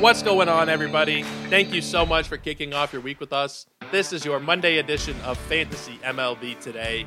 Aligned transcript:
What's 0.00 0.22
going 0.22 0.48
on, 0.48 0.70
everybody? 0.70 1.24
Thank 1.50 1.74
you 1.74 1.82
so 1.82 2.06
much 2.06 2.26
for 2.26 2.38
kicking 2.38 2.72
off 2.72 2.90
your 2.90 3.02
week 3.02 3.20
with 3.20 3.34
us. 3.34 3.66
This 3.92 4.14
is 4.14 4.24
your 4.24 4.40
Monday 4.40 4.78
edition 4.78 5.14
of 5.26 5.36
Fantasy 5.36 5.98
MLB 6.02 6.58
Today. 6.58 7.06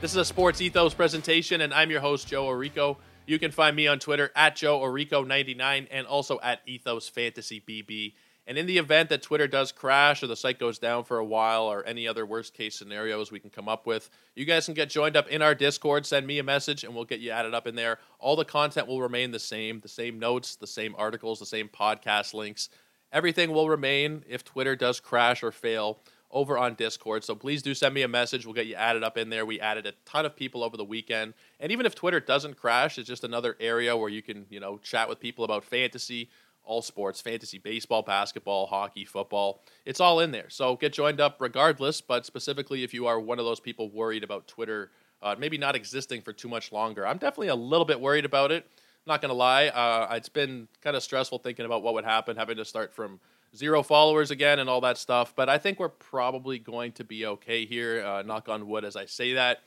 This 0.00 0.10
is 0.10 0.16
a 0.16 0.24
Sports 0.24 0.60
Ethos 0.60 0.92
presentation, 0.92 1.60
and 1.60 1.72
I'm 1.72 1.88
your 1.88 2.00
host, 2.00 2.26
Joe 2.26 2.46
Orrico. 2.46 2.96
You 3.26 3.38
can 3.38 3.52
find 3.52 3.76
me 3.76 3.86
on 3.86 4.00
Twitter 4.00 4.32
at 4.34 4.56
Joe 4.56 4.80
Orrico99 4.80 5.86
and 5.88 6.04
also 6.04 6.40
at 6.42 6.62
Ethos 6.66 7.08
Fantasy 7.08 7.60
BB. 7.60 8.14
And 8.52 8.58
in 8.58 8.66
the 8.66 8.76
event 8.76 9.08
that 9.08 9.22
Twitter 9.22 9.46
does 9.46 9.72
crash 9.72 10.22
or 10.22 10.26
the 10.26 10.36
site 10.36 10.58
goes 10.58 10.78
down 10.78 11.04
for 11.04 11.16
a 11.16 11.24
while 11.24 11.62
or 11.62 11.86
any 11.86 12.06
other 12.06 12.26
worst 12.26 12.52
case 12.52 12.74
scenarios 12.74 13.32
we 13.32 13.40
can 13.40 13.48
come 13.48 13.66
up 13.66 13.86
with, 13.86 14.10
you 14.34 14.44
guys 14.44 14.66
can 14.66 14.74
get 14.74 14.90
joined 14.90 15.16
up 15.16 15.26
in 15.28 15.40
our 15.40 15.54
Discord. 15.54 16.04
Send 16.04 16.26
me 16.26 16.38
a 16.38 16.42
message 16.42 16.84
and 16.84 16.94
we'll 16.94 17.06
get 17.06 17.20
you 17.20 17.30
added 17.30 17.54
up 17.54 17.66
in 17.66 17.76
there. 17.76 17.98
All 18.18 18.36
the 18.36 18.44
content 18.44 18.86
will 18.86 19.00
remain 19.00 19.30
the 19.30 19.38
same 19.38 19.80
the 19.80 19.88
same 19.88 20.18
notes, 20.18 20.56
the 20.56 20.66
same 20.66 20.94
articles, 20.98 21.38
the 21.38 21.46
same 21.46 21.66
podcast 21.66 22.34
links. 22.34 22.68
Everything 23.10 23.52
will 23.52 23.70
remain 23.70 24.22
if 24.28 24.44
Twitter 24.44 24.76
does 24.76 25.00
crash 25.00 25.42
or 25.42 25.50
fail 25.50 26.00
over 26.30 26.58
on 26.58 26.74
Discord. 26.74 27.24
So 27.24 27.34
please 27.34 27.62
do 27.62 27.72
send 27.72 27.94
me 27.94 28.02
a 28.02 28.08
message. 28.08 28.44
We'll 28.44 28.54
get 28.54 28.66
you 28.66 28.74
added 28.74 29.02
up 29.02 29.16
in 29.16 29.30
there. 29.30 29.46
We 29.46 29.60
added 29.60 29.86
a 29.86 29.92
ton 30.04 30.26
of 30.26 30.36
people 30.36 30.62
over 30.62 30.76
the 30.76 30.84
weekend. 30.84 31.32
And 31.58 31.72
even 31.72 31.86
if 31.86 31.94
Twitter 31.94 32.20
doesn't 32.20 32.58
crash, 32.58 32.98
it's 32.98 33.08
just 33.08 33.24
another 33.24 33.56
area 33.60 33.96
where 33.96 34.10
you 34.10 34.20
can, 34.20 34.44
you 34.50 34.60
know, 34.60 34.76
chat 34.76 35.08
with 35.08 35.20
people 35.20 35.42
about 35.42 35.64
fantasy 35.64 36.28
all 36.64 36.82
sports, 36.82 37.20
fantasy, 37.20 37.58
baseball, 37.58 38.02
basketball, 38.02 38.66
hockey, 38.66 39.04
football. 39.04 39.62
It's 39.84 40.00
all 40.00 40.20
in 40.20 40.30
there. 40.30 40.48
So 40.48 40.76
get 40.76 40.92
joined 40.92 41.20
up 41.20 41.36
regardless, 41.40 42.00
but 42.00 42.24
specifically 42.24 42.84
if 42.84 42.94
you 42.94 43.06
are 43.06 43.18
one 43.18 43.38
of 43.38 43.44
those 43.44 43.60
people 43.60 43.90
worried 43.90 44.24
about 44.24 44.46
Twitter 44.46 44.90
uh, 45.22 45.36
maybe 45.38 45.56
not 45.56 45.76
existing 45.76 46.20
for 46.20 46.32
too 46.32 46.48
much 46.48 46.72
longer. 46.72 47.06
I'm 47.06 47.18
definitely 47.18 47.48
a 47.48 47.54
little 47.54 47.84
bit 47.84 48.00
worried 48.00 48.24
about 48.24 48.50
it. 48.50 48.66
not 49.06 49.20
going 49.20 49.30
to 49.30 49.34
lie. 49.36 49.68
Uh, 49.68 50.14
it's 50.14 50.28
been 50.28 50.68
kind 50.82 50.96
of 50.96 51.02
stressful 51.02 51.38
thinking 51.38 51.64
about 51.64 51.82
what 51.82 51.94
would 51.94 52.04
happen, 52.04 52.36
having 52.36 52.56
to 52.56 52.64
start 52.64 52.92
from 52.92 53.20
zero 53.56 53.82
followers 53.82 54.30
again 54.30 54.58
and 54.58 54.68
all 54.68 54.80
that 54.80 54.98
stuff. 54.98 55.32
But 55.34 55.48
I 55.48 55.58
think 55.58 55.78
we're 55.78 55.88
probably 55.88 56.58
going 56.58 56.92
to 56.92 57.04
be 57.04 57.26
okay 57.26 57.64
here. 57.64 58.04
Uh, 58.04 58.22
knock 58.22 58.48
on 58.48 58.66
wood 58.66 58.84
as 58.84 58.96
I 58.96 59.06
say 59.06 59.34
that. 59.34 59.60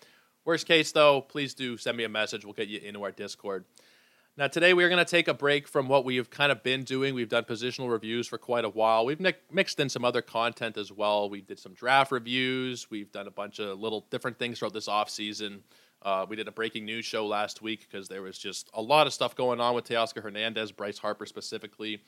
Worst 0.43 0.67
case, 0.67 0.91
though, 0.91 1.21
please 1.21 1.53
do 1.53 1.77
send 1.77 1.97
me 1.97 2.03
a 2.03 2.09
message. 2.09 2.45
We'll 2.45 2.53
get 2.53 2.67
you 2.67 2.79
into 2.79 3.01
our 3.03 3.11
Discord. 3.11 3.65
Now, 4.37 4.47
today 4.47 4.73
we 4.73 4.83
are 4.83 4.89
going 4.89 5.03
to 5.03 5.09
take 5.09 5.29
a 5.29 5.33
break 5.33 5.65
from 5.65 5.87
what 5.87 6.03
we 6.03 6.17
have 6.17 6.29
kind 6.29 6.51
of 6.51 6.61
been 6.61 6.83
doing. 6.83 7.15
We've 7.15 7.29
done 7.29 7.45
positional 7.45 7.89
reviews 7.89 8.27
for 8.27 8.37
quite 8.37 8.65
a 8.65 8.69
while. 8.69 9.05
We've 9.05 9.21
mixed 9.49 9.79
in 9.79 9.87
some 9.87 10.03
other 10.03 10.21
content 10.21 10.75
as 10.75 10.91
well. 10.91 11.29
We 11.29 11.39
did 11.39 11.57
some 11.57 11.73
draft 11.73 12.11
reviews. 12.11 12.91
We've 12.91 13.09
done 13.13 13.27
a 13.27 13.31
bunch 13.31 13.59
of 13.59 13.79
little 13.79 14.05
different 14.09 14.37
things 14.37 14.59
throughout 14.59 14.73
this 14.73 14.89
off 14.89 15.09
season. 15.09 15.63
Uh, 16.01 16.25
we 16.27 16.35
did 16.35 16.49
a 16.49 16.51
breaking 16.51 16.83
news 16.83 17.05
show 17.05 17.25
last 17.25 17.61
week 17.61 17.87
because 17.89 18.09
there 18.09 18.21
was 18.21 18.37
just 18.37 18.69
a 18.73 18.81
lot 18.81 19.07
of 19.07 19.13
stuff 19.13 19.37
going 19.37 19.61
on 19.61 19.73
with 19.73 19.85
Teoscar 19.85 20.21
Hernandez, 20.21 20.73
Bryce 20.73 20.97
Harper 20.97 21.25
specifically. 21.25 22.01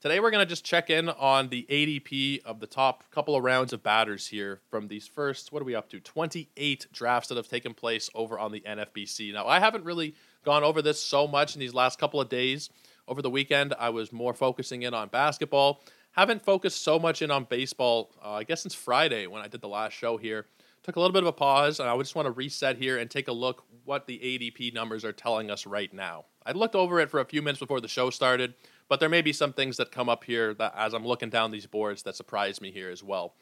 Today 0.00 0.20
we're 0.20 0.30
going 0.30 0.44
to 0.44 0.48
just 0.48 0.64
check 0.64 0.88
in 0.88 1.10
on 1.10 1.50
the 1.50 1.66
ADP 1.68 2.44
of 2.44 2.60
the 2.60 2.66
top 2.66 3.10
couple 3.10 3.36
of 3.36 3.44
rounds 3.44 3.74
of 3.74 3.82
batters 3.82 4.26
here 4.26 4.60
from 4.70 4.88
these 4.88 5.06
first, 5.06 5.52
what 5.52 5.60
are 5.60 5.66
we 5.66 5.74
up 5.74 5.90
to? 5.90 6.00
28 6.00 6.86
drafts 6.92 7.28
that 7.28 7.36
have 7.36 7.48
taken 7.48 7.74
place 7.74 8.08
over 8.14 8.38
on 8.38 8.52
the 8.52 8.60
NFBC. 8.60 9.34
Now, 9.34 9.46
I 9.46 9.60
haven't 9.60 9.84
really 9.84 10.14
gone 10.44 10.64
over 10.64 10.82
this 10.82 11.00
so 11.00 11.26
much 11.26 11.54
in 11.54 11.60
these 11.60 11.74
last 11.74 11.98
couple 11.98 12.20
of 12.20 12.28
days. 12.28 12.70
Over 13.06 13.22
the 13.22 13.30
weekend, 13.30 13.74
I 13.78 13.90
was 13.90 14.12
more 14.12 14.34
focusing 14.34 14.82
in 14.82 14.94
on 14.94 15.08
basketball. 15.08 15.82
Haven't 16.12 16.44
focused 16.44 16.82
so 16.82 16.98
much 16.98 17.22
in 17.22 17.30
on 17.30 17.44
baseball, 17.44 18.12
uh, 18.24 18.34
I 18.34 18.44
guess, 18.44 18.62
since 18.62 18.74
Friday 18.74 19.26
when 19.26 19.42
I 19.42 19.48
did 19.48 19.60
the 19.60 19.68
last 19.68 19.92
show 19.92 20.16
here. 20.16 20.46
Took 20.84 20.96
a 20.96 21.00
little 21.00 21.12
bit 21.12 21.22
of 21.22 21.28
a 21.28 21.32
pause, 21.32 21.80
and 21.80 21.88
I 21.88 21.96
just 21.98 22.14
want 22.14 22.26
to 22.26 22.32
reset 22.32 22.76
here 22.76 22.98
and 22.98 23.10
take 23.10 23.28
a 23.28 23.32
look 23.32 23.64
what 23.84 24.06
the 24.06 24.18
ADP 24.18 24.74
numbers 24.74 25.04
are 25.04 25.12
telling 25.12 25.50
us 25.50 25.66
right 25.66 25.92
now. 25.92 26.26
I 26.46 26.52
looked 26.52 26.74
over 26.74 27.00
it 27.00 27.10
for 27.10 27.20
a 27.20 27.24
few 27.24 27.42
minutes 27.42 27.58
before 27.58 27.80
the 27.80 27.88
show 27.88 28.10
started, 28.10 28.54
but 28.88 29.00
there 29.00 29.08
may 29.08 29.22
be 29.22 29.32
some 29.32 29.52
things 29.52 29.78
that 29.78 29.90
come 29.90 30.08
up 30.08 30.24
here 30.24 30.54
that 30.54 30.74
as 30.76 30.92
I'm 30.92 31.06
looking 31.06 31.30
down 31.30 31.50
these 31.50 31.66
boards 31.66 32.02
that 32.02 32.16
surprise 32.16 32.60
me 32.60 32.70
here 32.70 32.90
as 32.90 33.02
well. 33.02 33.34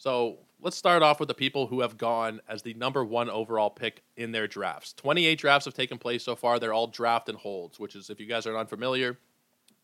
So 0.00 0.38
let's 0.62 0.78
start 0.78 1.02
off 1.02 1.20
with 1.20 1.28
the 1.28 1.34
people 1.34 1.66
who 1.66 1.82
have 1.82 1.98
gone 1.98 2.40
as 2.48 2.62
the 2.62 2.72
number 2.72 3.04
one 3.04 3.28
overall 3.28 3.68
pick 3.68 4.02
in 4.16 4.32
their 4.32 4.48
drafts. 4.48 4.94
28 4.94 5.38
drafts 5.38 5.66
have 5.66 5.74
taken 5.74 5.98
place 5.98 6.24
so 6.24 6.34
far. 6.34 6.58
They're 6.58 6.72
all 6.72 6.86
draft 6.86 7.28
and 7.28 7.36
holds, 7.36 7.78
which 7.78 7.94
is, 7.94 8.08
if 8.08 8.18
you 8.18 8.24
guys 8.24 8.46
are 8.46 8.56
unfamiliar, 8.56 9.18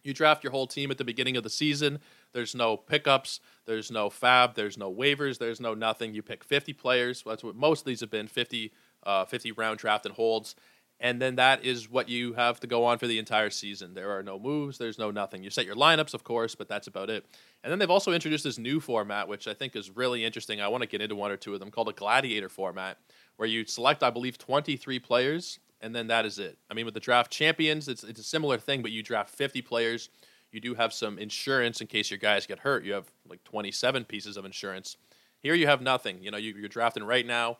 you 0.04 0.14
draft 0.14 0.42
your 0.42 0.52
whole 0.52 0.66
team 0.66 0.90
at 0.90 0.96
the 0.96 1.04
beginning 1.04 1.36
of 1.36 1.42
the 1.42 1.50
season. 1.50 1.98
There's 2.32 2.54
no 2.54 2.78
pickups, 2.78 3.40
there's 3.66 3.90
no 3.90 4.08
FAAB, 4.08 4.54
there's 4.54 4.78
no 4.78 4.90
waivers, 4.90 5.36
there's 5.36 5.60
no 5.60 5.74
nothing. 5.74 6.14
You 6.14 6.22
pick 6.22 6.44
50 6.44 6.72
players. 6.72 7.22
That's 7.26 7.44
what 7.44 7.54
most 7.54 7.80
of 7.80 7.86
these 7.86 8.00
have 8.00 8.10
been 8.10 8.26
50, 8.26 8.72
uh, 9.02 9.26
50 9.26 9.52
round 9.52 9.78
draft 9.78 10.06
and 10.06 10.14
holds 10.14 10.54
and 10.98 11.20
then 11.20 11.36
that 11.36 11.64
is 11.64 11.90
what 11.90 12.08
you 12.08 12.32
have 12.32 12.58
to 12.60 12.66
go 12.66 12.84
on 12.84 12.98
for 12.98 13.06
the 13.06 13.18
entire 13.18 13.50
season. 13.50 13.92
There 13.92 14.16
are 14.16 14.22
no 14.22 14.38
moves, 14.38 14.78
there's 14.78 14.98
no 14.98 15.10
nothing. 15.10 15.44
You 15.44 15.50
set 15.50 15.66
your 15.66 15.76
lineups, 15.76 16.14
of 16.14 16.24
course, 16.24 16.54
but 16.54 16.68
that's 16.68 16.86
about 16.86 17.10
it. 17.10 17.26
And 17.62 17.70
then 17.70 17.78
they've 17.78 17.90
also 17.90 18.12
introduced 18.12 18.44
this 18.44 18.58
new 18.58 18.80
format, 18.80 19.28
which 19.28 19.46
I 19.46 19.52
think 19.52 19.76
is 19.76 19.90
really 19.90 20.24
interesting. 20.24 20.60
I 20.60 20.68
want 20.68 20.82
to 20.82 20.88
get 20.88 21.02
into 21.02 21.14
one 21.14 21.30
or 21.30 21.36
two 21.36 21.52
of 21.52 21.60
them, 21.60 21.70
called 21.70 21.90
a 21.90 21.92
gladiator 21.92 22.48
format, 22.48 22.98
where 23.36 23.48
you 23.48 23.66
select, 23.66 24.02
I 24.02 24.10
believe, 24.10 24.38
23 24.38 24.98
players, 25.00 25.58
and 25.82 25.94
then 25.94 26.06
that 26.06 26.24
is 26.24 26.38
it. 26.38 26.56
I 26.70 26.74
mean, 26.74 26.86
with 26.86 26.94
the 26.94 27.00
draft 27.00 27.30
champions, 27.30 27.88
it's, 27.88 28.02
it's 28.02 28.20
a 28.20 28.24
similar 28.24 28.56
thing, 28.56 28.80
but 28.80 28.90
you 28.90 29.02
draft 29.02 29.30
50 29.30 29.60
players. 29.62 30.08
You 30.50 30.60
do 30.60 30.74
have 30.74 30.94
some 30.94 31.18
insurance 31.18 31.82
in 31.82 31.88
case 31.88 32.10
your 32.10 32.18
guys 32.18 32.46
get 32.46 32.60
hurt. 32.60 32.84
You 32.84 32.94
have 32.94 33.10
like 33.28 33.44
27 33.44 34.04
pieces 34.06 34.38
of 34.38 34.46
insurance. 34.46 34.96
Here 35.42 35.54
you 35.54 35.66
have 35.66 35.82
nothing. 35.82 36.22
You 36.22 36.30
know, 36.30 36.38
you, 36.38 36.54
you're 36.54 36.70
drafting 36.70 37.04
right 37.04 37.26
now 37.26 37.58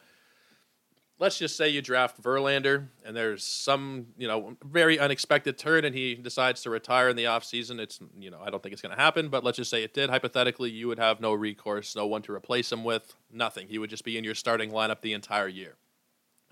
let's 1.19 1.39
just 1.39 1.57
say 1.57 1.69
you 1.69 1.81
draft 1.81 2.21
Verlander 2.23 2.89
and 3.05 3.17
there's 3.17 3.43
some, 3.43 4.07
you 4.19 4.29
know, 4.29 4.57
very 4.65 4.99
unexpected 4.99 5.57
turn 5.57 5.85
and 5.85 5.95
he 5.95 6.15
decides 6.15 6.63
to 6.63 6.71
retire 6.71 7.09
in 7.09 7.17
the 7.17 7.25
offseason. 7.25 7.79
It's, 7.79 8.01
you 8.19 8.31
know, 8.31 8.41
I 8.45 8.51
don't 8.51 8.63
think 8.63 8.75
it's 8.75 8.83
going 8.83 8.95
to 8.95 9.01
happen, 9.01 9.29
but 9.29 9.43
let's 9.43 9.57
just 9.57 9.71
say 9.71 9.83
it 9.83 9.95
did. 9.95 10.11
Hypothetically, 10.11 10.71
you 10.71 10.89
would 10.89 10.99
have 10.99 11.21
no 11.21 11.33
recourse, 11.33 11.97
no 11.97 12.07
one 12.07 12.23
to 12.23 12.33
replace 12.33 12.71
him 12.71 12.85
with, 12.85 13.15
nothing. 13.33 13.69
He 13.69 13.79
would 13.79 13.91
just 13.91 14.05
be 14.05 14.19
in 14.19 14.25
your 14.25 14.35
starting 14.35 14.71
lineup 14.71 15.01
the 15.01 15.15
entire 15.15 15.49
year. 15.49 15.77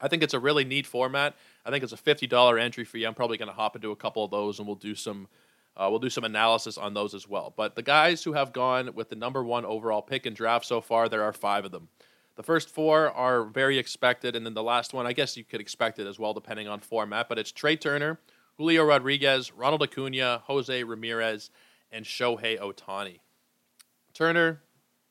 I 0.00 0.08
think 0.08 0.22
it's 0.22 0.34
a 0.34 0.40
really 0.40 0.64
neat 0.64 0.86
format. 0.86 1.36
I 1.64 1.70
think 1.70 1.84
it's 1.84 1.92
a 1.92 1.96
$50 1.96 2.60
entry 2.60 2.84
fee. 2.84 3.04
I'm 3.04 3.14
probably 3.14 3.38
going 3.38 3.48
to 3.48 3.54
hop 3.54 3.76
into 3.76 3.90
a 3.90 3.96
couple 3.96 4.24
of 4.24 4.30
those 4.30 4.58
and 4.58 4.66
we'll 4.66 4.76
do 4.76 4.94
some 4.94 5.28
uh, 5.76 5.88
we'll 5.90 5.98
do 5.98 6.08
some 6.08 6.22
analysis 6.22 6.78
on 6.78 6.94
those 6.94 7.14
as 7.14 7.28
well. 7.28 7.52
But 7.56 7.74
the 7.74 7.82
guys 7.82 8.22
who 8.22 8.32
have 8.34 8.52
gone 8.52 8.94
with 8.94 9.08
the 9.08 9.16
number 9.16 9.42
one 9.42 9.64
overall 9.64 10.02
pick 10.02 10.24
in 10.24 10.32
draft 10.32 10.64
so 10.64 10.80
far, 10.80 11.08
there 11.08 11.24
are 11.24 11.32
five 11.32 11.64
of 11.64 11.72
them. 11.72 11.88
The 12.36 12.42
first 12.42 12.68
four 12.68 13.10
are 13.10 13.44
very 13.44 13.78
expected, 13.78 14.34
and 14.34 14.44
then 14.44 14.54
the 14.54 14.62
last 14.62 14.92
one, 14.92 15.06
I 15.06 15.12
guess 15.12 15.36
you 15.36 15.44
could 15.44 15.60
expect 15.60 15.98
it 15.98 16.06
as 16.06 16.18
well, 16.18 16.34
depending 16.34 16.66
on 16.66 16.80
format. 16.80 17.28
But 17.28 17.38
it's 17.38 17.52
Trea 17.52 17.76
Turner, 17.76 18.18
Julio 18.56 18.84
Rodriguez, 18.84 19.52
Ronald 19.52 19.82
Acuna, 19.82 20.42
Jose 20.46 20.82
Ramirez, 20.82 21.50
and 21.92 22.04
Shohei 22.04 22.58
Ohtani. 22.58 23.20
Turner, 24.12 24.62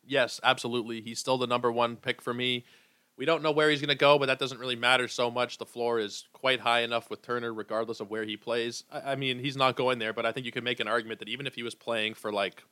yes, 0.05 0.39
absolutely. 0.43 1.01
He's 1.01 1.19
still 1.19 1.37
the 1.37 1.47
number 1.47 1.71
one 1.71 1.95
pick 1.95 2.21
for 2.21 2.33
me. 2.33 2.65
We 3.15 3.25
don't 3.25 3.43
know 3.43 3.51
where 3.51 3.69
he's 3.69 3.79
going 3.79 3.89
to 3.89 3.95
go, 3.95 4.17
but 4.17 4.25
that 4.25 4.39
doesn't 4.39 4.59
really 4.59 4.75
matter 4.75 5.07
so 5.07 5.29
much. 5.29 5.59
The 5.59 5.65
floor 5.65 5.99
is 5.99 6.25
quite 6.33 6.61
high 6.61 6.81
enough 6.81 7.09
with 7.09 7.21
Turner, 7.21 7.53
regardless 7.53 7.99
of 7.99 8.09
where 8.09 8.23
he 8.23 8.35
plays. 8.35 8.83
I, 8.91 9.11
I 9.11 9.15
mean, 9.15 9.39
he's 9.39 9.55
not 9.55 9.75
going 9.75 9.99
there, 9.99 10.13
but 10.13 10.25
I 10.25 10.31
think 10.31 10.45
you 10.45 10.51
can 10.51 10.63
make 10.63 10.79
an 10.79 10.87
argument 10.87 11.19
that 11.19 11.29
even 11.29 11.45
if 11.45 11.55
he 11.55 11.63
was 11.63 11.75
playing 11.75 12.15
for 12.15 12.33
like 12.33 12.63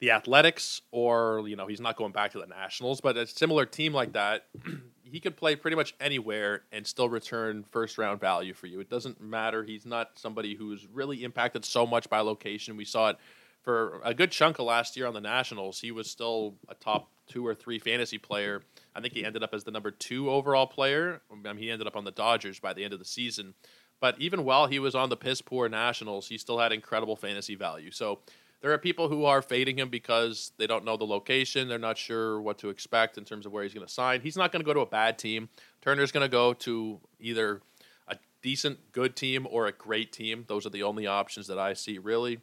the 0.00 0.10
Athletics, 0.10 0.82
or 0.90 1.44
you 1.46 1.56
know, 1.56 1.66
he's 1.66 1.80
not 1.80 1.96
going 1.96 2.12
back 2.12 2.32
to 2.32 2.38
the 2.38 2.46
Nationals, 2.46 3.00
but 3.00 3.16
a 3.16 3.26
similar 3.26 3.64
team 3.64 3.92
like 3.92 4.12
that, 4.12 4.46
he 5.02 5.20
could 5.20 5.36
play 5.36 5.56
pretty 5.56 5.76
much 5.76 5.94
anywhere 6.00 6.62
and 6.72 6.86
still 6.86 7.08
return 7.08 7.64
first 7.70 7.96
round 7.96 8.20
value 8.20 8.52
for 8.52 8.66
you. 8.66 8.80
It 8.80 8.90
doesn't 8.90 9.20
matter. 9.20 9.64
He's 9.64 9.86
not 9.86 10.10
somebody 10.16 10.54
who's 10.54 10.86
really 10.86 11.24
impacted 11.24 11.64
so 11.64 11.86
much 11.86 12.10
by 12.10 12.20
location. 12.20 12.76
We 12.76 12.84
saw 12.84 13.10
it 13.10 13.16
for 13.62 14.00
a 14.04 14.14
good 14.14 14.30
chunk 14.30 14.58
of 14.58 14.66
last 14.66 14.96
year 14.96 15.06
on 15.06 15.14
the 15.14 15.20
Nationals. 15.20 15.80
He 15.80 15.90
was 15.90 16.10
still 16.10 16.54
a 16.68 16.74
top 16.74 17.10
two 17.26 17.44
or 17.46 17.54
three 17.54 17.78
fantasy 17.78 18.18
player. 18.18 18.62
I 18.94 19.00
think 19.00 19.14
he 19.14 19.24
ended 19.24 19.42
up 19.42 19.52
as 19.52 19.64
the 19.64 19.70
number 19.70 19.90
two 19.90 20.30
overall 20.30 20.66
player. 20.66 21.20
I 21.30 21.34
mean, 21.34 21.58
he 21.58 21.70
ended 21.70 21.86
up 21.86 21.96
on 21.96 22.04
the 22.04 22.12
Dodgers 22.12 22.60
by 22.60 22.72
the 22.72 22.84
end 22.84 22.92
of 22.92 22.98
the 22.98 23.04
season. 23.04 23.54
But 24.00 24.20
even 24.20 24.44
while 24.44 24.66
he 24.66 24.78
was 24.78 24.94
on 24.94 25.08
the 25.08 25.16
piss 25.16 25.40
poor 25.40 25.68
Nationals, 25.68 26.28
he 26.28 26.38
still 26.38 26.58
had 26.58 26.72
incredible 26.72 27.16
fantasy 27.16 27.54
value. 27.54 27.90
So 27.90 28.20
there 28.60 28.72
are 28.72 28.78
people 28.78 29.08
who 29.08 29.24
are 29.24 29.42
fading 29.42 29.78
him 29.78 29.88
because 29.90 30.52
they 30.56 30.66
don't 30.66 30.84
know 30.84 30.96
the 30.96 31.04
location. 31.04 31.68
They're 31.68 31.78
not 31.78 31.98
sure 31.98 32.40
what 32.40 32.58
to 32.58 32.70
expect 32.70 33.18
in 33.18 33.24
terms 33.24 33.46
of 33.46 33.52
where 33.52 33.62
he's 33.62 33.74
going 33.74 33.86
to 33.86 33.92
sign. 33.92 34.20
He's 34.20 34.36
not 34.36 34.50
going 34.52 34.60
to 34.60 34.66
go 34.66 34.74
to 34.74 34.80
a 34.80 34.86
bad 34.86 35.18
team. 35.18 35.48
Turner's 35.82 36.10
going 36.10 36.24
to 36.24 36.28
go 36.28 36.54
to 36.54 36.98
either 37.20 37.60
a 38.08 38.16
decent, 38.42 38.92
good 38.92 39.14
team 39.14 39.46
or 39.50 39.66
a 39.66 39.72
great 39.72 40.12
team. 40.12 40.44
Those 40.48 40.66
are 40.66 40.70
the 40.70 40.82
only 40.82 41.06
options 41.06 41.46
that 41.48 41.58
I 41.58 41.74
see, 41.74 41.98
really. 41.98 42.40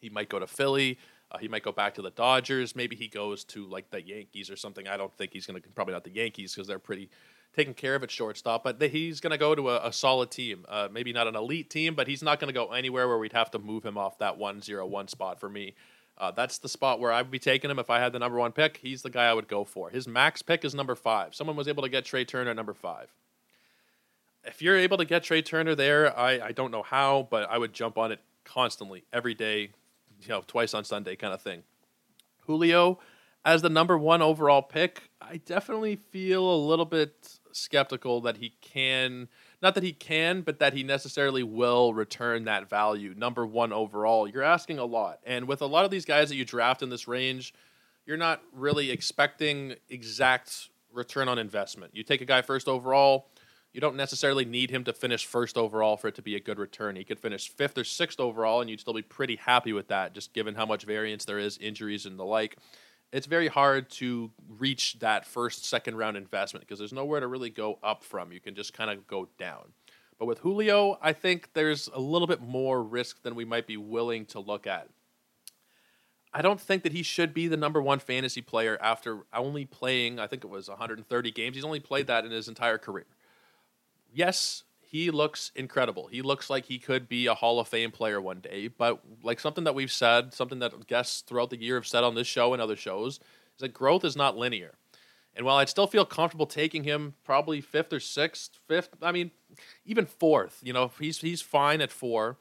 He 0.00 0.10
might 0.10 0.28
go 0.28 0.38
to 0.38 0.46
Philly. 0.46 0.98
Uh, 1.32 1.38
he 1.38 1.48
might 1.48 1.62
go 1.62 1.72
back 1.72 1.94
to 1.94 2.02
the 2.02 2.10
Dodgers. 2.10 2.74
Maybe 2.74 2.96
he 2.96 3.08
goes 3.08 3.44
to 3.44 3.66
like 3.66 3.90
the 3.90 4.02
Yankees 4.02 4.50
or 4.50 4.56
something. 4.56 4.88
I 4.88 4.96
don't 4.96 5.16
think 5.16 5.32
he's 5.32 5.46
going 5.46 5.60
to, 5.60 5.68
probably 5.70 5.94
not 5.94 6.04
the 6.04 6.10
Yankees 6.10 6.54
because 6.54 6.66
they're 6.66 6.78
pretty 6.78 7.08
taking 7.54 7.74
care 7.74 7.94
of 7.94 8.02
at 8.02 8.10
shortstop. 8.10 8.64
But 8.64 8.80
he's 8.80 9.20
going 9.20 9.32
to 9.32 9.38
go 9.38 9.54
to 9.54 9.70
a, 9.70 9.88
a 9.88 9.92
solid 9.92 10.30
team. 10.30 10.64
Uh, 10.68 10.88
maybe 10.90 11.12
not 11.12 11.26
an 11.26 11.36
elite 11.36 11.70
team, 11.70 11.94
but 11.94 12.06
he's 12.06 12.22
not 12.22 12.40
going 12.40 12.52
to 12.52 12.58
go 12.58 12.72
anywhere 12.72 13.08
where 13.08 13.18
we'd 13.18 13.32
have 13.32 13.50
to 13.52 13.58
move 13.58 13.84
him 13.84 13.98
off 13.98 14.18
that 14.18 14.38
one 14.38 14.62
zero 14.62 14.86
one 14.86 15.08
spot 15.08 15.40
for 15.40 15.48
me. 15.48 15.74
Uh, 16.18 16.30
that's 16.30 16.58
the 16.58 16.68
spot 16.68 17.00
where 17.00 17.10
I 17.10 17.22
would 17.22 17.30
be 17.30 17.38
taking 17.38 17.70
him 17.70 17.78
if 17.78 17.88
I 17.88 17.98
had 17.98 18.12
the 18.12 18.18
number 18.18 18.38
one 18.38 18.52
pick. 18.52 18.76
He's 18.76 19.02
the 19.02 19.10
guy 19.10 19.26
I 19.26 19.32
would 19.32 19.48
go 19.48 19.64
for. 19.64 19.88
His 19.88 20.06
max 20.06 20.42
pick 20.42 20.64
is 20.64 20.74
number 20.74 20.94
five. 20.94 21.34
Someone 21.34 21.56
was 21.56 21.66
able 21.66 21.82
to 21.82 21.88
get 21.88 22.04
Trea 22.04 22.26
Turner 22.26 22.50
at 22.50 22.56
number 22.56 22.74
five. 22.74 23.08
If 24.44 24.60
you're 24.60 24.76
able 24.76 24.98
to 24.98 25.04
get 25.04 25.22
Trea 25.22 25.42
Turner 25.42 25.74
there, 25.74 26.16
I, 26.18 26.40
I 26.40 26.52
don't 26.52 26.70
know 26.70 26.82
how, 26.82 27.26
but 27.30 27.48
I 27.50 27.56
would 27.56 27.72
jump 27.72 27.96
on 27.96 28.12
it 28.12 28.20
constantly 28.44 29.04
every 29.12 29.34
day. 29.34 29.70
you 30.22 30.28
know 30.28 30.42
twice 30.46 30.74
on 30.74 30.84
Sunday 30.84 31.16
kind 31.16 31.32
of 31.32 31.40
thing. 31.40 31.62
Julio 32.46 32.98
as 33.44 33.62
the 33.62 33.70
number 33.70 33.96
one 33.96 34.22
overall 34.22 34.62
pick, 34.62 35.10
I 35.20 35.38
definitely 35.38 35.96
feel 35.96 36.52
a 36.52 36.56
little 36.56 36.84
bit 36.84 37.39
skeptical 37.52 38.20
that 38.22 38.38
he 38.38 38.54
can 38.60 39.28
not 39.62 39.74
that 39.74 39.84
he 39.84 39.92
can, 39.92 40.40
but 40.40 40.58
that 40.58 40.72
he 40.72 40.82
necessarily 40.82 41.42
will 41.42 41.92
return 41.92 42.44
that 42.44 42.68
value. 42.68 43.14
Number 43.16 43.46
one 43.46 43.72
overall, 43.72 44.26
you're 44.26 44.42
asking 44.42 44.78
a 44.78 44.84
lot. 44.84 45.20
And 45.24 45.46
with 45.46 45.60
a 45.60 45.66
lot 45.66 45.84
of 45.84 45.90
these 45.90 46.04
guys 46.04 46.30
that 46.30 46.36
you 46.36 46.44
draft 46.44 46.82
in 46.82 46.88
this 46.88 47.06
range, 47.06 47.52
you're 48.06 48.16
not 48.16 48.42
really 48.54 48.90
expecting 48.90 49.74
exact 49.88 50.70
return 50.92 51.28
on 51.28 51.38
investment. 51.38 51.94
You 51.94 52.02
take 52.02 52.22
a 52.22 52.24
guy 52.24 52.42
first 52.42 52.68
overall, 52.68 53.28
you 53.72 53.80
don't 53.80 53.96
necessarily 53.96 54.44
need 54.44 54.70
him 54.70 54.82
to 54.84 54.92
finish 54.92 55.26
first 55.26 55.56
overall 55.56 55.96
for 55.96 56.08
it 56.08 56.16
to 56.16 56.22
be 56.22 56.34
a 56.34 56.40
good 56.40 56.58
return. 56.58 56.96
He 56.96 57.04
could 57.04 57.20
finish 57.20 57.48
fifth 57.48 57.78
or 57.78 57.84
sixth 57.84 58.18
overall, 58.18 58.60
and 58.60 58.68
you'd 58.68 58.80
still 58.80 58.94
be 58.94 59.02
pretty 59.02 59.36
happy 59.36 59.72
with 59.72 59.88
that, 59.88 60.12
just 60.12 60.32
given 60.32 60.56
how 60.56 60.66
much 60.66 60.84
variance 60.84 61.24
there 61.24 61.38
is, 61.38 61.56
injuries, 61.58 62.06
and 62.06 62.18
the 62.18 62.24
like. 62.24 62.56
It's 63.12 63.26
very 63.26 63.48
hard 63.48 63.90
to 63.90 64.30
reach 64.48 64.98
that 65.00 65.26
first, 65.26 65.64
second 65.64 65.96
round 65.96 66.16
investment 66.16 66.64
because 66.64 66.78
there's 66.78 66.92
nowhere 66.92 67.20
to 67.20 67.26
really 67.26 67.50
go 67.50 67.78
up 67.82 68.04
from. 68.04 68.32
You 68.32 68.40
can 68.40 68.54
just 68.54 68.72
kind 68.72 68.90
of 68.90 69.06
go 69.06 69.28
down. 69.38 69.72
But 70.18 70.26
with 70.26 70.40
Julio, 70.40 70.98
I 71.02 71.12
think 71.12 71.52
there's 71.54 71.88
a 71.92 71.98
little 71.98 72.28
bit 72.28 72.40
more 72.40 72.82
risk 72.82 73.22
than 73.22 73.34
we 73.34 73.44
might 73.44 73.66
be 73.66 73.76
willing 73.76 74.26
to 74.26 74.38
look 74.38 74.66
at. 74.66 74.88
I 76.32 76.42
don't 76.42 76.60
think 76.60 76.84
that 76.84 76.92
he 76.92 77.02
should 77.02 77.34
be 77.34 77.48
the 77.48 77.56
number 77.56 77.82
one 77.82 77.98
fantasy 77.98 78.42
player 78.42 78.78
after 78.80 79.24
only 79.34 79.64
playing, 79.64 80.20
I 80.20 80.28
think 80.28 80.44
it 80.44 80.50
was 80.50 80.68
130 80.68 81.30
games. 81.32 81.56
He's 81.56 81.64
only 81.64 81.80
played 81.80 82.06
that 82.06 82.24
in 82.24 82.30
his 82.30 82.46
entire 82.46 82.78
career. 82.78 83.06
Yes, 84.12 84.62
he 84.90 85.12
looks 85.12 85.52
incredible. 85.54 86.08
He 86.08 86.20
looks 86.20 86.50
like 86.50 86.64
he 86.64 86.80
could 86.80 87.08
be 87.08 87.28
a 87.28 87.34
Hall 87.34 87.60
of 87.60 87.68
Fame 87.68 87.92
player 87.92 88.20
one 88.20 88.40
day. 88.40 88.66
But 88.66 89.00
like 89.22 89.38
something 89.38 89.62
that 89.62 89.74
we've 89.76 89.92
said, 89.92 90.34
something 90.34 90.58
that 90.58 90.88
guests 90.88 91.20
throughout 91.20 91.50
the 91.50 91.60
year 91.60 91.76
have 91.76 91.86
said 91.86 92.02
on 92.02 92.16
this 92.16 92.26
show 92.26 92.52
and 92.52 92.60
other 92.60 92.74
shows, 92.74 93.20
is 93.54 93.60
that 93.60 93.72
growth 93.72 94.04
is 94.04 94.16
not 94.16 94.36
linear. 94.36 94.74
And 95.36 95.46
while 95.46 95.58
I'd 95.58 95.68
still 95.68 95.86
feel 95.86 96.04
comfortable 96.04 96.44
taking 96.44 96.82
him 96.82 97.14
probably 97.22 97.60
fifth 97.60 97.92
or 97.92 98.00
sixth, 98.00 98.58
fifth, 98.66 98.88
I 99.00 99.12
mean, 99.12 99.30
even 99.86 100.06
fourth, 100.06 100.58
you 100.60 100.72
know, 100.72 100.90
he's 100.98 101.18
he's 101.18 101.40
fine 101.40 101.80
at 101.80 101.92
four. 101.92 102.38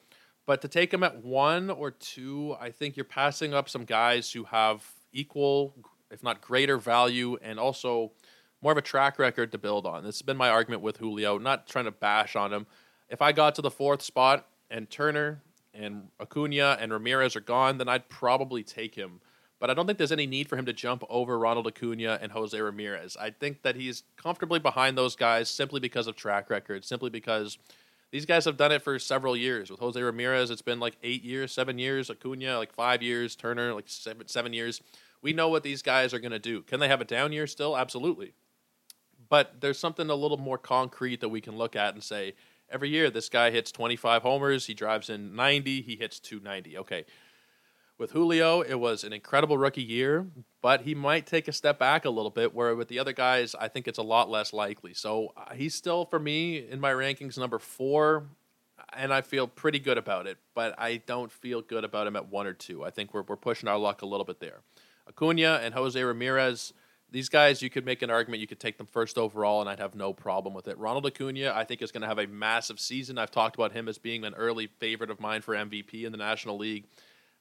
But 0.48 0.64
to 0.64 0.68
take 0.68 0.92
him 0.92 1.04
at 1.04 1.24
one 1.24 1.70
or 1.70 1.92
two, 1.92 2.56
I 2.60 2.72
think 2.72 2.98
you're 2.98 3.04
passing 3.04 3.54
up 3.54 3.70
some 3.70 3.86
guys 3.86 4.32
who 4.32 4.46
have 4.46 4.84
equal, 5.14 5.76
if 6.10 6.24
not 6.24 6.42
greater 6.42 6.80
value, 6.80 7.38
and 7.44 7.60
also 7.60 8.14
more 8.62 8.72
of 8.72 8.78
a 8.78 8.82
track 8.82 9.20
record 9.20 9.52
to 9.52 9.58
build 9.58 9.86
on. 9.86 10.04
This 10.04 10.18
has 10.18 10.22
been 10.22 10.38
my 10.38 10.50
argument 10.50 10.82
with 10.82 10.98
Julio, 10.98 11.38
not 11.38 11.68
trying 11.68 11.86
to 11.86 11.92
bash 11.92 12.36
on 12.36 12.52
him. 12.52 12.68
If 13.10 13.22
I 13.22 13.32
got 13.32 13.56
to 13.56 13.62
the 13.62 13.72
fourth 13.72 14.02
spot 14.02 14.48
and 14.70 14.90
Turner 14.90 15.42
and 15.74 16.10
Acuna 16.20 16.78
and 16.80 16.92
Ramirez 16.92 17.36
are 17.36 17.42
gone, 17.42 17.78
then 17.78 17.88
I'd 17.88 18.10
probably 18.10 18.64
take 18.64 18.96
him. 18.96 19.22
But 19.60 19.70
I 19.70 19.74
don't 19.74 19.86
think 19.86 19.98
there's 19.98 20.12
any 20.12 20.26
need 20.26 20.48
for 20.48 20.56
him 20.56 20.66
to 20.66 20.74
jump 20.74 21.04
over 21.10 21.38
Ronald 21.38 21.68
Acuna 21.68 22.18
and 22.22 22.32
Jose 22.32 22.60
Ramirez. 22.60 23.18
I 23.20 23.30
think 23.30 23.62
that 23.64 23.76
he's 23.76 24.04
comfortably 24.16 24.60
behind 24.60 24.98
those 24.98 25.16
guys 25.16 25.50
simply 25.50 25.80
because 25.80 26.08
of 26.08 26.16
track 26.16 26.50
record, 26.50 26.86
simply 26.86 27.10
because 27.10 27.58
these 28.12 28.26
guys 28.26 28.46
have 28.46 28.58
done 28.58 28.72
it 28.72 28.82
for 28.82 28.98
several 29.00 29.36
years. 29.36 29.70
With 29.70 29.80
Jose 29.82 30.02
Ramirez, 30.02 30.50
it's 30.50 30.62
been 30.62 30.80
like 30.80 30.96
eight 31.04 31.24
years, 31.24 31.52
seven 31.52 31.78
years. 31.78 32.10
Acuna, 32.10 32.58
like 32.58 32.74
five 32.74 33.04
years. 33.04 33.36
Turner, 33.36 33.74
like 33.74 33.88
seven, 33.88 34.28
seven 34.28 34.54
years. 34.54 34.82
We 35.22 35.34
know 35.34 35.50
what 35.50 35.64
these 35.64 35.82
guys 35.82 36.14
are 36.14 36.20
going 36.20 36.32
to 36.32 36.40
do. 36.40 36.62
Can 36.62 36.80
they 36.80 36.88
have 36.88 37.02
a 37.02 37.06
down 37.06 37.34
year 37.34 37.46
still? 37.46 37.76
Absolutely. 37.78 38.34
But 39.30 39.62
there's 39.62 39.78
something 39.78 40.10
a 40.10 40.16
little 40.16 40.38
more 40.38 40.58
concrete 40.58 41.22
that 41.22 41.30
we 41.30 41.42
can 41.42 41.56
look 41.56 41.76
at 41.76 41.94
and 41.94 42.04
say, 42.04 42.34
every 42.70 42.90
year 42.90 43.10
this 43.10 43.30
guy 43.30 43.52
hits 43.52 43.72
25 43.72 44.24
homers, 44.24 44.66
he 44.66 44.74
drives 44.74 45.10
in 45.10 45.36
90, 45.36 45.82
he 45.82 45.96
hits 45.96 46.20
290. 46.20 46.78
Okay, 46.80 47.06
with 48.00 48.12
Julio, 48.12 48.62
it 48.62 48.76
was 48.76 49.04
an 49.04 49.12
incredible 49.12 49.58
rookie 49.58 49.84
year, 49.84 50.26
but 50.62 50.82
he 50.82 50.96
might 50.96 51.26
take 51.26 51.50
a 51.50 51.52
step 51.52 51.78
back 51.78 52.06
a 52.06 52.10
little 52.10 52.32
bit. 52.32 52.56
Where 52.56 52.74
with 52.76 52.88
the 52.88 52.98
other 52.98 53.12
guys, 53.12 53.56
I 53.60 53.68
think 53.68 53.88
it's 53.88 54.00
a 54.00 54.04
lot 54.04 54.30
less 54.30 54.54
likely. 54.54 54.94
So 54.94 55.34
uh, 55.36 55.54
he's 55.54 55.76
still, 55.76 56.06
for 56.06 56.18
me, 56.18 56.58
in 56.58 56.80
my 56.80 56.92
rankings, 56.92 57.38
number 57.38 57.60
four, 57.60 58.24
and 58.94 59.14
I 59.14 59.20
feel 59.20 59.48
pretty 59.48 59.80
good 59.80 59.98
about 59.98 60.28
it. 60.28 60.38
But 60.56 60.80
I 60.80 60.98
don't 61.06 61.32
feel 61.32 61.62
good 61.62 61.84
about 61.84 62.08
him 62.08 62.16
at 62.16 62.30
one 62.30 62.48
or 62.48 62.54
two. 62.54 62.86
I 62.86 62.90
think 62.90 63.14
we're 63.14 63.24
we're 63.24 63.36
pushing 63.36 63.68
our 63.68 63.78
luck 63.78 64.02
a 64.02 64.06
little 64.06 64.26
bit 64.26 64.40
there. 64.40 64.62
Acuna 65.08 65.60
and 65.62 65.74
Jose 65.74 66.02
Ramirez. 66.02 66.74
These 67.12 67.30
guys, 67.30 67.62
you 67.62 67.70
could 67.70 67.86
make 67.86 68.02
an 68.02 68.12
argument 68.12 68.42
you 68.42 68.48
could 68.48 68.60
take 68.60 68.78
them 68.78 68.86
first 68.86 69.18
overall, 69.18 69.62
and 69.62 69.70
I'd 69.70 69.80
have 69.80 69.96
no 69.96 70.14
problem 70.14 70.54
with 70.54 70.68
it. 70.68 70.78
Ronald 70.78 71.08
Acuna, 71.08 71.54
I 71.56 71.64
think, 71.64 71.82
is 71.82 71.92
going 71.92 72.02
to 72.02 72.08
have 72.08 72.20
a 72.20 72.28
massive 72.28 72.80
season. 72.80 73.18
I've 73.18 73.32
talked 73.32 73.56
about 73.56 73.72
him 73.72 73.88
as 73.88 73.98
being 73.98 74.24
an 74.26 74.36
early 74.36 74.68
favorite 74.68 75.10
of 75.10 75.20
mine 75.20 75.42
for 75.42 75.56
MVP 75.56 76.04
in 76.04 76.12
the 76.12 76.18
National 76.18 76.58
League. 76.58 76.86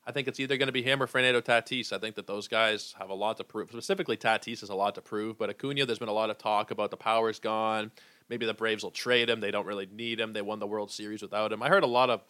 I 0.06 0.12
think 0.12 0.26
it's 0.26 0.40
either 0.40 0.56
going 0.56 0.68
to 0.68 0.72
be 0.72 0.82
him 0.82 1.02
or 1.02 1.06
Fernando 1.06 1.42
Tatis. 1.42 1.92
I 1.92 1.98
think 1.98 2.14
that 2.14 2.26
those 2.26 2.48
guys 2.48 2.94
have 2.98 3.10
a 3.10 3.14
lot 3.14 3.36
to 3.36 3.44
prove. 3.44 3.68
Specifically, 3.68 4.16
Tatis 4.16 4.60
has 4.60 4.70
a 4.70 4.74
lot 4.74 4.94
to 4.94 5.02
prove. 5.02 5.36
But 5.36 5.50
Acuna, 5.50 5.84
there's 5.84 5.98
been 5.98 6.08
a 6.08 6.12
lot 6.12 6.30
of 6.30 6.38
talk 6.38 6.70
about 6.70 6.90
the 6.90 6.96
power's 6.96 7.38
gone. 7.38 7.90
Maybe 8.30 8.46
the 8.46 8.54
Braves 8.54 8.82
will 8.82 8.90
trade 8.90 9.28
him. 9.28 9.40
They 9.40 9.50
don't 9.50 9.66
really 9.66 9.86
need 9.92 10.18
him. 10.18 10.32
They 10.32 10.40
won 10.40 10.60
the 10.60 10.66
World 10.66 10.90
Series 10.90 11.20
without 11.20 11.52
him. 11.52 11.62
I 11.62 11.68
heard 11.68 11.82
a 11.82 11.86
lot 11.86 12.08
of 12.08 12.24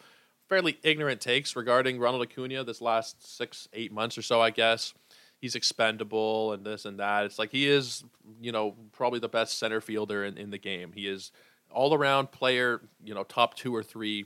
fairly 0.49 0.77
ignorant 0.83 1.21
takes 1.21 1.55
regarding 1.55 1.99
Ronald 1.99 2.23
Acuna 2.23 2.65
this 2.65 2.81
last 2.81 3.37
six, 3.37 3.69
eight 3.71 3.93
months 3.93 4.17
or 4.17 4.23
so, 4.23 4.41
I 4.41 4.49
guess. 4.49 4.93
He's 5.39 5.55
expendable 5.55 6.53
and 6.53 6.65
this 6.65 6.85
and 6.85 6.99
that. 6.99 7.25
It's 7.25 7.39
like 7.39 7.51
he 7.51 7.67
is, 7.67 8.03
you 8.41 8.51
know, 8.51 8.75
probably 8.91 9.19
the 9.19 9.29
best 9.29 9.57
center 9.57 9.79
fielder 9.79 10.25
in, 10.25 10.37
in 10.37 10.49
the 10.51 10.57
game. 10.57 10.91
He 10.93 11.07
is 11.07 11.31
all 11.71 11.93
around 11.93 12.31
player, 12.31 12.81
you 13.03 13.13
know, 13.13 13.23
top 13.23 13.55
two 13.55 13.73
or 13.73 13.83
three, 13.83 14.25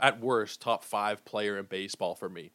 at 0.00 0.20
worst, 0.20 0.60
top 0.60 0.82
five 0.82 1.24
player 1.24 1.58
in 1.58 1.66
baseball 1.66 2.14
for 2.14 2.28
me. 2.28 2.52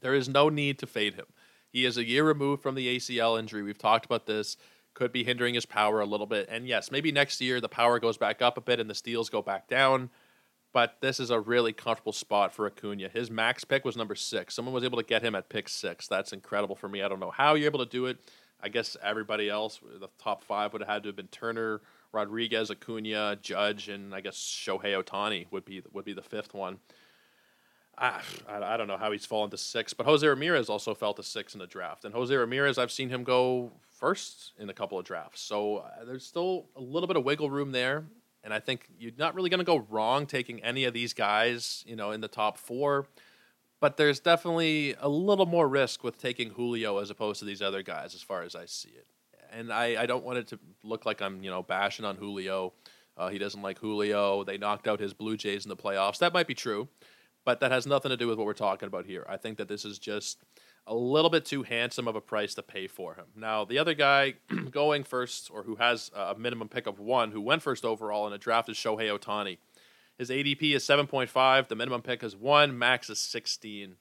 There 0.00 0.14
is 0.14 0.28
no 0.28 0.48
need 0.48 0.78
to 0.80 0.86
fade 0.86 1.14
him. 1.14 1.26
He 1.70 1.84
is 1.84 1.96
a 1.96 2.04
year 2.04 2.24
removed 2.24 2.62
from 2.62 2.74
the 2.74 2.96
ACL 2.96 3.38
injury. 3.38 3.62
We've 3.62 3.78
talked 3.78 4.04
about 4.04 4.26
this. 4.26 4.56
Could 4.94 5.12
be 5.12 5.24
hindering 5.24 5.54
his 5.54 5.64
power 5.64 6.00
a 6.00 6.06
little 6.06 6.26
bit. 6.26 6.48
And 6.50 6.66
yes, 6.66 6.90
maybe 6.90 7.12
next 7.12 7.40
year 7.40 7.60
the 7.60 7.68
power 7.68 7.98
goes 7.98 8.18
back 8.18 8.42
up 8.42 8.58
a 8.58 8.60
bit 8.60 8.78
and 8.78 8.90
the 8.90 8.94
steals 8.94 9.30
go 9.30 9.40
back 9.40 9.68
down. 9.68 10.10
But 10.72 10.96
this 11.00 11.20
is 11.20 11.30
a 11.30 11.38
really 11.38 11.72
comfortable 11.72 12.12
spot 12.12 12.54
for 12.54 12.66
Acuna. 12.66 13.08
His 13.08 13.30
max 13.30 13.62
pick 13.62 13.84
was 13.84 13.96
number 13.96 14.14
six. 14.14 14.54
Someone 14.54 14.74
was 14.74 14.84
able 14.84 14.98
to 14.98 15.04
get 15.04 15.22
him 15.22 15.34
at 15.34 15.48
pick 15.48 15.68
six. 15.68 16.08
That's 16.08 16.32
incredible 16.32 16.76
for 16.76 16.88
me. 16.88 17.02
I 17.02 17.08
don't 17.08 17.20
know 17.20 17.30
how 17.30 17.54
you're 17.54 17.66
able 17.66 17.84
to 17.84 17.90
do 17.90 18.06
it. 18.06 18.18
I 18.62 18.68
guess 18.68 18.96
everybody 19.02 19.50
else, 19.50 19.80
the 20.00 20.08
top 20.18 20.44
five 20.44 20.72
would 20.72 20.82
have 20.82 20.88
had 20.88 21.02
to 21.02 21.08
have 21.08 21.16
been 21.16 21.26
Turner, 21.28 21.80
Rodriguez, 22.12 22.70
Acuna, 22.70 23.36
Judge, 23.42 23.88
and 23.88 24.14
I 24.14 24.20
guess 24.20 24.36
Shohei 24.36 25.02
Ohtani 25.02 25.46
would 25.50 25.64
be 25.64 25.82
would 25.92 26.04
be 26.04 26.12
the 26.12 26.22
fifth 26.22 26.54
one. 26.54 26.78
I, 27.98 28.20
I 28.48 28.76
don't 28.78 28.88
know 28.88 28.96
how 28.96 29.12
he's 29.12 29.26
fallen 29.26 29.50
to 29.50 29.58
six, 29.58 29.92
but 29.92 30.06
Jose 30.06 30.26
Ramirez 30.26 30.70
also 30.70 30.94
fell 30.94 31.12
to 31.14 31.22
six 31.22 31.54
in 31.54 31.60
the 31.60 31.66
draft. 31.66 32.04
And 32.04 32.14
Jose 32.14 32.34
Ramirez, 32.34 32.78
I've 32.78 32.90
seen 32.90 33.10
him 33.10 33.22
go 33.22 33.70
first 33.90 34.52
in 34.58 34.70
a 34.70 34.72
couple 34.72 34.98
of 34.98 35.04
drafts. 35.04 35.42
So 35.42 35.78
uh, 35.78 36.04
there's 36.06 36.24
still 36.24 36.66
a 36.74 36.80
little 36.80 37.06
bit 37.06 37.16
of 37.16 37.24
wiggle 37.24 37.50
room 37.50 37.70
there. 37.70 38.04
And 38.44 38.52
I 38.52 38.58
think 38.58 38.88
you're 38.98 39.12
not 39.16 39.34
really 39.34 39.50
going 39.50 39.58
to 39.58 39.64
go 39.64 39.86
wrong 39.88 40.26
taking 40.26 40.62
any 40.62 40.84
of 40.84 40.94
these 40.94 41.12
guys, 41.14 41.84
you 41.86 41.96
know, 41.96 42.10
in 42.10 42.20
the 42.20 42.28
top 42.28 42.58
four. 42.58 43.06
But 43.80 43.96
there's 43.96 44.20
definitely 44.20 44.94
a 45.00 45.08
little 45.08 45.46
more 45.46 45.68
risk 45.68 46.04
with 46.04 46.18
taking 46.18 46.50
Julio 46.50 46.98
as 46.98 47.10
opposed 47.10 47.40
to 47.40 47.44
these 47.44 47.62
other 47.62 47.82
guys, 47.82 48.14
as 48.14 48.22
far 48.22 48.42
as 48.42 48.54
I 48.54 48.66
see 48.66 48.90
it. 48.90 49.06
And 49.52 49.72
I, 49.72 50.02
I 50.02 50.06
don't 50.06 50.24
want 50.24 50.38
it 50.38 50.48
to 50.48 50.58
look 50.82 51.04
like 51.04 51.20
I'm, 51.20 51.42
you 51.42 51.50
know, 51.50 51.62
bashing 51.62 52.04
on 52.04 52.16
Julio. 52.16 52.72
Uh, 53.16 53.28
he 53.28 53.38
doesn't 53.38 53.60
like 53.60 53.78
Julio. 53.78 54.44
They 54.44 54.56
knocked 54.56 54.88
out 54.88 54.98
his 54.98 55.12
Blue 55.12 55.36
Jays 55.36 55.64
in 55.64 55.68
the 55.68 55.76
playoffs. 55.76 56.18
That 56.18 56.32
might 56.32 56.46
be 56.46 56.54
true 56.54 56.88
but 57.44 57.60
that 57.60 57.72
has 57.72 57.86
nothing 57.86 58.10
to 58.10 58.16
do 58.16 58.28
with 58.28 58.38
what 58.38 58.46
we're 58.46 58.54
talking 58.54 58.86
about 58.86 59.06
here. 59.06 59.26
I 59.28 59.36
think 59.36 59.58
that 59.58 59.68
this 59.68 59.84
is 59.84 59.98
just 59.98 60.42
a 60.86 60.94
little 60.94 61.30
bit 61.30 61.44
too 61.44 61.62
handsome 61.62 62.08
of 62.08 62.16
a 62.16 62.20
price 62.20 62.54
to 62.54 62.62
pay 62.62 62.86
for 62.86 63.14
him. 63.14 63.26
Now, 63.36 63.64
the 63.64 63.78
other 63.78 63.94
guy 63.94 64.34
going 64.70 65.04
first, 65.04 65.50
or 65.52 65.62
who 65.62 65.76
has 65.76 66.10
a 66.14 66.34
minimum 66.34 66.68
pick 66.68 66.86
of 66.86 66.98
one, 66.98 67.30
who 67.30 67.40
went 67.40 67.62
first 67.62 67.84
overall 67.84 68.26
in 68.26 68.32
a 68.32 68.38
draft, 68.38 68.68
is 68.68 68.76
Shohei 68.76 69.16
Ohtani. 69.16 69.58
His 70.18 70.30
ADP 70.30 70.74
is 70.74 70.84
7.5. 70.84 71.68
The 71.68 71.74
minimum 71.74 72.02
pick 72.02 72.22
is 72.22 72.36
one. 72.36 72.78
Max 72.78 73.08
is 73.10 73.18
16. 73.18 73.96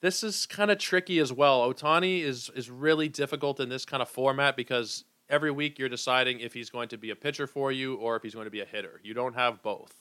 This 0.00 0.22
is 0.22 0.46
kind 0.46 0.70
of 0.70 0.78
tricky 0.78 1.18
as 1.18 1.32
well. 1.32 1.72
Ohtani 1.72 2.22
is 2.22 2.50
is 2.54 2.70
really 2.70 3.08
difficult 3.08 3.58
in 3.58 3.68
this 3.68 3.84
kind 3.84 4.00
of 4.00 4.08
format 4.08 4.56
because 4.56 5.04
every 5.28 5.50
week 5.50 5.78
you're 5.78 5.88
deciding 5.88 6.40
if 6.40 6.54
he's 6.54 6.70
going 6.70 6.88
to 6.88 6.96
be 6.96 7.10
a 7.10 7.16
pitcher 7.16 7.46
for 7.46 7.72
you 7.72 7.96
or 7.96 8.16
if 8.16 8.22
he's 8.22 8.34
going 8.34 8.46
to 8.46 8.50
be 8.50 8.60
a 8.60 8.64
hitter. 8.64 9.00
You 9.02 9.14
don't 9.14 9.34
have 9.34 9.62
both. 9.62 9.92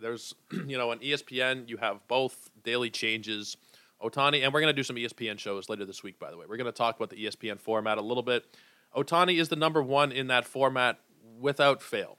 There's, 0.00 0.34
you 0.66 0.78
know, 0.78 0.90
on 0.90 1.00
ESPN, 1.00 1.68
you 1.68 1.76
have 1.78 2.06
both 2.08 2.50
daily 2.62 2.90
changes. 2.90 3.56
Ohtani, 4.02 4.42
and 4.42 4.52
we're 4.52 4.60
going 4.60 4.74
to 4.74 4.76
do 4.76 4.82
some 4.82 4.96
ESPN 4.96 5.38
shows 5.38 5.68
later 5.68 5.84
this 5.84 6.02
week, 6.02 6.18
by 6.18 6.30
the 6.30 6.36
way. 6.36 6.46
We're 6.48 6.56
going 6.56 6.66
to 6.66 6.72
talk 6.72 6.96
about 6.96 7.10
the 7.10 7.24
ESPN 7.24 7.60
format 7.60 7.98
a 7.98 8.02
little 8.02 8.22
bit. 8.22 8.44
Ohtani 8.96 9.38
is 9.38 9.48
the 9.48 9.56
number 9.56 9.82
one 9.82 10.10
in 10.10 10.28
that 10.28 10.44
format 10.44 10.98
without 11.38 11.82
fail. 11.82 12.18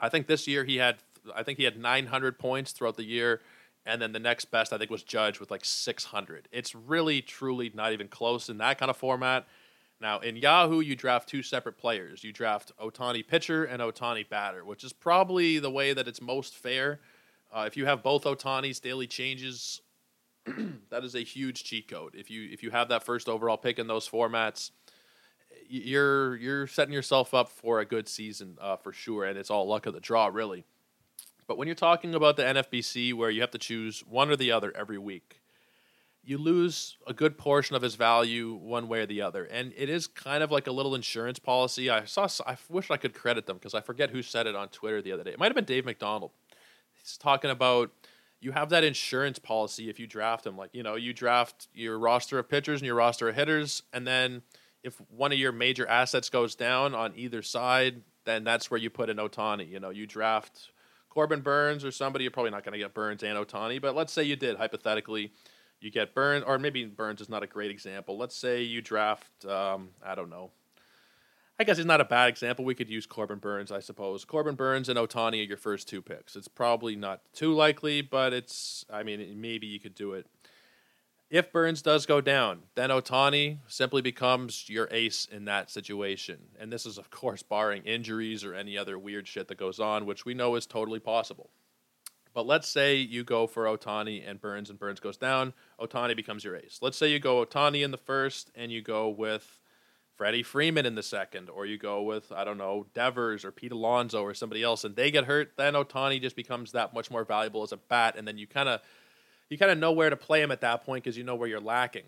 I 0.00 0.08
think 0.08 0.26
this 0.26 0.46
year 0.46 0.64
he 0.64 0.76
had, 0.76 0.98
I 1.34 1.42
think 1.42 1.58
he 1.58 1.64
had 1.64 1.78
900 1.78 2.38
points 2.38 2.72
throughout 2.72 2.96
the 2.96 3.04
year, 3.04 3.40
and 3.84 4.00
then 4.00 4.12
the 4.12 4.18
next 4.18 4.46
best 4.46 4.72
I 4.72 4.78
think 4.78 4.90
was 4.90 5.02
Judge 5.02 5.40
with 5.40 5.50
like 5.50 5.64
600. 5.64 6.48
It's 6.52 6.74
really, 6.74 7.22
truly 7.22 7.70
not 7.74 7.92
even 7.92 8.08
close 8.08 8.48
in 8.48 8.58
that 8.58 8.78
kind 8.78 8.90
of 8.90 8.96
format. 8.96 9.46
Now, 10.00 10.20
in 10.20 10.36
Yahoo, 10.36 10.80
you 10.80 10.94
draft 10.94 11.28
two 11.28 11.42
separate 11.42 11.76
players. 11.76 12.22
You 12.22 12.32
draft 12.32 12.72
Ohtani 12.80 13.26
pitcher 13.26 13.64
and 13.64 13.82
Ohtani 13.82 14.28
batter, 14.28 14.64
which 14.64 14.84
is 14.84 14.92
probably 14.92 15.58
the 15.58 15.70
way 15.70 15.92
that 15.92 16.06
it's 16.06 16.22
most 16.22 16.54
fair. 16.54 17.00
Uh, 17.52 17.64
if 17.66 17.76
you 17.76 17.86
have 17.86 18.02
both 18.02 18.24
Ohtani's 18.24 18.78
daily 18.78 19.06
changes 19.06 19.80
that 20.90 21.04
is 21.04 21.14
a 21.14 21.20
huge 21.20 21.64
cheat 21.64 21.88
code. 21.88 22.14
If 22.14 22.30
you 22.30 22.48
if 22.50 22.62
you 22.62 22.70
have 22.70 22.88
that 22.88 23.04
first 23.04 23.28
overall 23.28 23.56
pick 23.56 23.78
in 23.78 23.86
those 23.86 24.08
formats, 24.08 24.70
you're 25.68 26.36
you're 26.36 26.66
setting 26.66 26.94
yourself 26.94 27.34
up 27.34 27.48
for 27.48 27.80
a 27.80 27.84
good 27.84 28.08
season 28.08 28.58
uh, 28.60 28.76
for 28.76 28.92
sure, 28.92 29.24
and 29.24 29.38
it's 29.38 29.50
all 29.50 29.66
luck 29.66 29.86
of 29.86 29.94
the 29.94 30.00
draw, 30.00 30.26
really. 30.26 30.64
But 31.46 31.56
when 31.56 31.66
you're 31.66 31.74
talking 31.74 32.14
about 32.14 32.36
the 32.36 32.42
NFBC, 32.42 33.14
where 33.14 33.30
you 33.30 33.40
have 33.40 33.50
to 33.52 33.58
choose 33.58 34.00
one 34.00 34.30
or 34.30 34.36
the 34.36 34.52
other 34.52 34.70
every 34.76 34.98
week, 34.98 35.40
you 36.22 36.36
lose 36.36 36.98
a 37.06 37.14
good 37.14 37.38
portion 37.38 37.74
of 37.74 37.80
his 37.80 37.94
value 37.94 38.52
one 38.52 38.86
way 38.86 39.00
or 39.00 39.06
the 39.06 39.22
other. 39.22 39.44
And 39.44 39.72
it 39.74 39.88
is 39.88 40.06
kind 40.06 40.42
of 40.42 40.50
like 40.50 40.66
a 40.66 40.72
little 40.72 40.94
insurance 40.94 41.38
policy. 41.38 41.88
I 41.88 42.04
saw, 42.04 42.28
I 42.46 42.58
wish 42.68 42.90
I 42.90 42.98
could 42.98 43.14
credit 43.14 43.46
them 43.46 43.56
because 43.56 43.72
I 43.72 43.80
forget 43.80 44.10
who 44.10 44.20
said 44.20 44.46
it 44.46 44.54
on 44.54 44.68
Twitter 44.68 45.00
the 45.00 45.10
other 45.12 45.24
day. 45.24 45.30
It 45.30 45.38
might 45.38 45.46
have 45.46 45.54
been 45.54 45.64
Dave 45.64 45.86
McDonald. 45.86 46.32
He's 46.92 47.16
talking 47.16 47.50
about 47.50 47.92
you 48.40 48.52
have 48.52 48.70
that 48.70 48.84
insurance 48.84 49.38
policy 49.38 49.88
if 49.90 49.98
you 49.98 50.06
draft 50.06 50.46
him. 50.46 50.56
Like, 50.56 50.70
you 50.72 50.82
know, 50.82 50.94
you 50.94 51.12
draft 51.12 51.68
your 51.74 51.98
roster 51.98 52.38
of 52.38 52.48
pitchers 52.48 52.80
and 52.80 52.86
your 52.86 52.94
roster 52.94 53.28
of 53.28 53.34
hitters, 53.34 53.82
and 53.92 54.06
then 54.06 54.42
if 54.82 55.00
one 55.10 55.32
of 55.32 55.38
your 55.38 55.52
major 55.52 55.86
assets 55.86 56.30
goes 56.30 56.54
down 56.54 56.94
on 56.94 57.12
either 57.16 57.42
side, 57.42 58.02
then 58.24 58.44
that's 58.44 58.70
where 58.70 58.78
you 58.78 58.90
put 58.90 59.10
in 59.10 59.16
Ohtani. 59.16 59.68
You 59.68 59.80
know, 59.80 59.90
you 59.90 60.06
draft 60.06 60.70
Corbin 61.08 61.40
Burnes 61.40 61.84
or 61.84 61.90
somebody, 61.90 62.24
you're 62.24 62.30
probably 62.30 62.52
not 62.52 62.64
going 62.64 62.72
to 62.72 62.78
get 62.78 62.94
Burnes 62.94 63.22
and 63.22 63.36
Ohtani, 63.36 63.80
but 63.80 63.96
let's 63.96 64.12
say 64.12 64.22
you 64.22 64.36
did 64.36 64.56
hypothetically 64.56 65.32
you 65.80 65.90
get 65.90 66.14
Burnes, 66.14 66.44
or 66.46 66.58
maybe 66.58 66.84
Burnes 66.84 67.20
is 67.20 67.28
not 67.28 67.42
a 67.42 67.46
great 67.46 67.70
example. 67.70 68.18
Let's 68.18 68.36
say 68.36 68.62
you 68.62 68.82
draft, 68.82 69.44
um, 69.44 69.90
I 70.04 70.14
don't 70.14 70.30
know. 70.30 70.50
I 71.60 71.64
guess 71.64 71.76
he's 71.76 71.86
not 71.86 72.00
a 72.00 72.04
bad 72.04 72.28
example. 72.28 72.64
We 72.64 72.76
could 72.76 72.88
use 72.88 73.04
Corbin 73.04 73.38
Burnes, 73.38 73.72
I 73.72 73.80
suppose. 73.80 74.24
Corbin 74.24 74.54
Burnes 74.54 74.88
and 74.88 74.96
Ohtani 74.96 75.40
are 75.40 75.48
your 75.48 75.56
first 75.56 75.88
two 75.88 76.00
picks. 76.00 76.36
It's 76.36 76.46
probably 76.46 76.94
not 76.94 77.20
too 77.32 77.52
likely, 77.52 78.00
but 78.00 78.32
it's, 78.32 78.84
I 78.88 79.02
mean, 79.02 79.40
maybe 79.40 79.66
you 79.66 79.80
could 79.80 79.96
do 79.96 80.12
it. 80.12 80.26
If 81.30 81.52
Burnes 81.52 81.82
does 81.82 82.06
go 82.06 82.20
down, 82.20 82.62
then 82.76 82.90
Ohtani 82.90 83.58
simply 83.66 84.00
becomes 84.00 84.68
your 84.68 84.88
ace 84.92 85.26
in 85.30 85.46
that 85.46 85.68
situation. 85.68 86.38
And 86.60 86.72
this 86.72 86.86
is, 86.86 86.96
of 86.96 87.10
course, 87.10 87.42
barring 87.42 87.82
injuries 87.82 88.44
or 88.44 88.54
any 88.54 88.78
other 88.78 88.96
weird 88.96 89.26
shit 89.26 89.48
that 89.48 89.58
goes 89.58 89.80
on, 89.80 90.06
which 90.06 90.24
we 90.24 90.34
know 90.34 90.54
is 90.54 90.64
totally 90.64 91.00
possible. 91.00 91.50
But 92.34 92.46
let's 92.46 92.68
say 92.68 92.96
you 92.96 93.24
go 93.24 93.48
for 93.48 93.64
Ohtani 93.64 94.22
and 94.26 94.40
Burnes 94.40 94.70
and 94.70 94.78
Burnes 94.78 95.00
goes 95.00 95.16
down. 95.16 95.54
Ohtani 95.80 96.14
becomes 96.14 96.44
your 96.44 96.56
ace. 96.56 96.78
Let's 96.80 96.96
say 96.96 97.10
you 97.10 97.18
go 97.18 97.44
Ohtani 97.44 97.82
in 97.82 97.90
the 97.90 97.98
first, 97.98 98.52
and 98.54 98.70
you 98.70 98.80
go 98.80 99.08
with 99.08 99.58
Freddie 100.18 100.42
Freeman 100.42 100.84
in 100.84 100.96
the 100.96 101.02
second, 101.02 101.48
or 101.48 101.64
you 101.64 101.78
go 101.78 102.02
with 102.02 102.32
I 102.32 102.42
don't 102.42 102.58
know 102.58 102.86
Devers 102.92 103.44
or 103.44 103.52
Pete 103.52 103.70
Alonso 103.70 104.20
or 104.20 104.34
somebody 104.34 104.64
else, 104.64 104.82
and 104.82 104.96
they 104.96 105.12
get 105.12 105.24
hurt. 105.24 105.52
Then 105.56 105.74
Ohtani 105.74 106.20
just 106.20 106.34
becomes 106.34 106.72
that 106.72 106.92
much 106.92 107.08
more 107.08 107.24
valuable 107.24 107.62
as 107.62 107.70
a 107.70 107.76
bat, 107.76 108.16
and 108.18 108.26
then 108.26 108.36
you 108.36 108.48
kind 108.48 108.68
of 108.68 108.80
you 109.48 109.56
kind 109.56 109.70
of 109.70 109.78
know 109.78 109.92
where 109.92 110.10
to 110.10 110.16
play 110.16 110.42
him 110.42 110.50
at 110.50 110.60
that 110.60 110.84
point 110.84 111.04
because 111.04 111.16
you 111.16 111.22
know 111.22 111.36
where 111.36 111.48
you're 111.48 111.60
lacking. 111.60 112.02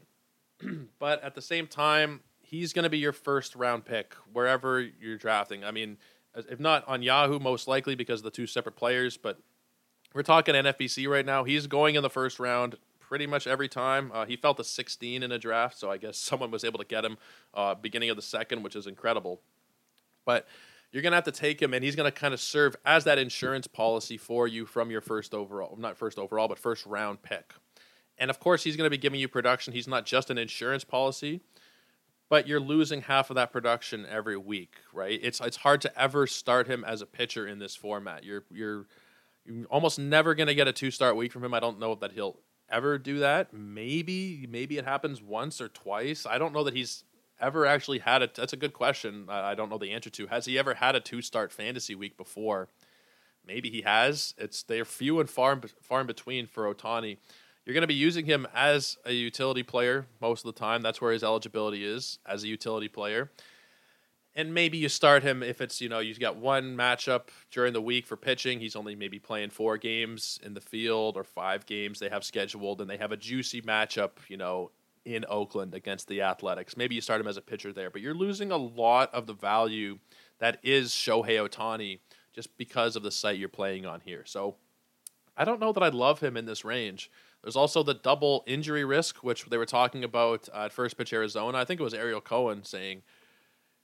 but 0.98 1.22
at 1.22 1.36
the 1.36 1.40
same 1.40 1.68
time, 1.68 2.20
he's 2.42 2.72
going 2.72 2.82
to 2.82 2.90
be 2.90 2.98
your 2.98 3.12
first 3.12 3.54
round 3.54 3.84
pick 3.84 4.14
wherever 4.32 4.80
you're 4.80 5.16
drafting. 5.16 5.62
I 5.64 5.70
mean, 5.70 5.96
if 6.34 6.58
not 6.58 6.86
on 6.88 7.02
Yahoo, 7.02 7.38
most 7.38 7.68
likely 7.68 7.94
because 7.94 8.20
of 8.20 8.24
the 8.24 8.30
two 8.32 8.48
separate 8.48 8.74
players, 8.74 9.16
but 9.16 9.38
we're 10.12 10.24
talking 10.24 10.56
NFBC 10.56 11.08
right 11.08 11.24
now. 11.24 11.44
He's 11.44 11.68
going 11.68 11.94
in 11.94 12.02
the 12.02 12.10
first 12.10 12.40
round 12.40 12.74
pretty 13.10 13.26
much 13.26 13.48
every 13.48 13.68
time. 13.68 14.12
Uh, 14.14 14.24
he 14.24 14.36
felt 14.36 14.60
a 14.60 14.64
16 14.64 15.24
in 15.24 15.32
a 15.32 15.38
draft, 15.38 15.76
so 15.76 15.90
I 15.90 15.98
guess 15.98 16.16
someone 16.30 16.50
was 16.50 16.64
able 16.64 16.78
to 16.78 16.86
get 16.86 17.04
him 17.04 17.18
uh, 17.52 17.74
beginning 17.74 18.08
of 18.08 18.16
the 18.16 18.22
second, 18.22 18.62
which 18.62 18.76
is 18.76 18.86
incredible. 18.86 19.42
But 20.24 20.46
you're 20.92 21.02
going 21.02 21.10
to 21.10 21.16
have 21.16 21.24
to 21.24 21.32
take 21.32 21.60
him, 21.60 21.74
and 21.74 21.84
he's 21.84 21.96
going 21.96 22.10
to 22.10 22.16
kind 22.16 22.32
of 22.32 22.40
serve 22.40 22.76
as 22.86 23.04
that 23.04 23.18
insurance 23.18 23.66
policy 23.66 24.16
for 24.16 24.46
you 24.46 24.64
from 24.64 24.90
your 24.90 25.00
first 25.00 25.34
overall, 25.34 25.76
not 25.76 25.96
first 25.96 26.18
overall, 26.18 26.46
but 26.46 26.58
first 26.58 26.86
round 26.86 27.20
pick. 27.22 27.52
And 28.16 28.30
of 28.30 28.38
course, 28.38 28.62
he's 28.62 28.76
going 28.76 28.86
to 28.86 28.90
be 28.90 28.98
giving 28.98 29.18
you 29.18 29.28
production. 29.28 29.72
He's 29.72 29.88
not 29.88 30.06
just 30.06 30.30
an 30.30 30.38
insurance 30.38 30.84
policy, 30.84 31.40
but 32.28 32.46
you're 32.46 32.60
losing 32.60 33.02
half 33.02 33.30
of 33.30 33.34
that 33.36 33.52
production 33.52 34.06
every 34.08 34.36
week, 34.36 34.74
right? 34.92 35.18
It's 35.20 35.40
it's 35.40 35.56
hard 35.56 35.80
to 35.80 36.00
ever 36.00 36.28
start 36.28 36.68
him 36.68 36.84
as 36.84 37.02
a 37.02 37.06
pitcher 37.06 37.46
in 37.46 37.58
this 37.58 37.74
format. 37.74 38.22
You're 38.22 38.44
you're 38.52 38.86
you're 39.44 39.64
almost 39.66 39.98
never 39.98 40.34
going 40.34 40.48
to 40.48 40.54
get 40.54 40.68
a 40.68 40.72
two 40.72 40.90
start 40.90 41.16
week 41.16 41.32
from 41.32 41.42
him. 41.42 41.54
I 41.54 41.60
don't 41.60 41.80
know 41.80 41.94
that 41.96 42.12
he'll 42.12 42.36
ever 42.70 42.98
do 42.98 43.18
that. 43.18 43.52
Maybe, 43.52 44.46
maybe 44.48 44.78
it 44.78 44.84
happens 44.84 45.22
once 45.22 45.60
or 45.60 45.68
twice. 45.68 46.26
I 46.26 46.38
don't 46.38 46.52
know 46.52 46.64
that 46.64 46.74
he's 46.74 47.04
ever 47.40 47.66
actually 47.66 48.00
had 48.00 48.22
a. 48.22 48.30
That's 48.34 48.52
a 48.52 48.56
good 48.56 48.72
question. 48.72 49.26
I 49.28 49.54
don't 49.54 49.70
know 49.70 49.78
the 49.78 49.92
answer 49.92 50.10
to. 50.10 50.26
Has 50.28 50.46
he 50.46 50.58
ever 50.58 50.74
had 50.74 50.94
a 50.94 51.00
two 51.00 51.22
start 51.22 51.52
fantasy 51.52 51.94
week 51.94 52.16
before? 52.16 52.68
Maybe 53.46 53.70
he 53.70 53.82
has. 53.82 54.34
It's 54.38 54.62
they're 54.62 54.84
few 54.84 55.20
and 55.20 55.28
far 55.28 55.60
far 55.80 56.00
in 56.00 56.06
between 56.06 56.46
for 56.46 56.72
Ohtani. 56.72 57.16
You're 57.64 57.74
going 57.74 57.82
to 57.82 57.88
be 57.88 57.94
using 57.94 58.24
him 58.24 58.46
as 58.54 58.96
a 59.04 59.12
utility 59.12 59.62
player 59.62 60.06
most 60.20 60.44
of 60.44 60.54
the 60.54 60.58
time. 60.58 60.82
That's 60.82 61.00
where 61.00 61.12
his 61.12 61.22
eligibility 61.22 61.84
is 61.84 62.18
as 62.26 62.42
a 62.42 62.48
utility 62.48 62.88
player 62.88 63.30
and 64.34 64.54
maybe 64.54 64.78
you 64.78 64.88
start 64.88 65.22
him 65.22 65.42
if 65.42 65.60
it's 65.60 65.80
you 65.80 65.88
know 65.88 65.98
you've 65.98 66.20
got 66.20 66.36
one 66.36 66.76
matchup 66.76 67.28
during 67.50 67.72
the 67.72 67.82
week 67.82 68.06
for 68.06 68.16
pitching 68.16 68.60
he's 68.60 68.76
only 68.76 68.94
maybe 68.94 69.18
playing 69.18 69.50
four 69.50 69.76
games 69.76 70.38
in 70.42 70.54
the 70.54 70.60
field 70.60 71.16
or 71.16 71.24
five 71.24 71.66
games 71.66 71.98
they 71.98 72.08
have 72.08 72.24
scheduled 72.24 72.80
and 72.80 72.88
they 72.88 72.96
have 72.96 73.12
a 73.12 73.16
juicy 73.16 73.60
matchup 73.62 74.10
you 74.28 74.36
know 74.36 74.70
in 75.04 75.24
oakland 75.28 75.74
against 75.74 76.08
the 76.08 76.20
athletics. 76.20 76.76
Maybe 76.76 76.94
you 76.94 77.00
start 77.00 77.22
him 77.22 77.26
as 77.26 77.36
a 77.36 77.42
pitcher 77.42 77.72
there 77.72 77.90
but 77.90 78.00
you're 78.02 78.14
losing 78.14 78.52
a 78.52 78.56
lot 78.56 79.12
of 79.14 79.26
the 79.26 79.34
value 79.34 79.98
that 80.38 80.58
is 80.62 80.90
shohei 80.90 81.46
Ohtani 81.46 82.00
just 82.32 82.56
because 82.56 82.96
of 82.96 83.02
the 83.02 83.10
site 83.10 83.38
you're 83.38 83.48
playing 83.48 83.86
on 83.86 84.00
here. 84.00 84.24
So 84.26 84.56
i 85.36 85.44
don't 85.44 85.60
know 85.60 85.72
that 85.72 85.82
i 85.82 85.88
love 85.88 86.20
him 86.20 86.36
in 86.36 86.46
this 86.46 86.64
range. 86.64 87.10
There's 87.42 87.56
also 87.56 87.82
the 87.82 87.94
double 87.94 88.44
injury 88.46 88.84
risk 88.84 89.24
which 89.24 89.46
they 89.46 89.56
were 89.56 89.66
talking 89.66 90.04
about 90.04 90.48
uh, 90.54 90.66
at 90.66 90.72
first 90.72 90.98
pitch 90.98 91.12
arizona. 91.14 91.58
I 91.58 91.64
think 91.64 91.80
it 91.80 91.84
was 91.84 91.94
ariel 91.94 92.20
cohen 92.20 92.62
saying 92.62 93.02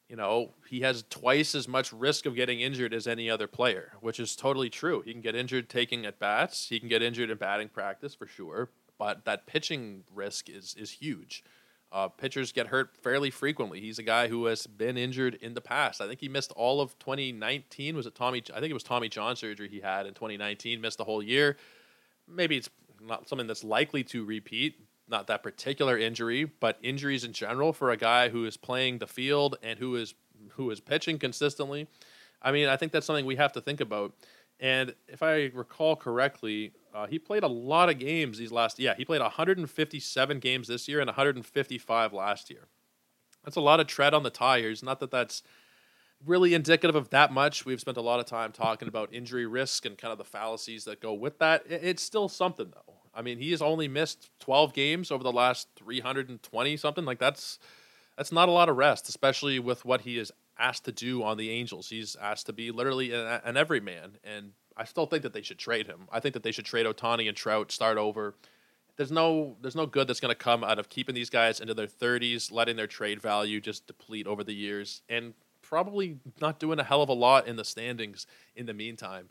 you 0.09 0.17
know, 0.17 0.53
he 0.69 0.81
has 0.81 1.05
twice 1.11 1.55
as 1.55 1.67
much 1.67 1.93
risk 1.93 2.27
of 2.27 2.35
getting 2.35 2.61
injured 2.61 2.95
as 2.95 3.07
any 3.07 3.29
other 3.29 3.47
player, 3.47 3.93
which 4.01 4.21
is 4.21 4.37
totally 4.37 4.71
true. 4.71 5.03
He 5.03 5.13
can 5.13 5.21
get 5.21 5.35
injured 5.35 5.69
taking 5.69 6.07
at 6.07 6.19
bats, 6.19 6.69
he 6.69 6.79
can 6.79 6.89
get 6.89 7.03
injured 7.03 7.31
in 7.31 7.39
batting 7.39 7.69
practice 7.69 8.15
for 8.15 8.27
sure, 8.27 8.71
but 8.99 9.25
that 9.25 9.47
pitching 9.47 10.05
risk 10.15 10.49
is 10.49 10.75
is 10.79 10.91
huge. 10.91 11.43
Uh, 11.93 12.09
pitchers 12.09 12.53
get 12.53 12.67
hurt 12.67 12.97
fairly 12.97 13.31
frequently. 13.31 13.81
He's 13.81 13.99
a 13.99 14.03
guy 14.03 14.27
who 14.29 14.47
has 14.47 14.67
been 14.67 14.97
injured 14.97 15.37
in 15.37 15.55
the 15.55 15.61
past. 15.61 16.01
I 16.01 16.09
think 16.09 16.21
he 16.21 16.29
missed 16.29 16.53
all 16.53 16.81
of 16.81 16.99
2019. 16.99 17.97
Was 17.97 18.07
it 18.07 18.15
Tommy? 18.15 18.43
I 18.53 18.61
think 18.61 18.71
it 18.71 18.75
was 18.75 18.83
Tommy 18.83 19.09
John 19.09 19.37
surgery 19.37 19.69
he 19.69 19.81
had 19.81 20.07
in 20.07 20.15
2019. 20.15 20.81
Missed 20.81 20.99
the 20.99 21.05
whole 21.05 21.23
year. 21.23 21.57
Maybe 22.29 22.57
it's 22.57 22.69
not 23.01 23.29
something 23.29 23.47
that's 23.47 23.63
likely 23.63 24.03
to 24.05 24.25
repeat, 24.25 24.81
not 25.09 25.27
that 25.29 25.43
particular 25.43 25.97
injury, 25.99 26.45
but 26.45 26.79
injuries 26.83 27.25
in 27.25 27.33
general 27.33 27.73
for 27.73 27.91
a 27.91 27.97
guy 27.97 28.29
who 28.29 28.45
is 28.45 28.57
playing 28.57 28.99
the 28.99 29.07
field 29.07 29.57
and 29.63 29.79
who 29.79 29.97
is 29.97 30.15
who 30.53 30.71
is 30.71 30.81
pitching 30.81 31.19
consistently. 31.19 31.89
I 32.43 32.53
mean, 32.53 32.69
I 32.69 32.77
think 32.77 32.93
that's 32.93 33.07
something 33.07 33.27
we 33.27 33.37
have 33.37 33.53
to 33.53 33.61
think 33.61 33.81
about. 33.81 34.15
And 34.61 34.95
if 35.09 35.23
I 35.23 35.51
recall 35.55 35.97
correctly, 35.97 36.73
uh, 36.95 37.07
he 37.07 37.19
played 37.19 37.43
a 37.43 37.49
lot 37.49 37.89
of 37.89 37.99
games 37.99 38.39
these 38.39 38.53
last. 38.53 38.79
Yeah, 38.79 38.95
he 38.97 39.05
played 39.05 39.21
157 39.21 40.39
games 40.39 40.69
this 40.69 40.89
year 40.89 41.01
and 41.01 41.09
155 41.09 42.13
last 42.13 42.51
year. 42.51 42.69
That's 43.45 43.57
a 43.57 43.61
lot 43.61 43.81
of 43.81 43.87
tread 43.87 44.15
on 44.15 44.23
the 44.23 44.31
tires. 44.31 44.83
Not 44.83 45.01
that 45.01 45.11
that's 45.11 45.43
really 46.25 46.55
indicative 46.55 46.97
of 46.97 47.11
that 47.11 47.33
much. 47.33 47.65
We've 47.65 47.81
spent 47.81 47.97
a 47.97 48.03
lot 48.03 48.19
of 48.19 48.27
time 48.27 48.53
talking 48.53 48.89
about 48.89 49.13
injury 49.13 49.47
risk 49.47 49.85
and 49.85 49.97
kind 49.97 50.13
of 50.13 50.19
the 50.19 50.25
fallacies 50.25 50.85
that 50.85 51.01
go 51.01 51.13
with 51.13 51.39
that. 51.39 51.65
It's 51.69 52.03
still 52.03 52.29
something 52.29 52.73
though. 52.73 52.96
I 53.17 53.23
mean, 53.23 53.39
he 53.39 53.51
has 53.53 53.63
only 53.63 53.89
missed 53.89 54.31
12 54.41 54.75
games 54.75 55.11
over 55.11 55.25
the 55.25 55.33
last 55.33 55.69
320 55.77 56.77
something. 56.77 57.05
Like 57.05 57.19
that's 57.19 57.59
that's 58.17 58.33
not 58.33 58.49
a 58.49 58.53
lot 58.53 58.69
of 58.69 58.77
rest, 58.77 59.09
especially 59.09 59.59
with 59.59 59.85
what 59.85 60.03
he 60.03 60.19
is 60.19 60.31
asked 60.59 60.85
to 60.85 60.93
do 60.93 61.23
on 61.23 61.37
the 61.37 61.51
Angels. 61.51 61.89
He's 61.89 62.17
asked 62.17 62.47
to 62.47 62.53
be 62.53 62.71
literally 62.71 63.13
an, 63.13 63.41
an 63.45 63.57
everyman, 63.57 64.19
and 64.23 64.53
I 64.77 64.85
still 64.85 65.07
think 65.07 65.23
that 65.23 65.33
they 65.33 65.43
should 65.43 65.59
trade 65.59 65.87
him. 65.87 66.09
I 66.13 66.21
think 66.21 66.35
that 66.35 66.43
they 66.43 66.53
should 66.53 66.65
trade 66.65 66.87
Ohtani 66.87 67.29
and 67.29 67.37
Trout, 67.37 67.73
start 67.73 67.99
over. 67.99 68.35
There's 68.97 69.13
no 69.13 69.57
there's 69.61 69.77
no 69.77 69.87
good 69.87 70.09
that's 70.09 70.21
going 70.21 70.33
to 70.33 70.39
come 70.39 70.65
out 70.65 70.79
of 70.79 70.89
keeping 70.89 71.15
these 71.15 71.31
guys 71.31 71.61
into 71.61 71.75
their 71.75 71.87
30s, 71.87 72.53
letting 72.53 72.77
their 72.77 72.87
trade 72.87 73.21
value 73.21 73.61
just 73.61 73.87
deplete 73.87 74.27
over 74.27 74.45
the 74.45 74.55
years, 74.55 75.03
and 75.09 75.35
probably 75.63 76.19
not 76.41 76.59
doing 76.59 76.79
a 76.79 76.85
hell 76.85 77.03
of 77.03 77.09
a 77.09 77.15
lot 77.15 77.47
in 77.47 77.57
the 77.57 77.65
standings 77.65 78.27
in 78.55 78.67
the 78.67 78.75
meantime. 78.75 79.29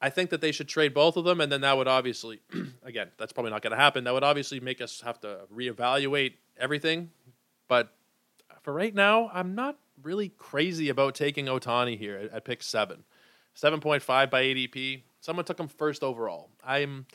I 0.00 0.10
think 0.10 0.30
that 0.30 0.40
they 0.40 0.52
should 0.52 0.68
trade 0.68 0.92
both 0.92 1.16
of 1.16 1.24
them, 1.24 1.40
and 1.40 1.50
then 1.50 1.62
that 1.62 1.76
would 1.76 1.88
obviously, 1.88 2.40
again, 2.82 3.08
that's 3.16 3.32
probably 3.32 3.50
not 3.50 3.62
going 3.62 3.70
to 3.70 3.76
happen. 3.76 4.04
That 4.04 4.14
would 4.14 4.24
obviously 4.24 4.60
make 4.60 4.80
us 4.80 5.00
have 5.00 5.20
to 5.20 5.40
reevaluate 5.54 6.34
everything. 6.58 7.10
But 7.68 7.92
for 8.62 8.72
right 8.72 8.94
now, 8.94 9.30
I'm 9.32 9.54
not 9.54 9.78
really 10.02 10.28
crazy 10.28 10.90
about 10.90 11.14
taking 11.14 11.46
Ohtani 11.46 11.98
here 11.98 12.16
at, 12.16 12.32
at 12.32 12.44
pick 12.44 12.62
seven, 12.62 13.04
seven 13.54 13.80
point 13.80 14.02
five 14.02 14.30
by 14.30 14.44
ADP. 14.44 15.02
Someone 15.20 15.44
took 15.44 15.58
him 15.58 15.68
first 15.68 16.02
overall. 16.02 16.50
I'm. 16.64 17.06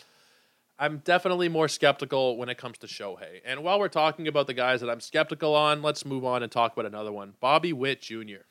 I'm 0.79 0.97
definitely 0.97 1.47
more 1.47 1.67
skeptical 1.67 2.38
when 2.38 2.50
it 2.50 2.57
comes 2.57 2.79
to 2.79 2.88
Shohei. 2.88 3.41
And 3.45 3.61
while 3.63 3.77
we're 3.77 3.88
talking 3.88 4.27
about 4.27 4.47
the 4.47 4.55
guys 4.55 4.81
that 4.81 4.89
I'm 4.89 5.00
skeptical 5.00 5.53
on, 5.53 5.83
let's 5.83 6.07
move 6.07 6.25
on 6.25 6.41
and 6.41 6.51
talk 6.51 6.73
about 6.73 6.88
another 6.88 7.11
one. 7.11 7.35
Bobby 7.39 7.71
Witt 7.71 8.01
Jr 8.01 8.41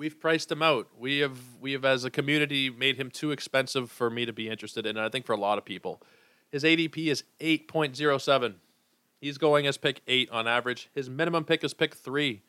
we've 0.00 0.18
priced 0.18 0.50
him 0.50 0.62
out. 0.62 0.88
We 0.98 1.18
have 1.18 1.38
we 1.60 1.72
have 1.72 1.84
as 1.84 2.04
a 2.04 2.10
community 2.10 2.70
made 2.70 2.96
him 2.96 3.10
too 3.10 3.32
expensive 3.32 3.90
for 3.90 4.08
me 4.08 4.24
to 4.24 4.32
be 4.32 4.48
interested 4.48 4.86
in, 4.86 4.96
and 4.96 5.04
I 5.04 5.10
think 5.10 5.26
for 5.26 5.34
a 5.34 5.36
lot 5.36 5.58
of 5.58 5.64
people. 5.66 6.02
His 6.50 6.64
ADP 6.64 7.06
is 7.06 7.22
8.07. 7.38 8.54
He's 9.20 9.38
going 9.38 9.66
as 9.68 9.76
pick 9.76 10.00
eight 10.08 10.28
on 10.30 10.48
average. 10.48 10.88
His 10.94 11.08
minimum 11.08 11.44
pick 11.44 11.62
is 11.62 11.74
pick 11.74 11.94
three. 11.94 12.42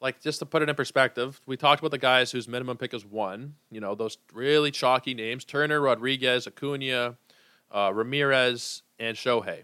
Like, 0.00 0.20
just 0.20 0.40
to 0.40 0.46
put 0.46 0.62
it 0.62 0.68
in 0.68 0.74
perspective, 0.74 1.40
we 1.46 1.56
talked 1.56 1.80
about 1.80 1.92
the 1.92 1.98
guys 1.98 2.32
whose 2.32 2.48
minimum 2.48 2.78
pick 2.78 2.92
is 2.94 3.04
one. 3.04 3.54
You 3.70 3.80
know, 3.80 3.94
those 3.94 4.18
really 4.32 4.72
chalky 4.72 5.14
names 5.14 5.44
Turner, 5.44 5.80
Rodriguez, 5.80 6.48
Acuna, 6.48 7.16
uh, 7.70 7.92
Ramirez, 7.94 8.82
and 8.98 9.16
Shohei. 9.16 9.62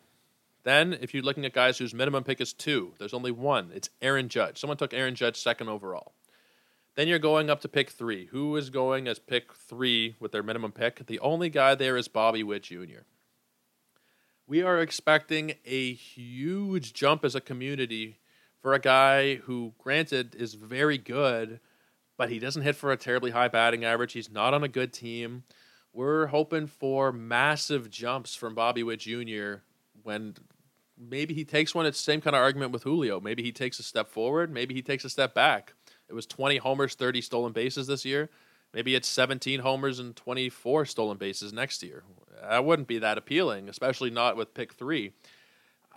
Then, 0.63 0.99
if 1.01 1.15
you're 1.15 1.25
looking 1.25 1.47
at 1.47 1.55
guys 1.55 1.79
whose 1.79 1.95
minimum 1.95 2.23
pick 2.23 2.41
is 2.41 2.53
two, 2.53 2.93
there's 2.99 3.15
only 3.15 3.33
one. 3.33 3.71
It's 3.75 3.89
Aaron 4.03 4.29
Judge. 4.29 4.59
Someone 4.61 4.77
took 4.77 4.93
Aaron 4.93 5.15
Judge 5.15 5.39
second 5.39 5.69
overall. 5.69 6.13
Then 6.99 7.09
you're 7.09 7.19
going 7.19 7.49
up 7.49 7.63
to 7.63 7.69
pick 7.69 7.89
three. 7.89 8.27
Who 8.27 8.57
is 8.57 8.69
going 8.69 9.09
as 9.09 9.19
pick 9.19 9.55
three 9.55 10.17
with 10.21 10.33
their 10.33 10.43
minimum 10.43 10.73
pick? 10.73 11.07
The 11.07 11.21
only 11.21 11.49
guy 11.49 11.75
there 11.75 11.97
is 11.97 12.09
Bobby 12.09 12.43
Witt 12.43 12.65
Jr 12.65 13.07
we 14.49 14.63
are 14.63 14.81
expecting 14.81 15.55
a 15.67 15.93
huge 15.93 16.95
jump 16.95 17.25
as 17.25 17.35
a 17.35 17.41
community 17.41 18.19
for 18.63 18.73
a 18.73 18.81
guy 18.81 19.37
who, 19.37 19.75
granted, 19.79 20.35
is 20.35 20.55
very 20.55 20.97
good, 20.97 21.61
but 22.17 22.31
he 22.31 22.39
doesn't 22.39 22.63
hit 22.63 22.75
for 22.75 22.91
a 22.91 22.97
terribly 22.97 23.31
high 23.31 23.49
batting 23.49 23.85
average. 23.85 24.15
He's 24.15 24.31
not 24.31 24.55
on 24.55 24.65
a 24.65 24.69
good 24.69 24.93
team. 24.93 25.45
We're 25.93 26.27
hoping 26.27 26.67
for 26.67 27.13
massive 27.13 27.91
jumps 27.91 28.35
from 28.35 28.55
Bobby 28.55 28.83
Witt 28.83 29.01
Jr. 29.01 29.57
when 30.03 30.35
maybe 30.99 31.35
he 31.35 31.45
takes 31.45 31.75
one. 31.75 31.85
It's 31.85 31.99
the 31.99 32.11
same 32.11 32.23
kind 32.23 32.35
of 32.35 32.41
argument 32.41 32.73
with 32.73 32.85
Julio. 32.85 33.21
Maybe 33.21 33.43
he 33.43 33.53
takes 33.53 33.79
a 33.79 33.83
step 33.83 34.09
forward, 34.09 34.51
maybe 34.51 34.75
he 34.75 34.83
takes 34.83 35.05
a 35.05 35.11
step 35.11 35.35
back. 35.35 35.75
It 36.09 36.15
was 36.15 36.27
20 36.27 36.59
homers, 36.59 36.95
30 36.95 37.21
stolen 37.21 37.53
bases 37.53 37.87
this 37.87 38.05
year. 38.05 38.29
Maybe 38.73 38.95
it's 38.95 39.09
17 39.09 39.61
homers 39.61 39.99
and 39.99 40.15
24 40.15 40.85
stolen 40.87 41.17
bases 41.17 41.53
next 41.53 41.83
year. 41.83 42.03
That 42.43 42.65
wouldn't 42.65 42.89
be 42.89 42.99
that 42.99 43.19
appealing, 43.19 43.69
especially 43.69 44.11
not 44.11 44.37
with 44.37 44.55
pick 44.55 44.75
three. 44.75 45.13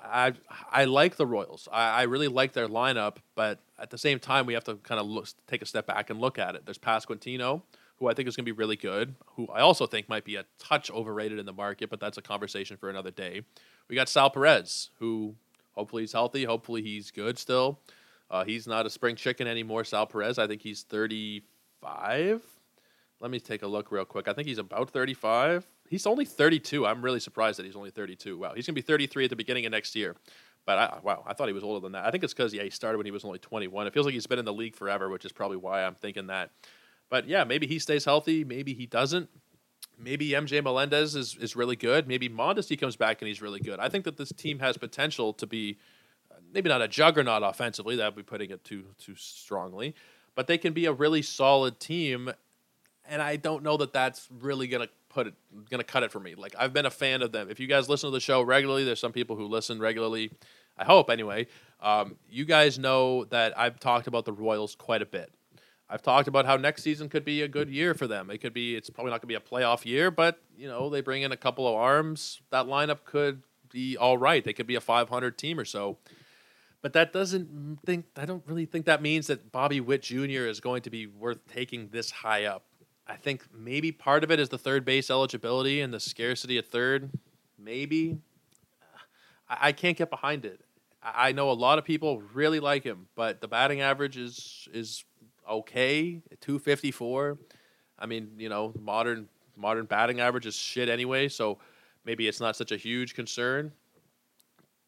I 0.03 0.33
I 0.71 0.85
like 0.85 1.15
the 1.15 1.27
Royals. 1.27 1.67
I, 1.71 1.89
I 1.89 2.01
really 2.03 2.27
like 2.27 2.53
their 2.53 2.67
lineup, 2.67 3.17
but 3.35 3.59
at 3.77 3.89
the 3.89 3.97
same 3.97 4.19
time, 4.19 4.45
we 4.45 4.53
have 4.53 4.63
to 4.63 4.75
kind 4.75 4.99
of 4.99 5.05
look, 5.05 5.27
take 5.47 5.61
a 5.61 5.65
step 5.65 5.85
back 5.85 6.09
and 6.09 6.19
look 6.19 6.39
at 6.39 6.55
it. 6.55 6.65
There's 6.65 6.79
Pasquantino, 6.79 7.61
who 7.97 8.07
I 8.07 8.13
think 8.13 8.27
is 8.27 8.35
going 8.35 8.45
to 8.45 8.51
be 8.51 8.57
really 8.57 8.75
good, 8.75 9.15
who 9.35 9.47
I 9.53 9.61
also 9.61 9.85
think 9.85 10.09
might 10.09 10.25
be 10.25 10.35
a 10.35 10.45
touch 10.57 10.89
overrated 10.89 11.37
in 11.37 11.45
the 11.45 11.53
market, 11.53 11.89
but 11.89 11.99
that's 11.99 12.17
a 12.17 12.21
conversation 12.21 12.77
for 12.77 12.89
another 12.89 13.11
day. 13.11 13.43
We 13.87 13.95
got 13.95 14.09
Sal 14.09 14.31
Perez, 14.31 14.89
who 14.99 15.35
hopefully 15.73 16.03
he's 16.03 16.13
healthy, 16.13 16.45
hopefully 16.45 16.81
he's 16.81 17.11
good 17.11 17.37
still. 17.37 17.79
Uh, 18.31 18.45
he's 18.45 18.65
not 18.65 18.85
a 18.85 18.89
spring 18.89 19.17
chicken 19.17 19.45
anymore, 19.45 19.83
Sal 19.83 20.07
Perez. 20.07 20.39
I 20.39 20.47
think 20.47 20.61
he's 20.61 20.83
35. 20.83 22.41
Let 23.19 23.29
me 23.29 23.39
take 23.41 23.61
a 23.61 23.67
look 23.67 23.91
real 23.91 24.05
quick. 24.05 24.29
I 24.29 24.33
think 24.33 24.47
he's 24.47 24.57
about 24.57 24.89
35. 24.89 25.67
He's 25.89 26.07
only 26.07 26.23
32. 26.23 26.87
I'm 26.87 27.03
really 27.03 27.19
surprised 27.19 27.59
that 27.59 27.65
he's 27.65 27.75
only 27.75 27.91
32. 27.91 28.37
Wow, 28.37 28.53
he's 28.55 28.65
gonna 28.65 28.75
be 28.75 28.81
33 28.81 29.25
at 29.25 29.29
the 29.29 29.35
beginning 29.35 29.65
of 29.65 29.73
next 29.73 29.95
year. 29.95 30.15
But 30.65 30.77
I, 30.77 30.99
wow, 31.03 31.23
I 31.27 31.33
thought 31.33 31.47
he 31.47 31.53
was 31.53 31.63
older 31.63 31.81
than 31.81 31.91
that. 31.91 32.05
I 32.05 32.11
think 32.11 32.23
it's 32.23 32.33
because 32.33 32.53
yeah, 32.53 32.63
he 32.63 32.69
started 32.69 32.97
when 32.97 33.05
he 33.05 33.11
was 33.11 33.25
only 33.25 33.39
21. 33.39 33.85
It 33.85 33.93
feels 33.93 34.05
like 34.05 34.13
he's 34.13 34.27
been 34.27 34.39
in 34.39 34.45
the 34.45 34.53
league 34.53 34.75
forever, 34.75 35.09
which 35.09 35.25
is 35.25 35.33
probably 35.33 35.57
why 35.57 35.83
I'm 35.83 35.95
thinking 35.95 36.27
that. 36.27 36.51
But 37.09 37.27
yeah, 37.27 37.43
maybe 37.43 37.67
he 37.67 37.79
stays 37.79 38.05
healthy. 38.05 38.45
Maybe 38.45 38.73
he 38.73 38.85
doesn't. 38.85 39.29
Maybe 39.99 40.29
MJ 40.29 40.63
Melendez 40.63 41.15
is, 41.15 41.35
is 41.35 41.55
really 41.55 41.75
good. 41.75 42.07
Maybe 42.07 42.29
Mondesi 42.29 42.79
comes 42.79 42.95
back 42.95 43.21
and 43.21 43.27
he's 43.27 43.41
really 43.41 43.59
good. 43.59 43.79
I 43.79 43.89
think 43.89 44.05
that 44.05 44.17
this 44.17 44.31
team 44.31 44.59
has 44.59 44.77
potential 44.77 45.33
to 45.33 45.45
be 45.45 45.77
maybe 46.53 46.69
not 46.69 46.81
a 46.81 46.87
juggernaut 46.87 47.43
offensively. 47.43 47.95
That 47.95 48.15
would 48.15 48.25
be 48.25 48.29
putting 48.29 48.51
it 48.51 48.63
too 48.63 48.85
too 48.97 49.15
strongly. 49.15 49.95
But 50.35 50.47
they 50.47 50.57
can 50.57 50.73
be 50.73 50.85
a 50.85 50.93
really 50.93 51.21
solid 51.21 51.79
team. 51.79 52.31
And 53.05 53.21
I 53.21 53.35
don't 53.35 53.63
know 53.63 53.77
that 53.77 53.93
that's 53.93 54.27
really 54.39 54.67
to 54.67 54.87
put 55.09 55.27
it 55.27 55.33
gonna 55.69 55.83
cut 55.83 56.03
it 56.03 56.11
for 56.11 56.19
me. 56.19 56.35
Like 56.35 56.55
I've 56.57 56.73
been 56.73 56.85
a 56.85 56.91
fan 56.91 57.21
of 57.21 57.31
them. 57.31 57.49
If 57.49 57.59
you 57.59 57.67
guys 57.67 57.89
listen 57.89 58.07
to 58.09 58.13
the 58.13 58.19
show 58.19 58.41
regularly, 58.41 58.83
there's 58.83 58.99
some 58.99 59.11
people 59.11 59.35
who 59.35 59.45
listen 59.45 59.79
regularly. 59.79 60.31
I 60.77 60.85
hope 60.85 61.09
anyway. 61.09 61.47
Um, 61.81 62.15
you 62.29 62.45
guys 62.45 62.79
know 62.79 63.25
that 63.25 63.57
I've 63.57 63.79
talked 63.79 64.07
about 64.07 64.25
the 64.25 64.33
Royals 64.33 64.75
quite 64.75 65.01
a 65.01 65.05
bit. 65.05 65.31
I've 65.89 66.01
talked 66.01 66.29
about 66.29 66.45
how 66.45 66.55
next 66.55 66.83
season 66.83 67.09
could 67.09 67.25
be 67.25 67.41
a 67.41 67.49
good 67.49 67.69
year 67.69 67.93
for 67.93 68.07
them. 68.07 68.29
It 68.29 68.37
could 68.37 68.53
be. 68.53 68.75
It's 68.75 68.89
probably 68.89 69.11
not 69.11 69.21
going 69.21 69.21
to 69.21 69.27
be 69.27 69.35
a 69.35 69.39
playoff 69.41 69.85
year, 69.85 70.09
but 70.09 70.39
you 70.57 70.67
know 70.67 70.89
they 70.89 71.01
bring 71.01 71.23
in 71.23 71.33
a 71.33 71.37
couple 71.37 71.67
of 71.67 71.75
arms. 71.75 72.41
That 72.49 72.65
lineup 72.65 73.03
could 73.03 73.43
be 73.71 73.97
all 73.97 74.17
right. 74.17 74.43
They 74.43 74.53
could 74.53 74.67
be 74.67 74.75
a 74.75 74.81
500 74.81 75.37
team 75.37 75.59
or 75.59 75.65
so. 75.65 75.97
But 76.81 76.93
that 76.93 77.13
doesn't 77.13 77.79
think. 77.85 78.05
I 78.17 78.25
don't 78.25 78.43
really 78.47 78.65
think 78.65 78.85
that 78.85 79.01
means 79.01 79.27
that 79.27 79.51
Bobby 79.51 79.79
Witt 79.79 80.01
Jr. 80.01 80.47
is 80.47 80.59
going 80.59 80.81
to 80.83 80.89
be 80.89 81.05
worth 81.05 81.45
taking 81.47 81.89
this 81.89 82.09
high 82.09 82.45
up. 82.45 82.63
I 83.07 83.15
think 83.15 83.43
maybe 83.53 83.91
part 83.91 84.23
of 84.23 84.31
it 84.31 84.39
is 84.39 84.49
the 84.49 84.57
third 84.57 84.85
base 84.85 85.09
eligibility 85.09 85.81
and 85.81 85.93
the 85.93 85.99
scarcity 85.99 86.57
at 86.57 86.67
third. 86.67 87.11
Maybe. 87.59 88.17
I, 89.49 89.57
I 89.67 89.71
can't 89.73 89.97
get 89.97 90.09
behind 90.09 90.45
it. 90.45 90.61
I, 91.03 91.29
I 91.29 91.31
know 91.33 91.51
a 91.51 91.53
lot 91.53 91.77
of 91.77 91.85
people 91.85 92.21
really 92.33 92.59
like 92.59 92.83
him, 92.83 93.07
but 93.15 93.41
the 93.41 93.47
batting 93.47 93.81
average 93.81 94.17
is 94.17 94.67
is 94.73 95.03
okay, 95.49 96.21
two 96.39 96.57
fifty 96.57 96.91
four. 96.91 97.37
I 97.99 98.07
mean, 98.07 98.31
you 98.37 98.49
know, 98.49 98.73
modern 98.79 99.29
modern 99.55 99.85
batting 99.85 100.19
average 100.19 100.47
is 100.47 100.55
shit 100.55 100.89
anyway, 100.89 101.27
so 101.27 101.59
maybe 102.05 102.27
it's 102.27 102.39
not 102.39 102.55
such 102.55 102.71
a 102.71 102.77
huge 102.77 103.13
concern. 103.13 103.71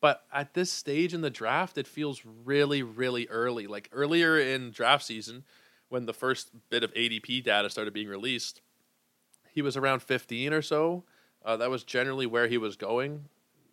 But 0.04 0.26
at 0.34 0.54
this 0.54 0.70
stage 0.70 1.14
in 1.14 1.22
the 1.22 1.30
draft, 1.30 1.78
it 1.78 1.88
feels 1.88 2.24
really, 2.26 2.84
really 2.84 3.26
early. 3.30 3.68
Like 3.68 3.90
earlier 3.94 4.38
in 4.38 4.72
draft 4.72 5.06
season, 5.06 5.46
when 5.88 6.08
the 6.08 6.14
first 6.14 6.50
bit 6.70 6.84
of 6.84 6.94
ADP 6.94 7.42
data 7.42 7.70
started 7.70 7.94
being 7.94 8.10
released, 8.10 8.60
he 9.54 9.62
was 9.62 9.78
around 9.78 10.02
15 10.02 10.52
or 10.52 10.62
so. 10.62 11.06
Uh, 11.46 11.56
that 11.56 11.70
was 11.70 11.86
generally 11.86 12.26
where 12.26 12.48
he 12.48 12.58
was 12.58 12.76
going. 12.76 13.30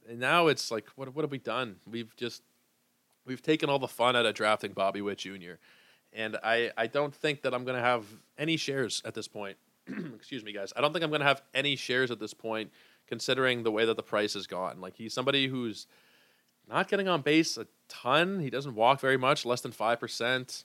And 0.08 0.20
now 0.20 0.46
it's 0.46 0.70
like, 0.70 0.86
what, 0.94 1.12
what 1.16 1.24
have 1.24 1.32
we 1.32 1.38
done? 1.38 1.80
We've 1.84 2.14
just 2.14 2.42
we've 3.26 3.42
taken 3.42 3.68
all 3.68 3.80
the 3.80 3.88
fun 3.88 4.14
out 4.14 4.24
of 4.24 4.32
drafting 4.36 4.70
Bobby 4.70 5.02
Witt 5.02 5.18
Jr. 5.18 5.54
And 6.12 6.36
I, 6.44 6.70
I 6.78 6.86
don't 6.86 7.12
think 7.12 7.42
that 7.42 7.52
I'm 7.52 7.64
going 7.64 7.76
to 7.76 7.82
have 7.82 8.04
any 8.38 8.56
shares 8.56 9.02
at 9.04 9.14
this 9.14 9.26
point. 9.26 9.56
Excuse 10.14 10.44
me, 10.44 10.52
guys. 10.52 10.72
I 10.76 10.80
don't 10.80 10.92
think 10.92 11.02
I'm 11.02 11.10
going 11.10 11.22
to 11.22 11.26
have 11.26 11.42
any 11.54 11.74
shares 11.74 12.12
at 12.12 12.20
this 12.20 12.34
point, 12.34 12.70
considering 13.08 13.64
the 13.64 13.72
way 13.72 13.84
that 13.84 13.96
the 13.96 14.04
price 14.04 14.34
has 14.34 14.46
gone. 14.46 14.80
Like 14.80 14.94
he's 14.94 15.12
somebody 15.12 15.48
who's 15.48 15.88
not 16.70 16.88
getting 16.88 17.08
on 17.08 17.22
base 17.22 17.56
a 17.56 17.66
ton. 17.88 18.40
He 18.40 18.50
doesn't 18.50 18.74
walk 18.74 19.00
very 19.00 19.16
much, 19.16 19.44
less 19.44 19.60
than 19.60 19.72
five 19.72 20.00
percent. 20.00 20.64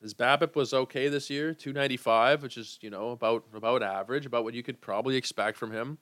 His 0.00 0.14
BABIP 0.14 0.54
was 0.54 0.72
okay 0.72 1.08
this 1.08 1.28
year, 1.28 1.52
295, 1.54 2.42
which 2.42 2.56
is 2.56 2.78
you 2.82 2.90
know 2.90 3.10
about 3.10 3.44
about 3.54 3.82
average, 3.82 4.26
about 4.26 4.44
what 4.44 4.54
you 4.54 4.62
could 4.62 4.80
probably 4.80 5.16
expect 5.16 5.56
from 5.56 5.72
him. 5.72 5.98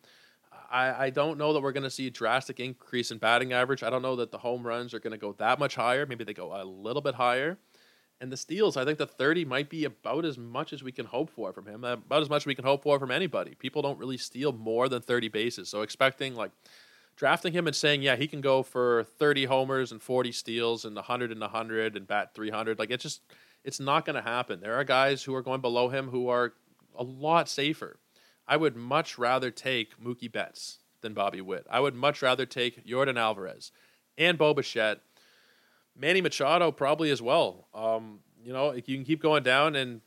I, 0.70 1.07
I 1.07 1.11
don't 1.11 1.38
know 1.38 1.53
that 1.53 1.62
we're 1.62 1.72
going 1.72 1.85
to 1.85 1.90
see 1.90 2.09
a 2.09 2.11
drastic 2.11 2.61
increase 2.61 3.11
in 3.11 3.18
batting 3.18 3.53
average. 3.53 3.83
I 3.83 3.90
don't 3.90 4.03
know 4.03 4.16
that 4.16 4.33
the 4.33 4.38
home 4.38 4.66
runs 4.66 4.94
are 4.94 4.99
going 4.99 5.12
to 5.12 5.18
go 5.18 5.33
that 5.35 5.59
much 5.59 5.77
higher. 5.77 6.07
Maybe 6.07 6.25
they 6.25 6.35
go 6.35 6.61
a 6.61 6.64
little 6.64 7.03
bit 7.03 7.14
higher. 7.14 7.59
And 8.20 8.33
the 8.33 8.37
steals, 8.37 8.77
I 8.77 8.85
think 8.85 8.99
the 8.99 9.07
30 9.07 9.44
might 9.44 9.68
be 9.68 9.85
about 9.85 10.25
as 10.25 10.38
much 10.38 10.72
as 10.72 10.83
we 10.83 10.90
can 10.90 11.05
hope 11.05 11.31
for 11.31 11.53
from 11.53 11.66
him, 11.66 11.85
about 11.85 12.22
as 12.22 12.31
much 12.31 12.42
as 12.42 12.46
we 12.46 12.55
can 12.55 12.64
hope 12.64 12.83
for 12.83 12.99
from 12.99 13.11
anybody. 13.11 13.55
People 13.55 13.83
don't 13.83 13.99
really 13.99 14.16
steal 14.16 14.53
more 14.53 14.88
than 14.88 15.03
30 15.03 15.29
bases. 15.29 15.68
So 15.68 15.83
expecting 15.83 16.35
like 16.35 16.51
drafting 17.17 17.53
him 17.53 17.67
and 17.67 17.75
saying, 17.75 18.03
yeah, 18.03 18.17
he 18.17 18.29
can 18.29 18.41
go 18.41 18.63
for 18.63 19.05
30 19.19 19.47
homers 19.47 19.91
and 19.91 20.03
40 20.03 20.33
steals 20.33 20.85
and 20.85 20.95
100 20.95 21.33
and 21.33 21.41
100 21.41 21.97
and 21.97 22.07
bat 22.07 22.35
300, 22.35 22.79
like 22.79 22.91
it's 22.91 23.03
just 23.03 23.23
it's 23.65 23.81
not 23.81 24.05
going 24.05 24.15
to 24.15 24.23
happen. 24.23 24.61
There 24.61 24.75
are 24.75 24.85
guys 24.85 25.25
who 25.25 25.35
are 25.35 25.43
going 25.43 25.61
below 25.61 25.89
him 25.89 26.09
who 26.09 26.29
are 26.29 26.53
a 26.95 27.03
lot 27.03 27.49
safer. 27.49 27.99
I 28.47 28.57
would 28.57 28.77
much 28.77 29.19
rather 29.19 29.51
take 29.51 30.01
Mookie 30.01 30.31
Betts 30.31 30.79
than 31.01 31.15
Bobby 31.15 31.41
Witt. 31.41 31.67
I 31.69 31.81
would 31.81 31.95
much 31.95 32.23
rather 32.23 32.47
take 32.47 32.87
Yordan 32.87 33.19
Alvarez 33.19 33.73
and 34.17 34.39
Bo 34.39 34.55
Bichette. 34.55 35.01
Manny 35.99 36.21
Machado 36.21 36.71
probably 36.71 37.11
as 37.11 37.21
well. 37.21 37.67
Um, 37.75 38.21
you 38.45 38.53
know, 38.53 38.73
you 38.73 38.83
can 38.83 39.05
keep 39.05 39.21
going 39.21 39.43
down, 39.43 39.75
and 39.75 40.01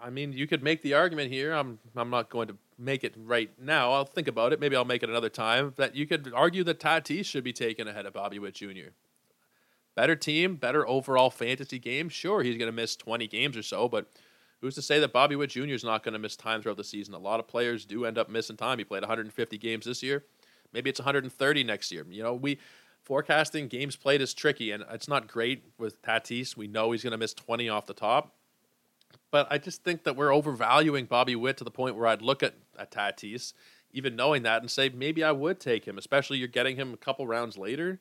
I 0.00 0.10
mean, 0.10 0.32
you 0.32 0.46
could 0.46 0.62
make 0.62 0.82
the 0.82 0.94
argument 0.94 1.32
here. 1.32 1.52
I'm 1.52 1.78
I'm 1.96 2.10
not 2.10 2.30
going 2.30 2.48
to 2.48 2.56
make 2.80 3.04
it 3.04 3.14
right 3.16 3.50
now. 3.60 3.92
I'll 3.92 4.04
think 4.04 4.26
about 4.26 4.52
it. 4.52 4.60
Maybe 4.60 4.74
I'll 4.74 4.84
make 4.84 5.02
it 5.02 5.10
another 5.10 5.28
time. 5.28 5.74
That 5.76 5.94
you 5.94 6.06
could 6.06 6.32
argue 6.34 6.64
that 6.64 6.80
Tatis 6.80 7.26
should 7.26 7.44
be 7.44 7.52
taken 7.52 7.86
ahead 7.86 8.06
of 8.06 8.12
Bobby 8.12 8.38
Witt 8.38 8.54
Jr 8.54 8.90
better 10.00 10.16
team, 10.16 10.56
better 10.56 10.88
overall 10.88 11.30
fantasy 11.30 11.78
game. 11.78 12.08
Sure, 12.08 12.42
he's 12.42 12.56
going 12.56 12.70
to 12.70 12.72
miss 12.72 12.96
20 12.96 13.26
games 13.26 13.56
or 13.56 13.62
so, 13.62 13.88
but 13.88 14.06
who's 14.60 14.74
to 14.74 14.82
say 14.82 14.98
that 15.00 15.12
Bobby 15.12 15.36
Witt 15.36 15.50
Jr. 15.50 15.64
is 15.64 15.84
not 15.84 16.02
going 16.02 16.14
to 16.14 16.18
miss 16.18 16.36
time 16.36 16.62
throughout 16.62 16.76
the 16.76 16.84
season? 16.84 17.14
A 17.14 17.18
lot 17.18 17.40
of 17.40 17.48
players 17.48 17.84
do 17.84 18.04
end 18.04 18.18
up 18.18 18.28
missing 18.28 18.56
time. 18.56 18.78
He 18.78 18.84
played 18.84 19.02
150 19.02 19.58
games 19.58 19.84
this 19.84 20.02
year. 20.02 20.24
Maybe 20.72 20.88
it's 20.88 21.00
130 21.00 21.64
next 21.64 21.90
year. 21.90 22.06
You 22.08 22.22
know, 22.22 22.34
we 22.34 22.58
forecasting 23.02 23.68
games 23.68 23.96
played 23.96 24.22
is 24.22 24.32
tricky, 24.32 24.70
and 24.70 24.84
it's 24.90 25.08
not 25.08 25.26
great 25.26 25.64
with 25.78 26.00
Tatis. 26.02 26.56
We 26.56 26.66
know 26.66 26.92
he's 26.92 27.02
going 27.02 27.12
to 27.12 27.18
miss 27.18 27.34
20 27.34 27.68
off 27.68 27.86
the 27.86 27.94
top. 27.94 28.34
But 29.30 29.46
I 29.50 29.58
just 29.58 29.84
think 29.84 30.04
that 30.04 30.16
we're 30.16 30.34
overvaluing 30.34 31.06
Bobby 31.06 31.36
Witt 31.36 31.56
to 31.58 31.64
the 31.64 31.70
point 31.70 31.96
where 31.96 32.06
I'd 32.06 32.22
look 32.22 32.42
at, 32.42 32.54
at 32.78 32.90
Tatis, 32.90 33.52
even 33.92 34.16
knowing 34.16 34.42
that, 34.42 34.60
and 34.60 34.70
say 34.70 34.88
maybe 34.88 35.22
I 35.22 35.32
would 35.32 35.60
take 35.60 35.86
him, 35.86 35.98
especially 35.98 36.38
you're 36.38 36.48
getting 36.48 36.76
him 36.76 36.92
a 36.92 36.96
couple 36.96 37.26
rounds 37.26 37.56
later. 37.56 38.00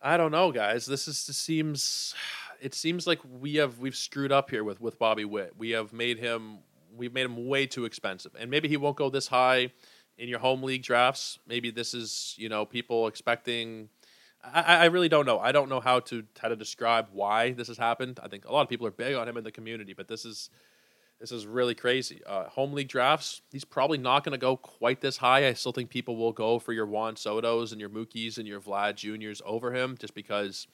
I 0.00 0.16
don't 0.16 0.32
know, 0.32 0.50
guys. 0.50 0.86
This 0.86 1.06
is 1.06 1.26
this 1.26 1.36
seems 1.36 2.14
it 2.60 2.74
seems 2.74 3.06
like 3.06 3.20
we 3.40 3.56
have 3.56 3.78
we've 3.78 3.96
screwed 3.96 4.32
up 4.32 4.50
here 4.50 4.64
with 4.64 4.80
with 4.80 4.98
Bobby 4.98 5.24
Witt. 5.24 5.54
We 5.56 5.70
have 5.70 5.92
made 5.92 6.18
him 6.18 6.58
we've 6.96 7.12
made 7.12 7.26
him 7.26 7.46
way 7.46 7.66
too 7.66 7.84
expensive, 7.84 8.32
and 8.38 8.50
maybe 8.50 8.68
he 8.68 8.76
won't 8.76 8.96
go 8.96 9.10
this 9.10 9.28
high 9.28 9.70
in 10.18 10.28
your 10.28 10.40
home 10.40 10.62
league 10.62 10.82
drafts. 10.82 11.38
Maybe 11.46 11.70
this 11.70 11.94
is 11.94 12.34
you 12.38 12.48
know 12.48 12.64
people 12.64 13.06
expecting. 13.06 13.88
I, 14.44 14.76
I 14.76 14.84
really 14.86 15.08
don't 15.08 15.26
know. 15.26 15.38
I 15.38 15.52
don't 15.52 15.68
know 15.68 15.80
how 15.80 16.00
to 16.00 16.24
how 16.38 16.48
to 16.48 16.56
describe 16.56 17.08
why 17.12 17.52
this 17.52 17.68
has 17.68 17.78
happened. 17.78 18.20
I 18.22 18.28
think 18.28 18.44
a 18.44 18.52
lot 18.52 18.62
of 18.62 18.68
people 18.68 18.86
are 18.86 18.92
big 18.92 19.14
on 19.14 19.28
him 19.28 19.36
in 19.36 19.44
the 19.44 19.52
community, 19.52 19.92
but 19.92 20.08
this 20.08 20.24
is 20.24 20.50
this 21.20 21.30
is 21.30 21.46
really 21.46 21.76
crazy. 21.76 22.20
Uh, 22.26 22.48
home 22.48 22.72
league 22.72 22.88
drafts, 22.88 23.42
he's 23.52 23.64
probably 23.64 23.96
not 23.96 24.24
going 24.24 24.32
to 24.32 24.38
go 24.38 24.56
quite 24.56 25.00
this 25.00 25.18
high. 25.18 25.46
I 25.46 25.52
still 25.52 25.70
think 25.70 25.88
people 25.88 26.16
will 26.16 26.32
go 26.32 26.58
for 26.58 26.72
your 26.72 26.86
Juan 26.86 27.14
Soto's 27.14 27.70
and 27.70 27.80
your 27.80 27.90
Mookies 27.90 28.38
and 28.38 28.48
your 28.48 28.60
Vlad 28.60 28.96
Juniors 28.96 29.40
over 29.46 29.72
him, 29.72 29.96
just 29.96 30.14
because 30.14 30.66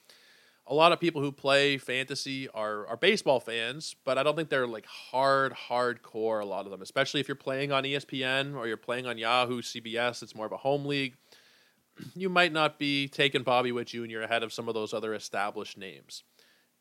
a 0.65 0.73
lot 0.73 0.91
of 0.91 0.99
people 0.99 1.21
who 1.21 1.31
play 1.31 1.77
fantasy 1.77 2.47
are 2.49 2.87
are 2.87 2.97
baseball 2.97 3.39
fans, 3.39 3.95
but 4.03 4.17
I 4.17 4.23
don't 4.23 4.35
think 4.35 4.49
they're 4.49 4.67
like 4.67 4.87
hard 4.87 5.53
hardcore. 5.53 6.41
A 6.41 6.45
lot 6.45 6.65
of 6.65 6.71
them, 6.71 6.81
especially 6.81 7.19
if 7.19 7.27
you're 7.27 7.35
playing 7.35 7.71
on 7.71 7.83
ESPN 7.83 8.55
or 8.55 8.67
you're 8.67 8.77
playing 8.77 9.05
on 9.05 9.19
Yahoo, 9.19 9.61
CBS. 9.61 10.23
It's 10.23 10.33
more 10.33 10.47
of 10.47 10.51
a 10.51 10.57
home 10.57 10.85
league. 10.85 11.15
You 12.15 12.29
might 12.29 12.53
not 12.53 12.79
be 12.79 13.07
taking 13.07 13.43
Bobby 13.43 13.71
Witt 13.71 13.87
Jr. 13.87 14.21
ahead 14.21 14.43
of 14.43 14.53
some 14.53 14.67
of 14.67 14.73
those 14.73 14.93
other 14.93 15.13
established 15.13 15.77
names. 15.77 16.23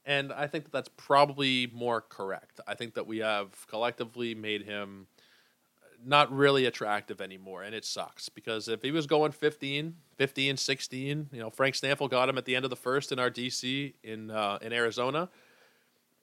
And 0.05 0.33
I 0.33 0.47
think 0.47 0.65
that 0.65 0.73
that's 0.73 0.89
probably 0.97 1.71
more 1.73 2.01
correct. 2.01 2.61
I 2.67 2.75
think 2.75 2.95
that 2.95 3.07
we 3.07 3.19
have 3.19 3.67
collectively 3.67 4.35
made 4.35 4.63
him 4.63 5.07
not 6.05 6.33
really 6.33 6.65
attractive 6.65 7.21
anymore, 7.21 7.63
and 7.63 7.75
it 7.75 7.85
sucks 7.85 8.29
because 8.29 8.69
if 8.69 8.83
he 8.83 8.91
was 8.91 9.07
going 9.07 9.33
15, 9.33 9.97
15, 10.17 10.57
16, 10.57 11.29
you 11.33 11.41
know, 11.41 11.51
Frank 11.51 11.75
Stampfl 11.75 12.09
got 12.09 12.29
him 12.29 12.39
at 12.39 12.45
the 12.45 12.55
end 12.57 12.65
of 12.65 12.71
the 12.71 12.77
first 12.77 13.13
in 13.13 13.19
our 13.19 13.31
DC 13.31 13.95
in 14.03 14.31
uh, 14.31 14.59
in 14.63 14.73
Arizona. 14.73 15.29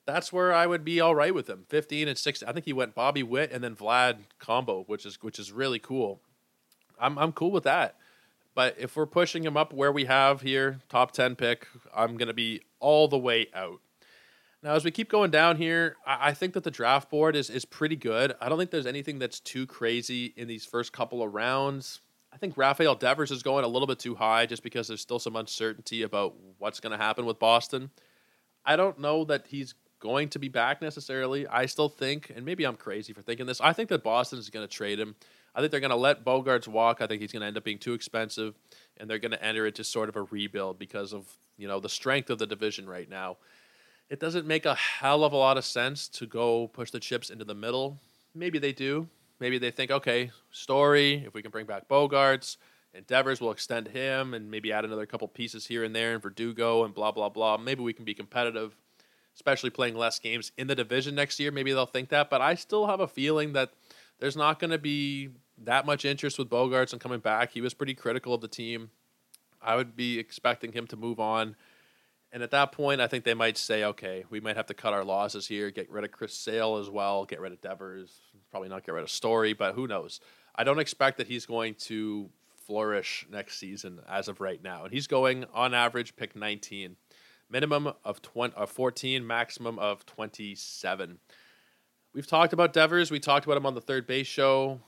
That's 0.06 0.32
where 0.32 0.52
I 0.52 0.66
would 0.66 0.84
be 0.84 1.00
all 1.00 1.16
right 1.16 1.34
with 1.34 1.48
him. 1.48 1.64
15 1.68 2.06
and 2.06 2.16
16. 2.16 2.48
I 2.48 2.52
think 2.52 2.64
he 2.64 2.72
went 2.72 2.94
Bobby 2.94 3.24
Witt 3.24 3.50
and 3.50 3.62
then 3.62 3.74
Vlad 3.74 4.18
combo, 4.38 4.84
which 4.84 5.04
is 5.04 5.18
which 5.22 5.38
is 5.38 5.52
really 5.52 5.78
cool. 5.78 6.20
I'm 6.98 7.18
I'm 7.18 7.32
cool 7.32 7.50
with 7.50 7.64
that. 7.64 7.96
But 8.56 8.76
if 8.78 8.96
we're 8.96 9.04
pushing 9.04 9.44
him 9.44 9.54
up 9.54 9.74
where 9.74 9.92
we 9.92 10.06
have 10.06 10.40
here, 10.40 10.80
top 10.88 11.12
10 11.12 11.36
pick, 11.36 11.68
I'm 11.94 12.16
going 12.16 12.28
to 12.28 12.34
be 12.34 12.62
all 12.80 13.06
the 13.06 13.18
way 13.18 13.48
out. 13.54 13.80
Now, 14.62 14.72
as 14.72 14.82
we 14.82 14.90
keep 14.90 15.10
going 15.10 15.30
down 15.30 15.58
here, 15.58 15.96
I, 16.06 16.32
think 16.32 16.54
that 16.54 16.64
the 16.64 16.70
draft 16.70 17.10
board 17.10 17.36
is, 17.36 17.50
is 17.50 17.66
pretty 17.66 17.96
good. 17.96 18.34
I 18.40 18.48
don't 18.48 18.56
think 18.56 18.70
there's 18.70 18.86
anything 18.86 19.18
that's 19.18 19.40
too 19.40 19.66
crazy 19.66 20.32
in 20.38 20.48
these 20.48 20.64
first 20.64 20.94
couple 20.94 21.22
of 21.22 21.34
rounds. 21.34 22.00
I 22.32 22.38
think 22.38 22.56
Rafael 22.56 22.94
Devers 22.94 23.30
is 23.30 23.42
going 23.42 23.64
a 23.64 23.68
little 23.68 23.86
bit 23.86 23.98
too 23.98 24.14
high 24.14 24.46
just 24.46 24.62
because 24.62 24.88
there's 24.88 25.02
still 25.02 25.18
some 25.18 25.36
uncertainty 25.36 26.02
about 26.02 26.34
what's 26.56 26.80
going 26.80 26.98
to 26.98 27.04
happen 27.04 27.26
with 27.26 27.38
Boston. 27.38 27.90
I 28.64 28.76
don't 28.76 28.98
know 28.98 29.24
that 29.24 29.48
he's 29.48 29.74
going 30.00 30.30
to 30.30 30.38
be 30.38 30.48
back 30.48 30.80
necessarily. 30.80 31.46
I 31.46 31.66
still 31.66 31.90
think, 31.90 32.32
and 32.34 32.44
maybe 32.44 32.64
I'm 32.64 32.76
crazy 32.76 33.12
for 33.12 33.20
thinking 33.20 33.44
this, 33.44 33.60
I 33.60 33.74
think 33.74 33.90
that 33.90 34.02
Boston 34.02 34.38
is 34.38 34.48
going 34.48 34.66
to 34.66 34.72
trade 34.72 34.98
him. 34.98 35.14
I 35.56 35.60
think 35.60 35.70
they're 35.70 35.80
going 35.80 35.90
to 35.90 35.96
let 35.96 36.22
Bogaerts 36.22 36.68
walk. 36.68 37.00
I 37.00 37.06
think 37.06 37.22
he's 37.22 37.32
going 37.32 37.40
to 37.40 37.46
end 37.46 37.56
up 37.56 37.64
being 37.64 37.78
too 37.78 37.94
expensive, 37.94 38.54
and 38.98 39.08
they're 39.08 39.18
going 39.18 39.32
to 39.32 39.42
enter 39.42 39.66
into 39.66 39.82
sort 39.82 40.10
of 40.10 40.16
a 40.16 40.22
rebuild 40.22 40.78
because 40.78 41.14
of 41.14 41.26
you 41.56 41.66
know 41.66 41.80
the 41.80 41.88
strength 41.88 42.28
of 42.28 42.38
the 42.38 42.46
division 42.46 42.86
right 42.86 43.08
now. 43.08 43.38
It 44.10 44.20
doesn't 44.20 44.46
make 44.46 44.66
a 44.66 44.74
hell 44.74 45.24
of 45.24 45.32
a 45.32 45.36
lot 45.36 45.56
of 45.56 45.64
sense 45.64 46.08
to 46.10 46.26
go 46.26 46.68
push 46.68 46.90
the 46.90 47.00
chips 47.00 47.30
into 47.30 47.44
the 47.44 47.54
middle. 47.54 47.98
Maybe 48.34 48.58
they 48.58 48.72
do. 48.72 49.08
Maybe 49.40 49.58
they 49.58 49.70
think, 49.70 49.90
okay, 49.90 50.30
Story. 50.52 51.24
If 51.26 51.34
we 51.34 51.42
can 51.42 51.50
bring 51.50 51.66
back 51.66 51.88
Bogaerts, 51.88 52.58
Endeavors 52.96 53.40
will 53.40 53.50
extend 53.50 53.88
him, 53.88 54.32
and 54.32 54.50
maybe 54.50 54.72
add 54.72 54.84
another 54.84 55.06
couple 55.06 55.28
pieces 55.28 55.66
here 55.66 55.84
and 55.84 55.94
there, 55.94 56.14
and 56.14 56.22
Verdugo, 56.22 56.84
and 56.84 56.94
blah 56.94 57.12
blah 57.12 57.28
blah. 57.28 57.56
Maybe 57.56 57.82
we 57.82 57.92
can 57.92 58.04
be 58.04 58.14
competitive, 58.14 58.76
especially 59.34 59.70
playing 59.70 59.96
less 59.96 60.18
games 60.18 60.52
in 60.56 60.66
the 60.66 60.74
division 60.74 61.14
next 61.14 61.38
year. 61.40 61.50
Maybe 61.50 61.72
they'll 61.72 61.86
think 61.86 62.08
that, 62.10 62.30
but 62.30 62.40
I 62.40 62.54
still 62.54 62.86
have 62.86 63.00
a 63.00 63.08
feeling 63.08 63.52
that 63.52 63.70
there's 64.18 64.36
not 64.36 64.58
going 64.58 64.70
to 64.70 64.78
be 64.78 65.30
that 65.64 65.86
much 65.86 66.04
interest 66.04 66.38
with 66.38 66.50
Bogaerts 66.50 66.92
and 66.92 67.00
coming 67.00 67.20
back. 67.20 67.52
He 67.52 67.60
was 67.60 67.74
pretty 67.74 67.94
critical 67.94 68.34
of 68.34 68.40
the 68.40 68.48
team. 68.48 68.90
I 69.62 69.76
would 69.76 69.96
be 69.96 70.18
expecting 70.18 70.72
him 70.72 70.86
to 70.88 70.96
move 70.96 71.18
on. 71.18 71.56
And 72.32 72.42
at 72.42 72.50
that 72.50 72.72
point, 72.72 73.00
I 73.00 73.06
think 73.06 73.24
they 73.24 73.34
might 73.34 73.56
say, 73.56 73.84
okay, 73.84 74.24
we 74.28 74.40
might 74.40 74.56
have 74.56 74.66
to 74.66 74.74
cut 74.74 74.92
our 74.92 75.04
losses 75.04 75.46
here, 75.46 75.70
get 75.70 75.90
rid 75.90 76.04
of 76.04 76.12
Chris 76.12 76.34
Sale 76.34 76.76
as 76.76 76.90
well, 76.90 77.24
get 77.24 77.40
rid 77.40 77.52
of 77.52 77.60
Devers, 77.60 78.20
probably 78.50 78.68
not 78.68 78.84
get 78.84 78.94
rid 78.94 79.04
of 79.04 79.10
Story, 79.10 79.52
but 79.54 79.74
who 79.74 79.86
knows? 79.86 80.20
I 80.54 80.64
don't 80.64 80.78
expect 80.78 81.18
that 81.18 81.28
he's 81.28 81.46
going 81.46 81.74
to 81.74 82.28
flourish 82.66 83.26
next 83.30 83.58
season 83.58 84.00
as 84.08 84.28
of 84.28 84.40
right 84.40 84.62
now. 84.62 84.84
And 84.84 84.92
he's 84.92 85.06
going 85.06 85.44
on 85.54 85.72
average 85.72 86.16
pick 86.16 86.34
19, 86.34 86.96
minimum 87.48 87.92
of 88.04 88.20
20, 88.22 88.54
of 88.54 88.70
14, 88.70 89.26
maximum 89.26 89.78
of 89.78 90.04
27. 90.04 91.18
We've 92.12 92.26
talked 92.26 92.52
about 92.52 92.72
Devers. 92.72 93.10
We 93.10 93.20
talked 93.20 93.46
about 93.46 93.56
him 93.56 93.66
on 93.66 93.74
the 93.74 93.80
third 93.80 94.06
base 94.06 94.26
show 94.26 94.80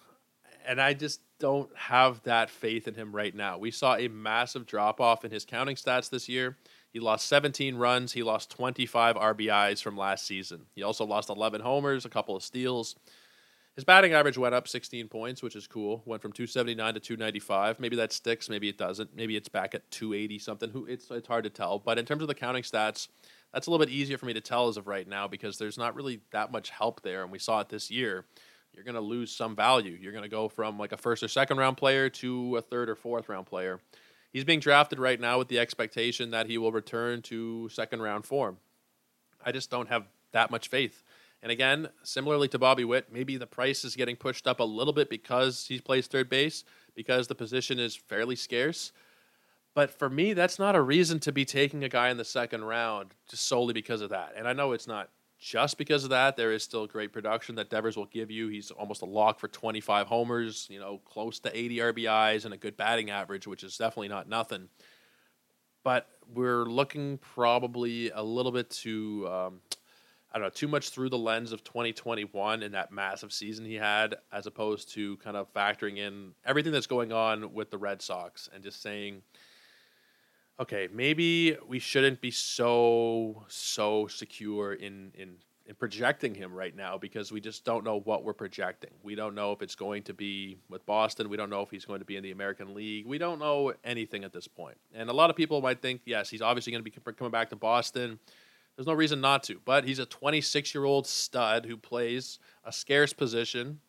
and 0.69 0.81
I 0.81 0.93
just 0.93 1.21
don't 1.41 1.75
have 1.75 2.23
that 2.25 2.51
faith 2.51 2.87
in 2.87 2.95
him 2.95 3.17
right 3.17 3.35
now. 3.35 3.57
We 3.57 3.71
saw 3.71 3.97
a 3.97 4.09
massive 4.09 4.67
drop 4.67 5.01
off 5.01 5.25
in 5.25 5.31
his 5.31 5.47
counting 5.47 5.77
stats 5.77 6.11
this 6.11 6.29
year. 6.29 6.59
He 6.93 7.01
lost 7.01 7.27
17 7.27 7.77
runs. 7.77 8.13
He 8.13 8.23
lost 8.23 8.51
25 8.51 9.17
RBIs 9.17 9.83
from 9.83 9.97
last 9.97 10.27
season. 10.27 10.67
He 10.75 10.83
also 10.83 11.07
lost 11.07 11.31
11 11.31 11.63
homers, 11.63 12.05
a 12.05 12.11
couple 12.11 12.37
of 12.37 12.43
steals. 12.43 12.97
His 13.77 13.85
batting 13.85 14.13
average 14.13 14.37
went 14.37 14.55
up 14.55 14.69
16 14.69 15.09
points, 15.09 15.43
which 15.43 15.57
is 15.57 15.67
cool. 15.67 16.03
Went 16.05 16.21
from 16.21 16.33
279 16.33 16.95
to 16.95 17.01
295. 17.01 17.81
Maybe 17.81 17.97
that 17.97 18.13
sticks. 18.13 18.51
Maybe 18.51 18.69
it 18.69 18.77
doesn't. 18.77 19.17
Maybe 19.17 19.37
it's 19.37 19.49
back 19.49 19.75
at 19.75 19.91
280 19.91 20.39
something. 20.39 20.71
Who 20.71 20.85
it's 20.85 21.11
it's 21.11 21.29
hard 21.29 21.45
to 21.45 21.51
tell. 21.51 21.79
But 21.79 21.99
in 21.99 22.05
terms 22.05 22.23
of 22.23 22.29
the 22.29 22.35
counting 22.35 22.65
stats, 22.65 23.09
that's 23.55 23.69
a 23.69 23.71
little 23.71 23.87
bit 23.87 23.93
easier 23.93 24.19
for 24.19 24.27
me 24.27 24.35
to 24.35 24.41
tell 24.41 24.69
as 24.69 24.77
of 24.77 24.87
right 24.87 25.09
now 25.09 25.29
because 25.29 25.57
there's 25.57 25.79
not 25.79 25.95
really 25.95 26.21
that 26.33 26.53
much 26.53 26.71
help 26.71 27.03
there, 27.03 27.23
and 27.23 27.31
we 27.31 27.39
saw 27.39 27.61
it 27.61 27.69
this 27.69 27.91
year 27.91 28.27
you're 28.79 28.85
going 28.85 28.95
to 28.95 29.01
lose 29.01 29.35
some 29.35 29.57
value. 29.57 29.99
You're 30.01 30.13
going 30.13 30.23
to 30.23 30.29
go 30.29 30.49
from 30.49 30.79
like 30.79 30.93
a 30.93 30.97
first 30.97 31.25
or 31.25 31.27
second 31.27 31.57
round 31.59 31.77
player 31.77 32.09
to 32.11 32.57
a 32.59 32.63
third 32.63 32.89
or 32.89 32.95
fourth 32.95 33.29
round 33.29 33.47
player. 33.47 33.81
He's 34.33 34.45
being 34.45 34.61
drafted 34.61 35.01
right 35.01 35.21
now 35.21 35.37
with 35.37 35.49
the 35.49 35.59
expectation 35.59 36.31
that 36.31 36.47
he 36.47 36.59
will 36.59 36.71
return 36.71 37.21
to 37.23 37.69
second 37.71 38.03
round 38.03 38.25
form. 38.25 38.59
I 39.45 39.51
just 39.51 39.69
don't 39.69 39.89
have 39.89 40.05
that 40.31 40.53
much 40.53 40.69
faith. 40.69 41.03
And 41.43 41.51
again, 41.51 41.89
similarly 42.05 42.47
to 42.49 42.59
Bobby 42.61 42.85
Witt, 42.85 43.13
maybe 43.13 43.37
the 43.37 43.49
price 43.49 43.85
is 43.85 43.97
getting 43.97 44.15
pushed 44.15 44.47
up 44.47 44.61
a 44.61 44.65
little 44.65 44.93
bit 44.93 45.11
because 45.11 45.67
he 45.67 45.81
plays 45.81 46.07
third 46.07 46.29
base, 46.29 46.63
because 46.95 47.27
the 47.27 47.35
position 47.35 47.81
is 47.81 47.97
fairly 47.97 48.37
scarce. 48.37 48.93
But 49.75 49.91
for 49.91 50.09
me, 50.09 50.35
that's 50.35 50.61
not 50.61 50.77
a 50.77 50.81
reason 50.81 51.19
to 51.21 51.33
be 51.33 51.45
taking 51.45 51.83
a 51.83 51.89
guy 51.89 52.11
in 52.11 52.17
the 52.17 52.25
second 52.25 52.63
round 52.63 53.13
just 53.29 53.47
solely 53.47 53.73
because 53.73 54.03
of 54.03 54.11
that. 54.11 54.35
And 54.37 54.47
I 54.47 54.53
know 54.53 54.71
it's 54.71 54.87
not 54.87 55.11
just 55.39 55.79
because 55.79 56.03
of 56.05 56.11
that, 56.11 56.37
there 56.37 56.53
is 56.53 56.63
still 56.63 56.87
great 56.87 57.13
production 57.13 57.55
that 57.57 57.71
Devers 57.71 57.97
will 57.97 58.07
give 58.07 58.31
you. 58.31 58.49
He's 58.49 58.73
almost 58.73 59.03
a 59.03 59.07
lock 59.07 59.39
for 59.39 59.47
25 59.47 60.09
homers, 60.09 60.67
you 60.69 60.81
know, 60.81 60.99
close 61.05 61.39
to 61.41 61.57
80 61.57 61.77
RBIs 61.79 62.45
and 62.45 62.53
a 62.53 62.57
good 62.57 62.77
batting 62.77 63.11
average, 63.11 63.47
which 63.47 63.63
is 63.63 63.77
definitely 63.77 64.09
not 64.09 64.29
nothing. 64.29 64.69
But 65.85 66.09
we're 66.35 66.65
looking 66.65 67.19
probably 67.19 68.11
a 68.11 68.23
little 68.23 68.51
bit 68.51 68.69
too, 68.69 69.29
um, 69.31 69.61
I 70.33 70.39
don't 70.39 70.49
know, 70.49 70.51
too 70.51 70.69
much 70.69 70.91
through 70.91 71.11
the 71.11 71.19
lens 71.19 71.53
of 71.53 71.63
2021 71.63 72.65
and 72.65 72.75
that 72.75 72.91
massive 72.91 73.33
season 73.33 73.65
he 73.65 73.75
had, 73.75 74.17
as 74.33 74.47
opposed 74.47 74.93
to 74.95 75.19
kind 75.19 75.37
of 75.37 75.53
factoring 75.55 75.99
in 75.99 76.33
everything 76.45 76.73
that's 76.73 76.89
going 76.89 77.13
on 77.13 77.55
with 77.55 77.71
the 77.71 77.79
Red 77.79 78.03
Sox 78.03 78.49
and 78.53 78.65
just 78.65 78.83
saying– 78.83 79.23
okay, 80.61 80.89
maybe 80.93 81.57
we 81.67 81.79
shouldn't 81.79 82.21
be 82.21 82.31
so 82.31 83.45
so 83.49 84.07
secure 84.07 84.73
in 84.75 85.13
in 85.15 85.37
in 85.69 85.75
projecting 85.75 86.35
him 86.35 86.55
right 86.55 86.75
now 86.75 86.97
because 86.97 87.31
we 87.31 87.43
just 87.43 87.63
don't 87.63 87.85
know 87.85 88.01
what 88.01 88.25
we're 88.25 88.33
projecting. 88.33 88.91
We 89.03 89.15
don't 89.15 89.35
know 89.35 89.53
if 89.53 89.61
it's 89.61 89.75
going 89.75 90.03
to 90.05 90.15
be 90.15 90.57
with 90.71 90.85
Boston. 90.87 91.29
We 91.29 91.37
don't 91.37 91.51
know 91.51 91.61
if 91.61 91.71
he's 91.71 91.85
going 91.85 91.99
to 91.99 92.07
be 92.07 92.17
in 92.17 92.23
the 92.23 92.31
American 92.31 92.75
League. 92.75 93.07
We 93.07 93.19
don't 93.19 93.39
know 93.39 93.75
anything 93.85 94.25
at 94.25 94.33
this 94.33 94.49
point. 94.49 94.79
And 94.95 95.11
a 95.11 95.13
lot 95.13 95.29
of 95.29 95.37
people 95.37 95.61
might 95.61 95.83
think, 95.83 96.01
yes, 96.07 96.31
he's 96.31 96.41
obviously 96.41 96.73
going 96.73 96.83
to 96.83 96.91
be 96.91 97.13
coming 97.13 97.31
back 97.31 97.51
to 97.51 97.57
Boston. 97.57 98.19
There's 98.77 98.87
no 98.87 98.95
reason 98.95 99.21
not 99.21 99.43
to. 99.43 99.61
But 99.63 99.85
he's 99.85 99.99
a 99.99 100.07
26 100.07 100.75
year 100.75 100.85
old 100.85 101.07
stud 101.07 101.67
who 101.67 101.77
plays 101.77 102.39
a 102.65 102.73
scarce 102.73 103.13
position, 103.13 103.81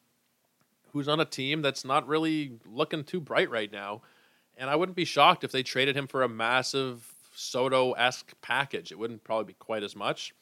who's 0.91 1.07
on 1.07 1.21
a 1.21 1.25
team 1.25 1.61
that's 1.61 1.85
not 1.85 2.05
really 2.09 2.59
looking 2.69 3.05
too 3.05 3.21
bright 3.21 3.49
right 3.49 3.71
now. 3.71 4.01
And 4.59 4.69
I 4.69 4.75
wouldn't 4.75 4.97
be 4.97 5.05
shocked 5.05 5.43
if 5.43 5.51
they 5.51 5.63
traded 5.63 5.95
him 5.95 6.05
for 6.05 6.21
a 6.21 6.29
massive 6.29 7.11
Soto 7.33 7.93
esque 7.93 8.33
package. 8.41 8.91
It 8.91 8.99
wouldn't 8.99 9.23
probably 9.23 9.45
be 9.45 9.53
quite 9.53 9.83
as 9.83 9.95
much, 9.95 10.35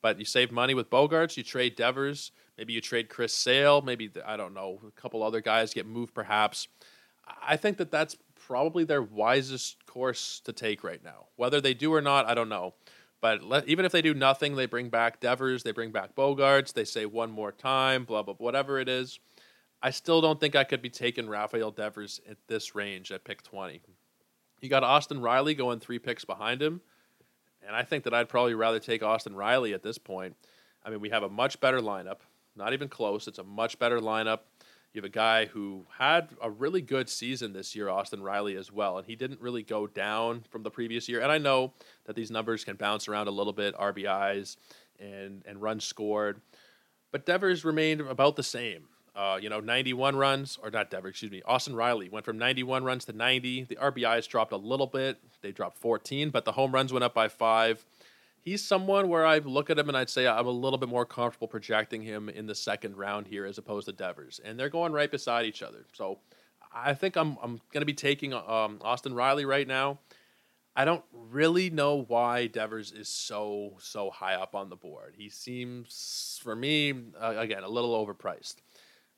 but 0.00 0.18
you 0.18 0.24
save 0.24 0.50
money 0.50 0.72
with 0.72 0.88
Bogaerts. 0.88 1.36
You 1.36 1.42
trade 1.42 1.76
Devers. 1.76 2.32
Maybe 2.56 2.72
you 2.72 2.80
trade 2.80 3.10
Chris 3.10 3.34
Sale. 3.34 3.82
Maybe, 3.82 4.10
I 4.26 4.38
don't 4.38 4.54
know, 4.54 4.80
a 4.88 5.00
couple 5.00 5.22
other 5.22 5.42
guys 5.42 5.74
get 5.74 5.86
moved 5.86 6.14
perhaps. 6.14 6.66
I 7.46 7.56
think 7.58 7.76
that 7.76 7.90
that's 7.90 8.16
probably 8.34 8.84
their 8.84 9.02
wisest 9.02 9.84
course 9.84 10.40
to 10.44 10.52
take 10.54 10.82
right 10.82 11.04
now. 11.04 11.26
Whether 11.36 11.60
they 11.60 11.74
do 11.74 11.92
or 11.92 12.00
not, 12.00 12.26
I 12.26 12.34
don't 12.34 12.48
know. 12.48 12.72
But 13.20 13.42
let, 13.42 13.68
even 13.68 13.84
if 13.84 13.92
they 13.92 14.00
do 14.00 14.14
nothing, 14.14 14.56
they 14.56 14.66
bring 14.66 14.88
back 14.88 15.20
Devers, 15.20 15.62
they 15.62 15.72
bring 15.72 15.90
back 15.90 16.14
Bogaerts, 16.14 16.72
they 16.72 16.84
say 16.84 17.04
one 17.04 17.30
more 17.30 17.52
time, 17.52 18.04
blah, 18.04 18.22
blah, 18.22 18.34
whatever 18.34 18.78
it 18.78 18.88
is. 18.88 19.18
I 19.82 19.90
still 19.90 20.20
don't 20.20 20.40
think 20.40 20.56
I 20.56 20.64
could 20.64 20.82
be 20.82 20.90
taking 20.90 21.28
Rafael 21.28 21.70
Devers 21.70 22.20
at 22.28 22.36
this 22.48 22.74
range 22.74 23.12
at 23.12 23.24
pick 23.24 23.42
20. 23.42 23.80
You 24.60 24.68
got 24.68 24.82
Austin 24.82 25.20
Riley 25.20 25.54
going 25.54 25.78
three 25.78 25.98
picks 25.98 26.24
behind 26.24 26.60
him. 26.60 26.80
And 27.66 27.76
I 27.76 27.82
think 27.82 28.04
that 28.04 28.14
I'd 28.14 28.28
probably 28.28 28.54
rather 28.54 28.80
take 28.80 29.02
Austin 29.02 29.36
Riley 29.36 29.74
at 29.74 29.82
this 29.82 29.98
point. 29.98 30.36
I 30.84 30.90
mean, 30.90 31.00
we 31.00 31.10
have 31.10 31.22
a 31.22 31.28
much 31.28 31.60
better 31.60 31.80
lineup. 31.80 32.20
Not 32.56 32.72
even 32.72 32.88
close. 32.88 33.28
It's 33.28 33.38
a 33.38 33.44
much 33.44 33.78
better 33.78 34.00
lineup. 34.00 34.40
You 34.92 35.02
have 35.02 35.04
a 35.04 35.10
guy 35.10 35.46
who 35.46 35.86
had 35.98 36.30
a 36.42 36.50
really 36.50 36.80
good 36.80 37.08
season 37.08 37.52
this 37.52 37.76
year, 37.76 37.88
Austin 37.88 38.22
Riley, 38.22 38.56
as 38.56 38.72
well, 38.72 38.96
and 38.96 39.06
he 39.06 39.16
didn't 39.16 39.40
really 39.40 39.62
go 39.62 39.86
down 39.86 40.44
from 40.50 40.62
the 40.62 40.70
previous 40.70 41.08
year. 41.08 41.20
And 41.20 41.30
I 41.30 41.38
know 41.38 41.74
that 42.06 42.16
these 42.16 42.30
numbers 42.30 42.64
can 42.64 42.76
bounce 42.76 43.06
around 43.06 43.28
a 43.28 43.30
little 43.30 43.52
bit, 43.52 43.76
RBIs 43.76 44.56
and 44.98 45.44
and 45.46 45.60
runs 45.60 45.84
scored, 45.84 46.40
but 47.12 47.26
Devers 47.26 47.64
remained 47.64 48.00
about 48.00 48.36
the 48.36 48.42
same. 48.42 48.88
Uh, 49.18 49.36
you 49.42 49.48
know, 49.48 49.58
91 49.58 50.14
runs, 50.14 50.60
or 50.62 50.70
not 50.70 50.92
Devers, 50.92 51.10
excuse 51.10 51.32
me, 51.32 51.42
Austin 51.44 51.74
Riley 51.74 52.08
went 52.08 52.24
from 52.24 52.38
91 52.38 52.84
runs 52.84 53.04
to 53.06 53.12
90. 53.12 53.64
The 53.64 53.74
RBIs 53.74 54.28
dropped 54.28 54.52
a 54.52 54.56
little 54.56 54.86
bit. 54.86 55.18
They 55.42 55.50
dropped 55.50 55.76
14, 55.78 56.30
but 56.30 56.44
the 56.44 56.52
home 56.52 56.70
runs 56.70 56.92
went 56.92 57.02
up 57.02 57.14
by 57.14 57.26
five. 57.26 57.84
He's 58.40 58.64
someone 58.64 59.08
where 59.08 59.26
I 59.26 59.38
look 59.38 59.70
at 59.70 59.78
him 59.78 59.88
and 59.88 59.98
I'd 59.98 60.08
say 60.08 60.28
I'm 60.28 60.46
a 60.46 60.50
little 60.50 60.78
bit 60.78 60.88
more 60.88 61.04
comfortable 61.04 61.48
projecting 61.48 62.02
him 62.02 62.28
in 62.28 62.46
the 62.46 62.54
second 62.54 62.96
round 62.96 63.26
here 63.26 63.44
as 63.44 63.58
opposed 63.58 63.86
to 63.86 63.92
Devers. 63.92 64.40
And 64.44 64.56
they're 64.56 64.68
going 64.68 64.92
right 64.92 65.10
beside 65.10 65.46
each 65.46 65.64
other. 65.64 65.84
So 65.94 66.20
I 66.72 66.94
think 66.94 67.16
I'm, 67.16 67.38
I'm 67.42 67.60
going 67.72 67.80
to 67.80 67.86
be 67.86 67.94
taking 67.94 68.32
um, 68.32 68.78
Austin 68.82 69.14
Riley 69.14 69.44
right 69.44 69.66
now. 69.66 69.98
I 70.76 70.84
don't 70.84 71.04
really 71.12 71.70
know 71.70 72.04
why 72.06 72.46
Devers 72.46 72.92
is 72.92 73.08
so, 73.08 73.78
so 73.80 74.10
high 74.10 74.34
up 74.34 74.54
on 74.54 74.68
the 74.68 74.76
board. 74.76 75.16
He 75.18 75.28
seems, 75.28 76.38
for 76.44 76.54
me, 76.54 76.94
uh, 77.20 77.34
again, 77.36 77.64
a 77.64 77.68
little 77.68 78.06
overpriced 78.06 78.58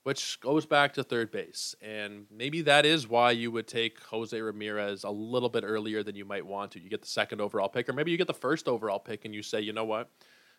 which 0.03 0.41
goes 0.41 0.67
back 0.67 0.95
to 0.95 1.03
third 1.03 1.31
base. 1.31 1.75
And 1.83 2.27
maybe 2.31 2.63
that 2.63 2.87
is 2.87 3.09
why 3.09 3.33
you 3.33 3.51
would 3.51 3.67
take 3.67 4.01
Jose 4.05 4.39
Ramirez 4.41 5.05
a 5.05 5.11
little 5.11 5.49
bit 5.49 5.65
earlier 5.65 6.03
than 6.03 6.17
you 6.17 6.25
might 6.25 6.47
want 6.47 6.73
to. 6.73 6.81
You 6.81 6.89
get 6.89 7.03
the 7.03 7.09
second 7.09 7.41
overall 7.41 7.69
pick, 7.69 7.89
or 7.89 7.93
maybe 7.93 8.11
you 8.11 8.17
get 8.17 8.27
the 8.27 8.35
first 8.35 8.69
overall 8.69 8.99
pick 8.99 9.25
and 9.25 9.35
you 9.35 9.43
say, 9.43 9.61
you 9.61 9.73
know 9.73 9.85
what? 9.85 10.09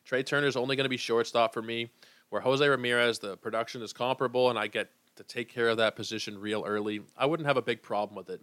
Trea 0.05 0.23
Turner's 0.23 0.55
only 0.55 0.75
going 0.75 0.85
to 0.85 0.89
be 0.89 0.97
shortstop 0.97 1.53
for 1.53 1.61
me, 1.61 1.89
where 2.29 2.41
Jose 2.41 2.67
Ramirez, 2.67 3.19
the 3.19 3.37
production 3.37 3.81
is 3.81 3.93
comparable, 3.93 4.49
and 4.49 4.57
I 4.57 4.67
get 4.67 4.89
to 5.15 5.23
take 5.23 5.49
care 5.49 5.69
of 5.69 5.77
that 5.77 5.95
position 5.95 6.39
real 6.39 6.63
early. 6.65 7.01
I 7.17 7.25
wouldn't 7.25 7.47
have 7.47 7.57
a 7.57 7.61
big 7.61 7.81
problem 7.81 8.15
with 8.15 8.29
it. 8.29 8.41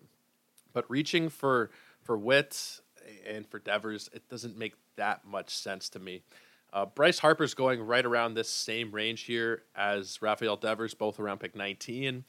But 0.72 0.88
reaching 0.90 1.28
for 1.28 1.70
for 2.02 2.16
Witt 2.16 2.80
and 3.26 3.46
for 3.46 3.58
Devers, 3.58 4.08
it 4.12 4.28
doesn't 4.28 4.56
make 4.56 4.74
that 4.96 5.26
much 5.26 5.50
sense 5.50 5.88
to 5.90 5.98
me. 5.98 6.22
Uh, 6.72 6.86
Bryce 6.86 7.18
Harper's 7.18 7.54
going 7.54 7.80
right 7.80 8.04
around 8.04 8.34
this 8.34 8.48
same 8.48 8.92
range 8.92 9.22
here 9.22 9.62
as 9.74 10.20
Rafael 10.20 10.56
Devers, 10.56 10.94
both 10.94 11.18
around 11.18 11.38
pick 11.38 11.56
19. 11.56 12.24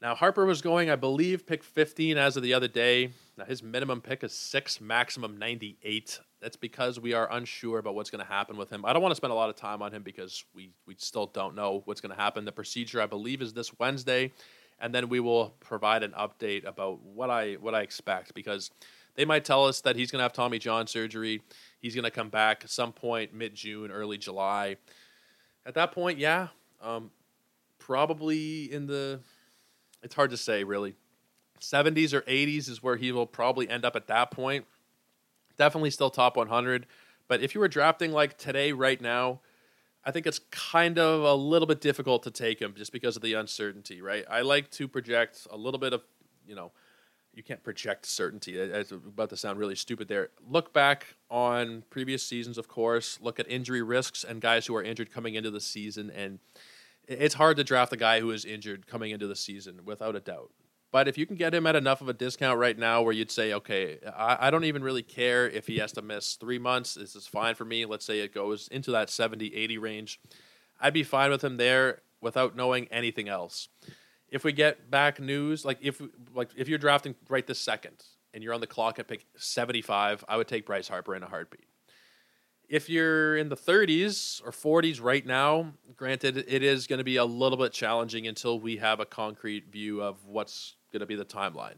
Now, 0.00 0.14
Harper 0.14 0.46
was 0.46 0.62
going, 0.62 0.90
I 0.90 0.96
believe, 0.96 1.44
pick 1.44 1.64
15 1.64 2.18
as 2.18 2.36
of 2.36 2.44
the 2.44 2.54
other 2.54 2.68
day. 2.68 3.10
Now, 3.36 3.44
his 3.44 3.64
minimum 3.64 4.00
pick 4.00 4.22
is 4.22 4.32
six, 4.32 4.80
maximum 4.80 5.38
98. 5.38 6.20
That's 6.40 6.56
because 6.56 7.00
we 7.00 7.14
are 7.14 7.28
unsure 7.32 7.80
about 7.80 7.96
what's 7.96 8.10
going 8.10 8.24
to 8.24 8.30
happen 8.30 8.56
with 8.56 8.70
him. 8.70 8.84
I 8.84 8.92
don't 8.92 9.02
want 9.02 9.10
to 9.10 9.16
spend 9.16 9.32
a 9.32 9.36
lot 9.36 9.50
of 9.50 9.56
time 9.56 9.82
on 9.82 9.92
him 9.92 10.04
because 10.04 10.44
we, 10.54 10.70
we 10.86 10.94
still 10.98 11.26
don't 11.26 11.56
know 11.56 11.82
what's 11.84 12.00
going 12.00 12.14
to 12.14 12.20
happen. 12.20 12.44
The 12.44 12.52
procedure, 12.52 13.00
I 13.02 13.06
believe, 13.06 13.42
is 13.42 13.52
this 13.52 13.76
Wednesday, 13.80 14.30
and 14.78 14.94
then 14.94 15.08
we 15.08 15.18
will 15.18 15.56
provide 15.58 16.04
an 16.04 16.12
update 16.12 16.64
about 16.64 17.02
what 17.02 17.28
I 17.28 17.54
what 17.54 17.74
I 17.74 17.80
expect 17.80 18.34
because 18.34 18.70
they 19.18 19.24
might 19.24 19.44
tell 19.44 19.64
us 19.64 19.80
that 19.80 19.96
he's 19.96 20.12
going 20.12 20.20
to 20.20 20.22
have 20.22 20.32
Tommy 20.32 20.60
John 20.60 20.86
surgery. 20.86 21.42
He's 21.80 21.92
going 21.92 22.04
to 22.04 22.10
come 22.10 22.28
back 22.28 22.62
at 22.62 22.70
some 22.70 22.92
point 22.92 23.34
mid 23.34 23.52
June, 23.52 23.90
early 23.90 24.16
July. 24.16 24.76
At 25.66 25.74
that 25.74 25.90
point, 25.90 26.20
yeah, 26.20 26.48
um, 26.80 27.10
probably 27.80 28.72
in 28.72 28.86
the. 28.86 29.18
It's 30.04 30.14
hard 30.14 30.30
to 30.30 30.36
say, 30.36 30.62
really. 30.62 30.94
70s 31.60 32.12
or 32.12 32.20
80s 32.20 32.68
is 32.68 32.80
where 32.80 32.94
he 32.94 33.10
will 33.10 33.26
probably 33.26 33.68
end 33.68 33.84
up 33.84 33.96
at 33.96 34.06
that 34.06 34.30
point. 34.30 34.66
Definitely 35.56 35.90
still 35.90 36.10
top 36.10 36.36
100. 36.36 36.86
But 37.26 37.42
if 37.42 37.56
you 37.56 37.60
were 37.60 37.66
drafting 37.66 38.12
like 38.12 38.38
today, 38.38 38.70
right 38.70 39.00
now, 39.00 39.40
I 40.04 40.12
think 40.12 40.28
it's 40.28 40.38
kind 40.52 40.96
of 40.96 41.24
a 41.24 41.34
little 41.34 41.66
bit 41.66 41.80
difficult 41.80 42.22
to 42.22 42.30
take 42.30 42.62
him 42.62 42.72
just 42.76 42.92
because 42.92 43.16
of 43.16 43.22
the 43.22 43.34
uncertainty, 43.34 44.00
right? 44.00 44.24
I 44.30 44.42
like 44.42 44.70
to 44.72 44.86
project 44.86 45.48
a 45.50 45.56
little 45.56 45.80
bit 45.80 45.92
of, 45.92 46.02
you 46.46 46.54
know, 46.54 46.70
you 47.38 47.44
can't 47.44 47.62
project 47.62 48.04
certainty. 48.04 48.58
It's 48.58 48.90
about 48.90 49.30
to 49.30 49.36
sound 49.36 49.60
really 49.60 49.76
stupid 49.76 50.08
there. 50.08 50.30
Look 50.50 50.74
back 50.74 51.14
on 51.30 51.84
previous 51.88 52.26
seasons, 52.26 52.58
of 52.58 52.66
course. 52.66 53.18
Look 53.22 53.38
at 53.38 53.48
injury 53.48 53.80
risks 53.80 54.24
and 54.24 54.40
guys 54.40 54.66
who 54.66 54.74
are 54.74 54.82
injured 54.82 55.12
coming 55.12 55.36
into 55.36 55.50
the 55.52 55.60
season, 55.60 56.10
and 56.10 56.40
it's 57.06 57.34
hard 57.34 57.56
to 57.58 57.64
draft 57.64 57.92
a 57.92 57.96
guy 57.96 58.18
who 58.18 58.32
is 58.32 58.44
injured 58.44 58.88
coming 58.88 59.12
into 59.12 59.28
the 59.28 59.36
season 59.36 59.82
without 59.84 60.16
a 60.16 60.20
doubt. 60.20 60.50
But 60.90 61.06
if 61.06 61.16
you 61.16 61.26
can 61.26 61.36
get 61.36 61.54
him 61.54 61.64
at 61.66 61.76
enough 61.76 62.00
of 62.00 62.08
a 62.08 62.12
discount 62.12 62.58
right 62.58 62.76
now 62.76 63.02
where 63.02 63.12
you'd 63.12 63.30
say, 63.30 63.52
okay, 63.52 63.98
I, 64.16 64.48
I, 64.48 64.50
don't 64.50 64.64
even 64.64 64.82
really 64.82 65.02
care 65.02 65.48
if 65.48 65.66
he 65.66 65.78
has 65.78 65.92
to 65.92 66.02
miss 66.02 66.34
three 66.34 66.58
months, 66.58 66.94
this 66.94 67.14
is 67.14 67.26
fine 67.26 67.54
for 67.54 67.66
me. 67.66 67.84
Let's 67.84 68.06
say 68.06 68.20
it 68.20 68.34
goes 68.34 68.68
into 68.68 68.90
that 68.92 69.10
70, 69.10 69.54
80 69.54 69.78
range. 69.78 70.20
I'd 70.80 70.94
be 70.94 71.02
fine 71.04 71.30
with 71.30 71.44
him 71.44 71.58
there 71.58 72.00
without 72.20 72.56
knowing 72.56 72.88
anything 72.90 73.28
else 73.28 73.68
if 74.30 74.44
we 74.44 74.52
get 74.52 74.90
back 74.90 75.20
news, 75.20 75.64
like 75.64 75.78
if 75.80 76.00
like 76.34 76.50
if 76.56 76.68
you're 76.68 76.78
drafting 76.78 77.14
right 77.28 77.46
this 77.46 77.58
second 77.58 78.02
and 78.34 78.42
you're 78.42 78.54
on 78.54 78.60
the 78.60 78.66
clock 78.66 78.98
at 78.98 79.08
pick 79.08 79.24
75, 79.36 80.24
I 80.28 80.36
would 80.36 80.48
take 80.48 80.66
Bryce 80.66 80.88
Harper 80.88 81.14
in 81.14 81.22
a 81.22 81.28
heartbeat. 81.28 81.64
If 82.68 82.90
you're 82.90 83.38
in 83.38 83.48
the 83.48 83.56
30s 83.56 84.42
or 84.44 84.50
40s 84.50 85.02
right 85.02 85.24
now, 85.24 85.72
granted, 85.96 86.36
it 86.36 86.62
is 86.62 86.86
going 86.86 86.98
to 86.98 87.04
be 87.04 87.16
a 87.16 87.24
little 87.24 87.56
bit 87.56 87.72
challenging 87.72 88.26
until 88.26 88.60
we 88.60 88.76
have 88.76 89.00
a 89.00 89.06
concrete 89.06 89.72
view 89.72 90.02
of 90.02 90.26
what's 90.26 90.76
going 90.92 91.00
to 91.00 91.06
be 91.06 91.16
the 91.16 91.24
timeline. 91.24 91.76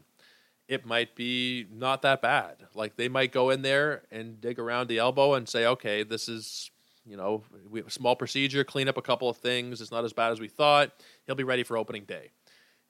It 0.67 0.85
might 0.85 1.15
be 1.15 1.65
not 1.71 2.01
that 2.01 2.21
bad. 2.21 2.57
Like 2.73 2.97
they 2.97 3.07
might 3.07 3.31
go 3.31 3.51
in 3.51 3.61
there 3.61 4.03
and 4.11 4.41
dig 4.41 4.59
around 4.59 4.87
the 4.87 4.97
elbow 4.97 5.35
and 5.35 5.47
say, 5.47 5.65
okay, 5.65 6.03
this 6.03 6.27
is, 6.27 6.71
you 7.05 7.15
know, 7.15 7.43
we 7.69 7.79
have 7.79 7.87
a 7.87 7.91
small 7.91 8.17
procedure, 8.17 8.65
clean 8.65 8.89
up 8.89 8.97
a 8.97 9.01
couple 9.01 9.29
of 9.29 9.37
things. 9.37 9.79
It's 9.79 9.91
not 9.91 10.03
as 10.03 10.11
bad 10.11 10.33
as 10.33 10.41
we 10.41 10.49
thought. 10.49 10.91
He'll 11.25 11.35
be 11.35 11.45
ready 11.45 11.63
for 11.63 11.77
opening 11.77 12.03
day 12.03 12.31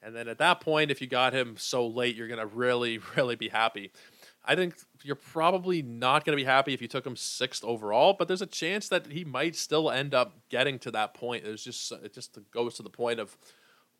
and 0.02 0.14
then 0.14 0.28
at 0.28 0.38
that 0.38 0.60
point, 0.60 0.90
if 0.90 1.00
you 1.00 1.06
got 1.06 1.32
him 1.32 1.56
so 1.56 1.86
late, 1.86 2.16
you're 2.16 2.28
going 2.28 2.40
to 2.40 2.46
really, 2.46 2.98
really 3.16 3.36
be 3.36 3.48
happy. 3.48 3.92
I 4.44 4.56
think 4.56 4.74
you're 5.04 5.14
probably 5.14 5.82
not 5.82 6.24
going 6.24 6.36
to 6.36 6.42
be 6.42 6.46
happy 6.46 6.74
if 6.74 6.82
you 6.82 6.88
took 6.88 7.06
him 7.06 7.14
sixth 7.14 7.64
overall, 7.64 8.14
but 8.18 8.26
there's 8.26 8.42
a 8.42 8.46
chance 8.46 8.88
that 8.88 9.06
he 9.06 9.24
might 9.24 9.54
still 9.54 9.90
end 9.90 10.14
up 10.14 10.34
getting 10.48 10.80
to 10.80 10.90
that 10.90 11.14
point. 11.14 11.44
There's 11.44 11.62
just 11.62 11.92
uh, 11.92 11.98
it 12.02 12.12
just 12.12 12.36
goes 12.50 12.74
to 12.74 12.82
the 12.82 12.90
point 12.90 13.20
of 13.20 13.36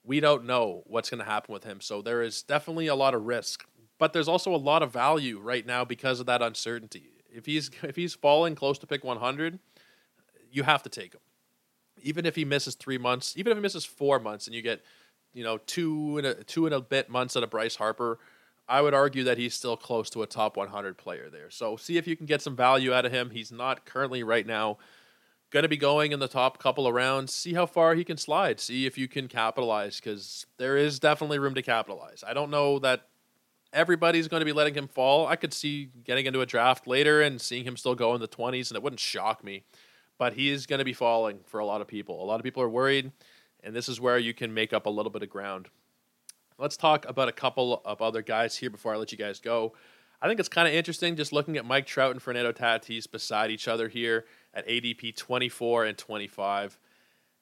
we 0.04 0.18
don't 0.18 0.44
know 0.44 0.82
what's 0.86 1.10
going 1.10 1.20
to 1.20 1.30
happen 1.30 1.52
with 1.52 1.62
him. 1.62 1.80
So 1.80 2.02
there 2.02 2.22
is 2.22 2.42
definitely 2.42 2.88
a 2.88 2.96
lot 2.96 3.14
of 3.14 3.22
risk, 3.22 3.64
but 3.98 4.12
there's 4.12 4.26
also 4.26 4.52
a 4.52 4.56
lot 4.56 4.82
of 4.82 4.92
value 4.92 5.38
right 5.38 5.64
now 5.64 5.84
because 5.84 6.18
of 6.18 6.26
that 6.26 6.42
uncertainty. 6.42 7.10
If 7.30 7.46
he's 7.46 7.70
if 7.84 7.94
he's 7.94 8.14
falling 8.14 8.56
close 8.56 8.78
to 8.80 8.86
pick 8.86 9.04
100, 9.04 9.60
you 10.50 10.64
have 10.64 10.82
to 10.82 10.88
take 10.88 11.14
him. 11.14 11.20
Even 12.02 12.26
if 12.26 12.34
he 12.34 12.44
misses 12.44 12.74
3 12.74 12.98
months, 12.98 13.34
even 13.36 13.52
if 13.52 13.58
he 13.58 13.62
misses 13.62 13.84
4 13.84 14.18
months 14.18 14.48
and 14.48 14.56
you 14.56 14.62
get 14.62 14.82
you 15.32 15.44
know, 15.44 15.58
two 15.58 16.18
and 16.18 16.26
a, 16.26 16.34
two 16.44 16.66
and 16.66 16.74
a 16.74 16.80
bit 16.80 17.08
months 17.08 17.36
out 17.36 17.42
of 17.42 17.50
Bryce 17.50 17.76
Harper, 17.76 18.18
I 18.68 18.80
would 18.80 18.94
argue 18.94 19.24
that 19.24 19.38
he's 19.38 19.54
still 19.54 19.76
close 19.76 20.08
to 20.10 20.22
a 20.22 20.26
top 20.26 20.56
100 20.56 20.96
player 20.96 21.28
there. 21.30 21.50
So 21.50 21.76
see 21.76 21.96
if 21.96 22.06
you 22.06 22.16
can 22.16 22.26
get 22.26 22.42
some 22.42 22.56
value 22.56 22.92
out 22.92 23.04
of 23.04 23.12
him. 23.12 23.30
He's 23.30 23.52
not 23.52 23.84
currently 23.84 24.22
right 24.22 24.46
now 24.46 24.78
going 25.52 25.62
to 25.62 25.68
be 25.68 25.76
going 25.76 26.12
in 26.12 26.18
the 26.18 26.28
top 26.28 26.58
couple 26.58 26.86
of 26.86 26.94
rounds. 26.94 27.32
See 27.32 27.52
how 27.52 27.66
far 27.66 27.94
he 27.94 28.04
can 28.04 28.16
slide. 28.16 28.58
See 28.58 28.86
if 28.86 28.96
you 28.96 29.06
can 29.06 29.28
capitalize 29.28 30.00
because 30.00 30.46
there 30.56 30.76
is 30.76 30.98
definitely 30.98 31.38
room 31.38 31.54
to 31.54 31.62
capitalize. 31.62 32.24
I 32.26 32.32
don't 32.32 32.50
know 32.50 32.78
that 32.78 33.06
everybody's 33.72 34.28
going 34.28 34.40
to 34.40 34.46
be 34.46 34.52
letting 34.52 34.74
him 34.74 34.88
fall. 34.88 35.26
I 35.26 35.36
could 35.36 35.52
see 35.52 35.90
getting 36.04 36.26
into 36.26 36.40
a 36.40 36.46
draft 36.46 36.86
later 36.86 37.20
and 37.20 37.40
seeing 37.40 37.64
him 37.64 37.76
still 37.76 37.94
go 37.94 38.14
in 38.14 38.20
the 38.20 38.28
20s, 38.28 38.70
and 38.70 38.76
it 38.76 38.82
wouldn't 38.82 39.00
shock 39.00 39.44
me. 39.44 39.64
But 40.18 40.32
he 40.32 40.50
is 40.50 40.66
going 40.66 40.78
to 40.78 40.84
be 40.84 40.92
falling 40.94 41.40
for 41.46 41.60
a 41.60 41.66
lot 41.66 41.80
of 41.80 41.86
people. 41.86 42.22
A 42.22 42.26
lot 42.26 42.40
of 42.40 42.44
people 42.44 42.62
are 42.62 42.68
worried 42.68 43.12
and 43.62 43.74
this 43.74 43.88
is 43.88 44.00
where 44.00 44.18
you 44.18 44.34
can 44.34 44.52
make 44.52 44.72
up 44.72 44.86
a 44.86 44.90
little 44.90 45.10
bit 45.10 45.22
of 45.22 45.30
ground. 45.30 45.68
Let's 46.58 46.76
talk 46.76 47.08
about 47.08 47.28
a 47.28 47.32
couple 47.32 47.82
of 47.84 48.02
other 48.02 48.22
guys 48.22 48.56
here 48.56 48.70
before 48.70 48.94
I 48.94 48.96
let 48.96 49.12
you 49.12 49.18
guys 49.18 49.40
go. 49.40 49.72
I 50.20 50.28
think 50.28 50.38
it's 50.38 50.48
kind 50.48 50.68
of 50.68 50.74
interesting 50.74 51.16
just 51.16 51.32
looking 51.32 51.56
at 51.56 51.64
Mike 51.64 51.86
Trout 51.86 52.12
and 52.12 52.22
Fernando 52.22 52.52
Tatis 52.52 53.10
beside 53.10 53.50
each 53.50 53.66
other 53.66 53.88
here 53.88 54.26
at 54.54 54.68
ADP 54.68 55.16
24 55.16 55.86
and 55.86 55.98
25. 55.98 56.78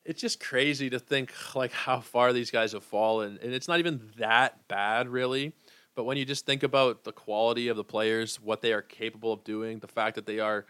It's 0.06 0.20
just 0.20 0.40
crazy 0.40 0.88
to 0.88 0.98
think 0.98 1.32
like 1.54 1.72
how 1.72 2.00
far 2.00 2.32
these 2.32 2.50
guys 2.50 2.72
have 2.72 2.84
fallen, 2.84 3.38
and 3.42 3.52
it's 3.52 3.68
not 3.68 3.80
even 3.80 4.00
that 4.16 4.66
bad 4.66 5.08
really. 5.08 5.52
But 5.94 6.04
when 6.04 6.16
you 6.16 6.24
just 6.24 6.46
think 6.46 6.62
about 6.62 7.04
the 7.04 7.12
quality 7.12 7.68
of 7.68 7.76
the 7.76 7.84
players, 7.84 8.40
what 8.40 8.62
they 8.62 8.72
are 8.72 8.80
capable 8.80 9.32
of 9.32 9.44
doing, 9.44 9.80
the 9.80 9.88
fact 9.88 10.14
that 10.14 10.24
they 10.24 10.38
are 10.38 10.64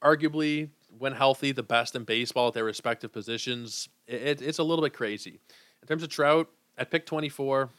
arguably 0.00 0.68
when 0.98 1.12
healthy, 1.12 1.52
the 1.52 1.62
best 1.62 1.94
in 1.94 2.04
baseball 2.04 2.48
at 2.48 2.54
their 2.54 2.64
respective 2.64 3.12
positions. 3.12 3.88
It, 4.06 4.42
it's 4.42 4.58
a 4.58 4.62
little 4.62 4.82
bit 4.82 4.92
crazy. 4.92 5.40
In 5.82 5.88
terms 5.88 6.02
of 6.02 6.08
Trout, 6.08 6.48
at 6.76 6.90
pick 6.90 7.06
24, 7.06 7.70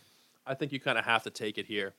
I 0.45 0.53
think 0.53 0.71
you 0.71 0.79
kind 0.79 0.97
of 0.97 1.05
have 1.05 1.23
to 1.23 1.29
take 1.29 1.57
it 1.57 1.65
here. 1.65 1.93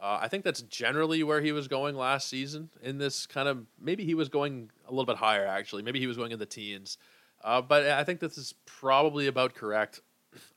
Uh, 0.00 0.18
I 0.20 0.28
think 0.28 0.44
that's 0.44 0.62
generally 0.62 1.22
where 1.22 1.40
he 1.40 1.52
was 1.52 1.68
going 1.68 1.96
last 1.96 2.28
season 2.28 2.68
in 2.82 2.98
this 2.98 3.26
kind 3.26 3.48
of 3.48 3.64
maybe 3.80 4.04
he 4.04 4.14
was 4.14 4.28
going 4.28 4.70
a 4.86 4.90
little 4.90 5.06
bit 5.06 5.16
higher 5.16 5.46
actually. 5.46 5.82
Maybe 5.82 6.00
he 6.00 6.06
was 6.06 6.16
going 6.16 6.32
in 6.32 6.38
the 6.38 6.46
teens. 6.46 6.98
Uh, 7.42 7.62
but 7.62 7.86
I 7.86 8.04
think 8.04 8.20
this 8.20 8.36
is 8.36 8.54
probably 8.66 9.26
about 9.26 9.54
correct. 9.54 10.00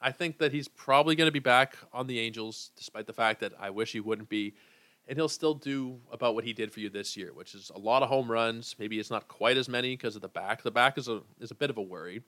I 0.02 0.12
think 0.12 0.40
that 0.40 0.52
he's 0.52 0.68
probably 0.68 1.16
going 1.16 1.28
to 1.28 1.32
be 1.32 1.40
back 1.40 1.78
on 1.94 2.08
the 2.08 2.20
Angels, 2.20 2.72
despite 2.76 3.08
the 3.08 3.14
fact 3.14 3.40
that 3.40 3.54
I 3.60 3.70
wish 3.70 3.94
he 3.94 4.02
wouldn't 4.02 4.28
be 4.28 4.56
and 5.10 5.18
he'll 5.18 5.28
still 5.30 5.56
do 5.56 6.00
about 6.12 6.36
what 6.36 6.46
he 6.46 6.54
did 6.54 6.72
for 6.72 6.80
you 6.82 6.90
this 6.90 7.18
year, 7.18 7.34
which 7.34 7.56
is 7.56 7.72
a 7.76 7.80
lot 7.80 8.04
of 8.04 8.10
home 8.10 8.32
runs. 8.32 8.76
Maybe 8.80 9.00
it's 9.00 9.10
not 9.10 9.28
quite 9.28 9.58
as 9.58 9.68
many 9.68 9.98
because 9.98 10.16
of 10.16 10.22
the 10.22 10.30
back. 10.30 10.64
The 10.64 10.72
back 10.72 10.98
is 11.00 11.10
a 11.10 11.22
is 11.42 11.52
a 11.52 11.56
bit 11.56 11.72
of 11.72 11.78
a 11.78 11.82
worry, 11.82 12.22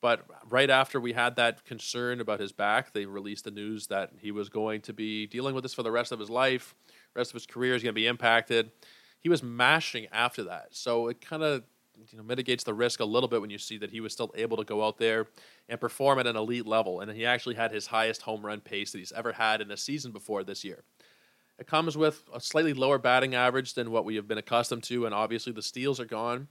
But 0.00 0.26
right 0.48 0.70
after 0.70 1.00
we 1.00 1.12
had 1.14 1.36
that 1.36 1.64
concern 1.64 2.20
about 2.20 2.40
his 2.40 2.52
back, 2.52 2.92
they 2.92 3.06
released 3.06 3.44
the 3.44 3.50
news 3.50 3.88
that 3.88 4.12
he 4.20 4.30
was 4.30 4.48
going 4.48 4.82
to 4.82 4.92
be 4.92 5.26
dealing 5.26 5.54
with 5.54 5.64
this 5.64 5.74
for 5.74 5.82
the 5.82 5.90
rest 5.90 6.12
of 6.12 6.20
his 6.20 6.30
life, 6.30 6.74
rest 7.16 7.32
of 7.32 7.34
his 7.34 7.46
career 7.46 7.74
is 7.74 7.82
going 7.82 7.94
to 7.94 8.00
be 8.00 8.06
impacted. 8.06 8.70
He 9.20 9.28
was 9.28 9.42
mashing 9.42 10.06
after 10.12 10.44
that, 10.44 10.68
so 10.70 11.08
it 11.08 11.20
kind 11.20 11.42
of 11.42 11.64
you 12.12 12.18
know 12.18 12.22
mitigates 12.24 12.64
the 12.64 12.74
risk 12.74 13.00
a 13.00 13.04
little 13.04 13.28
bit 13.28 13.40
when 13.40 13.50
you 13.50 13.58
see 13.58 13.78
that 13.78 13.90
he 13.90 14.00
was 14.00 14.12
still 14.12 14.32
able 14.36 14.56
to 14.58 14.64
go 14.64 14.84
out 14.86 14.98
there 14.98 15.26
and 15.68 15.80
perform 15.80 16.20
at 16.20 16.26
an 16.28 16.36
elite 16.36 16.66
level, 16.66 17.00
and 17.00 17.10
he 17.10 17.26
actually 17.26 17.56
had 17.56 17.72
his 17.72 17.88
highest 17.88 18.22
home 18.22 18.46
run 18.46 18.60
pace 18.60 18.92
that 18.92 18.98
he's 18.98 19.12
ever 19.12 19.32
had 19.32 19.60
in 19.60 19.70
a 19.72 19.76
season 19.76 20.12
before 20.12 20.44
this 20.44 20.64
year. 20.64 20.84
It 21.58 21.66
comes 21.66 21.96
with 21.96 22.22
a 22.32 22.40
slightly 22.40 22.72
lower 22.72 22.98
batting 22.98 23.34
average 23.34 23.74
than 23.74 23.90
what 23.90 24.04
we 24.04 24.16
have 24.16 24.28
been 24.28 24.38
accustomed 24.38 24.84
to, 24.84 25.06
and 25.06 25.14
obviously 25.14 25.52
the 25.52 25.62
steals 25.62 25.98
are 25.98 26.04
gone. 26.04 26.48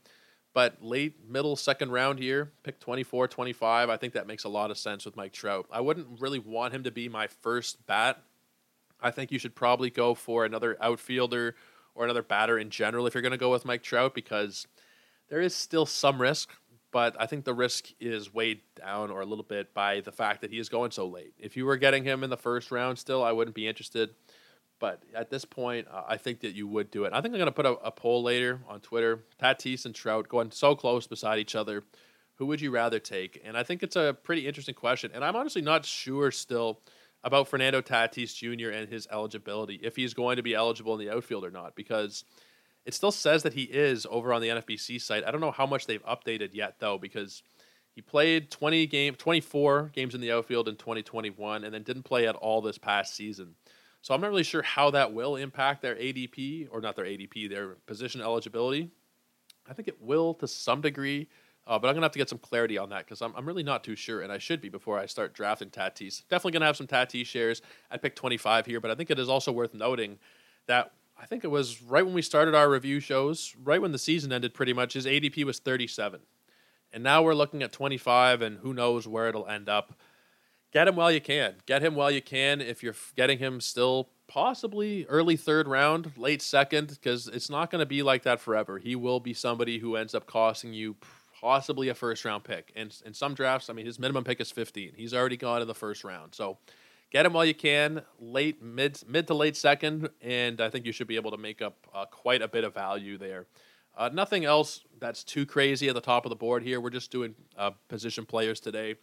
But 0.54 0.84
late, 0.84 1.30
middle, 1.30 1.56
second 1.56 1.92
round 1.92 2.20
here, 2.20 2.52
pick 2.64 2.80
24, 2.80 3.28
25, 3.28 3.90
I 3.90 3.98
think 3.98 4.14
that 4.14 4.28
makes 4.28 4.44
a 4.44 4.50
lot 4.50 4.72
of 4.72 4.78
sense 4.78 5.06
with 5.06 5.16
Mike 5.16 5.32
Trout. 5.32 5.68
I 5.72 5.82
wouldn't 5.82 6.20
really 6.20 6.40
want 6.40 6.74
him 6.74 6.84
to 6.84 6.92
be 6.92 7.08
my 7.08 7.28
first 7.28 7.86
bat. 7.86 8.22
I 9.00 9.12
think 9.12 9.32
you 9.32 9.40
should 9.40 9.56
probably 9.56 9.90
go 9.90 10.14
for 10.16 10.46
another 10.46 10.76
outfielder 10.82 11.56
or 11.94 12.04
another 12.04 12.24
batter 12.24 12.58
in 12.58 12.70
general 12.70 13.06
if 13.06 13.14
you're 13.14 13.22
going 13.22 13.32
to 13.32 13.38
go 13.38 13.52
with 13.52 13.66
Mike 13.66 13.84
Trout 13.84 14.14
because 14.14 14.68
there 15.30 15.42
is 15.42 15.56
still 15.56 15.86
some 15.86 16.22
risk, 16.22 16.50
but 16.92 17.16
I 17.20 17.28
think 17.28 17.46
the 17.46 17.54
risk 17.54 17.90
is 18.00 18.34
weighed 18.34 18.62
down 18.76 19.12
or 19.12 19.22
a 19.22 19.26
little 19.26 19.44
bit 19.44 19.74
by 19.74 20.02
the 20.02 20.12
fact 20.12 20.42
that 20.42 20.52
he 20.52 20.58
is 20.58 20.70
going 20.70 20.92
so 20.92 21.06
late. 21.06 21.34
If 21.38 21.56
you 21.56 21.66
were 21.66 21.78
getting 21.78 22.04
him 22.04 22.24
in 22.24 22.30
the 22.30 22.38
first 22.38 22.72
round 22.72 22.98
still, 22.98 23.24
I 23.24 23.32
wouldn't 23.32 23.56
be 23.56 23.68
interested. 23.68 24.10
But 24.80 25.02
at 25.16 25.30
this 25.30 25.46
point, 25.46 25.88
uh, 25.92 26.04
I 26.08 26.18
think 26.18 26.42
that 26.42 26.54
you 26.54 26.68
would 26.68 26.92
do 26.92 27.06
it. 27.06 27.14
I 27.14 27.22
think 27.22 27.34
I'm 27.34 27.40
going 27.40 27.46
to 27.48 27.52
put 27.52 27.66
a, 27.66 27.74
a, 27.78 27.92
poll 27.92 28.22
later 28.22 28.62
on 28.68 28.80
Twitter. 28.80 29.24
Tatis 29.42 29.86
and 29.86 29.96
Trout 29.96 30.28
going 30.28 30.52
so 30.52 30.76
close 30.76 31.08
beside 31.08 31.40
each 31.40 31.56
other. 31.56 31.84
Who 32.36 32.46
would 32.46 32.62
you 32.62 32.70
rather 32.70 33.00
take? 33.00 33.42
And 33.44 33.58
I 33.58 33.64
think 33.64 33.82
it's 33.82 33.96
a 33.96 34.16
pretty 34.24 34.48
interesting 34.48 34.76
question. 34.76 35.12
And 35.14 35.24
I'm 35.26 35.36
honestly 35.36 35.64
not 35.64 35.86
sure 35.86 36.30
still 36.30 36.82
about 37.24 37.48
Fernando 37.48 37.82
Tatis 37.82 38.36
Jr. 38.36 38.70
and 38.70 38.88
his 38.88 39.08
eligibility, 39.12 39.80
if 39.82 39.96
he's 39.96 40.14
going 40.14 40.38
to 40.38 40.44
be 40.44 40.54
eligible 40.54 40.94
in 40.94 41.00
the 41.00 41.12
outfield 41.12 41.44
or 41.44 41.52
not, 41.52 41.76
because 41.76 42.24
it 42.86 42.94
still 42.94 43.12
says 43.12 43.44
that 43.44 43.54
he 43.54 43.64
is 43.64 44.06
over 44.10 44.32
on 44.32 44.42
the 44.42 44.50
NFBC 44.50 45.02
site. 45.02 45.26
I 45.26 45.32
don't 45.32 45.42
know 45.42 45.52
how 45.52 45.66
much 45.66 45.88
they've 45.88 46.06
updated 46.06 46.54
yet, 46.54 46.76
though, 46.80 47.00
because 47.00 47.42
he 47.98 48.02
played 48.02 48.52
20 48.52 48.86
game, 48.86 49.16
24 49.16 49.92
games 49.94 50.14
in 50.14 50.22
the 50.22 50.32
outfield 50.32 50.68
in 50.68 50.76
2021 50.76 51.64
and 51.64 51.74
then 51.74 51.82
didn't 51.82 52.04
play 52.04 52.28
at 52.28 52.36
all 52.36 52.62
this 52.62 52.78
past 52.78 53.16
season. 53.16 53.56
So 54.02 54.14
I'm 54.14 54.22
not 54.22 54.30
really 54.30 54.44
sure 54.44 54.62
how 54.62 54.92
that 54.92 55.14
will 55.14 55.36
impact 55.36 55.82
their 55.82 55.96
ADP 55.96 56.68
or 56.72 56.82
not 56.82 56.96
their 56.96 57.06
ADP, 57.06 57.50
their 57.50 57.76
position 57.86 58.22
eligibility. 58.22 58.92
I 59.70 59.74
think 59.74 59.88
it 59.88 60.02
will 60.02 60.34
to 60.36 60.48
some 60.48 60.82
degree, 60.82 61.28
uh, 61.66 61.78
but 61.78 61.88
I'm 61.90 61.96
gonna 61.96 62.06
have 62.06 62.14
to 62.14 62.20
get 62.20 62.30
some 62.30 62.38
clarity 62.38 62.78
on 62.78 62.90
that 62.90 63.06
because 63.06 63.22
I'm, 63.22 63.34
I'm 63.36 63.46
really 63.46 63.64
not 63.64 63.84
too 63.84 63.96
sure, 63.96 64.22
and 64.22 64.32
I 64.32 64.38
should 64.38 64.62
be 64.62 64.70
before 64.70 64.98
I 64.98 65.06
start 65.06 65.34
drafting 65.34 65.70
Tatis. 65.70 66.24
Definitely 66.30 66.54
gonna 66.54 66.66
have 66.66 66.78
some 66.78 66.88
Tatis 66.88 67.26
shares. 67.26 67.62
I 67.92 67.98
picked 67.98 68.18
25 68.18 68.66
here, 68.66 68.80
but 68.80 68.92
I 68.92 68.96
think 68.96 69.12
it 69.12 69.20
is 69.20 69.30
also 69.30 69.52
worth 69.52 69.74
noting 69.74 70.20
that 70.68 70.94
I 71.20 71.26
think 71.26 71.44
it 71.44 71.50
was 71.50 71.82
right 71.82 72.06
when 72.06 72.14
we 72.14 72.22
started 72.22 72.56
our 72.56 72.70
review 72.70 73.00
shows, 73.00 73.56
right 73.62 73.82
when 73.82 73.92
the 73.92 73.98
season 73.98 74.32
ended, 74.32 74.54
pretty 74.54 74.74
much 74.74 74.94
his 74.94 75.06
ADP 75.06 75.44
was 75.44 75.60
37, 75.60 76.22
and 76.94 77.04
now 77.04 77.24
we're 77.24 77.34
looking 77.34 77.64
at 77.64 77.74
25, 77.74 78.42
and 78.42 78.60
who 78.60 78.74
knows 78.74 79.08
where 79.08 79.28
it'll 79.28 79.48
end 79.48 79.68
up 79.68 80.00
get 80.78 80.88
him 80.88 80.96
while 80.96 81.12
you 81.12 81.22
can. 81.22 81.56
Get 81.66 81.82
him 81.82 81.96
while 81.96 82.12
you 82.12 82.22
can. 82.22 82.62
If 82.62 82.84
you're 82.84 82.94
getting 83.16 83.40
him 83.40 83.60
still 83.62 84.10
possibly 84.28 85.08
early 85.08 85.36
third 85.36 85.68
round, 85.68 86.12
late 86.18 86.40
second, 86.40 86.90
because 86.90 87.28
it's 87.28 87.50
not 87.50 87.72
going 87.72 87.80
to 87.80 87.88
be 87.88 88.04
like 88.04 88.22
that 88.24 88.40
forever. 88.40 88.78
He 88.78 88.96
will 88.96 89.20
be 89.20 89.34
somebody 89.34 89.80
who 89.80 89.96
ends 89.96 90.14
up 90.14 90.28
costing 90.28 90.74
you 90.74 90.96
possibly 91.42 91.90
a 91.90 91.96
first 91.96 92.24
round 92.26 92.44
pick. 92.44 92.72
And 92.76 92.96
in 93.08 93.16
some 93.16 93.34
drafts, 93.34 93.72
I 93.72 93.74
mean, 93.74 93.88
his 93.88 93.98
minimum 93.98 94.24
pick 94.24 94.40
is 94.40 94.52
15. 94.52 94.94
He's 94.96 95.16
already 95.16 95.36
gone 95.36 95.64
in 95.64 95.68
the 95.68 95.74
first 95.74 96.04
round. 96.04 96.36
So 96.36 96.60
get 97.10 97.26
him 97.26 97.34
while 97.34 97.46
you 97.46 97.56
can, 97.56 98.04
late, 98.20 98.62
mid, 98.62 99.02
mid 99.08 99.26
to 99.28 99.34
late 99.34 99.56
second, 99.56 100.10
and 100.22 100.62
I 100.62 100.70
think 100.70 100.86
you 100.86 100.92
should 100.92 101.08
be 101.08 101.16
able 101.16 101.32
to 101.32 101.38
make 101.38 101.60
up 101.60 101.88
uh, 101.92 102.06
quite 102.06 102.44
a 102.44 102.48
bit 102.48 102.64
of 102.64 102.76
value 102.76 103.18
there. 103.18 103.48
Uh, 103.98 104.12
nothing 104.14 104.46
else 104.46 104.82
that's 105.00 105.24
too 105.24 105.48
crazy 105.48 105.88
at 105.90 105.96
the 105.96 106.02
top 106.02 106.24
of 106.24 106.30
the 106.30 106.36
board 106.36 106.62
here. 106.62 106.80
We're 106.80 106.92
just 106.92 107.10
doing 107.10 107.34
uh, 107.58 107.72
position 107.88 108.28
players 108.28 108.60
today. 108.60 108.98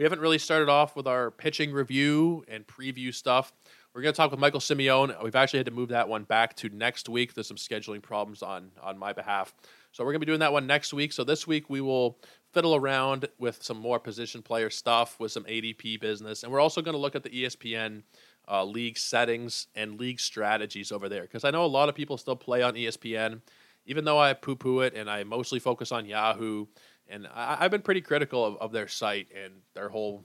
We 0.00 0.04
haven't 0.04 0.20
really 0.20 0.38
started 0.38 0.70
off 0.70 0.96
with 0.96 1.06
our 1.06 1.30
pitching 1.30 1.72
review 1.72 2.42
and 2.48 2.66
preview 2.66 3.14
stuff. 3.14 3.52
We're 3.92 4.00
going 4.00 4.14
to 4.14 4.16
talk 4.16 4.30
with 4.30 4.40
Michael 4.40 4.58
Simeone. 4.58 5.22
We've 5.22 5.36
actually 5.36 5.58
had 5.58 5.66
to 5.66 5.72
move 5.72 5.90
that 5.90 6.08
one 6.08 6.24
back 6.24 6.56
to 6.56 6.70
next 6.70 7.10
week. 7.10 7.34
There's 7.34 7.46
some 7.46 7.58
scheduling 7.58 8.00
problems 8.00 8.42
on 8.42 8.70
on 8.82 8.96
my 8.96 9.12
behalf. 9.12 9.52
So 9.92 10.02
we're 10.02 10.12
going 10.12 10.20
to 10.22 10.24
be 10.24 10.30
doing 10.30 10.40
that 10.40 10.54
one 10.54 10.66
next 10.66 10.94
week. 10.94 11.12
So 11.12 11.22
this 11.22 11.46
week 11.46 11.68
we 11.68 11.82
will 11.82 12.18
fiddle 12.54 12.74
around 12.74 13.28
with 13.38 13.62
some 13.62 13.76
more 13.76 13.98
position 13.98 14.40
player 14.40 14.70
stuff 14.70 15.20
with 15.20 15.32
some 15.32 15.44
ADP 15.44 16.00
business. 16.00 16.44
And 16.44 16.50
we're 16.50 16.60
also 16.60 16.80
going 16.80 16.94
to 16.94 16.98
look 16.98 17.14
at 17.14 17.22
the 17.22 17.28
ESPN 17.28 18.02
uh, 18.48 18.64
league 18.64 18.96
settings 18.96 19.66
and 19.74 20.00
league 20.00 20.18
strategies 20.18 20.92
over 20.92 21.10
there. 21.10 21.24
Because 21.24 21.44
I 21.44 21.50
know 21.50 21.66
a 21.66 21.66
lot 21.66 21.90
of 21.90 21.94
people 21.94 22.16
still 22.16 22.36
play 22.36 22.62
on 22.62 22.72
ESPN. 22.72 23.42
Even 23.84 24.06
though 24.06 24.18
I 24.18 24.32
poo 24.32 24.56
poo 24.56 24.80
it 24.80 24.94
and 24.94 25.10
I 25.10 25.24
mostly 25.24 25.58
focus 25.58 25.92
on 25.92 26.06
Yahoo 26.06 26.66
and 27.10 27.26
I, 27.34 27.56
have 27.56 27.70
been 27.70 27.82
pretty 27.82 28.00
critical 28.00 28.44
of, 28.44 28.56
of 28.56 28.72
their 28.72 28.88
site 28.88 29.28
and 29.34 29.54
their 29.74 29.88
whole 29.88 30.24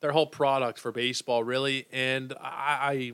their 0.00 0.12
whole 0.12 0.26
product 0.26 0.78
for 0.78 0.92
baseball, 0.92 1.44
really. 1.44 1.86
And 1.92 2.32
I, 2.40 2.78
I 2.80 3.12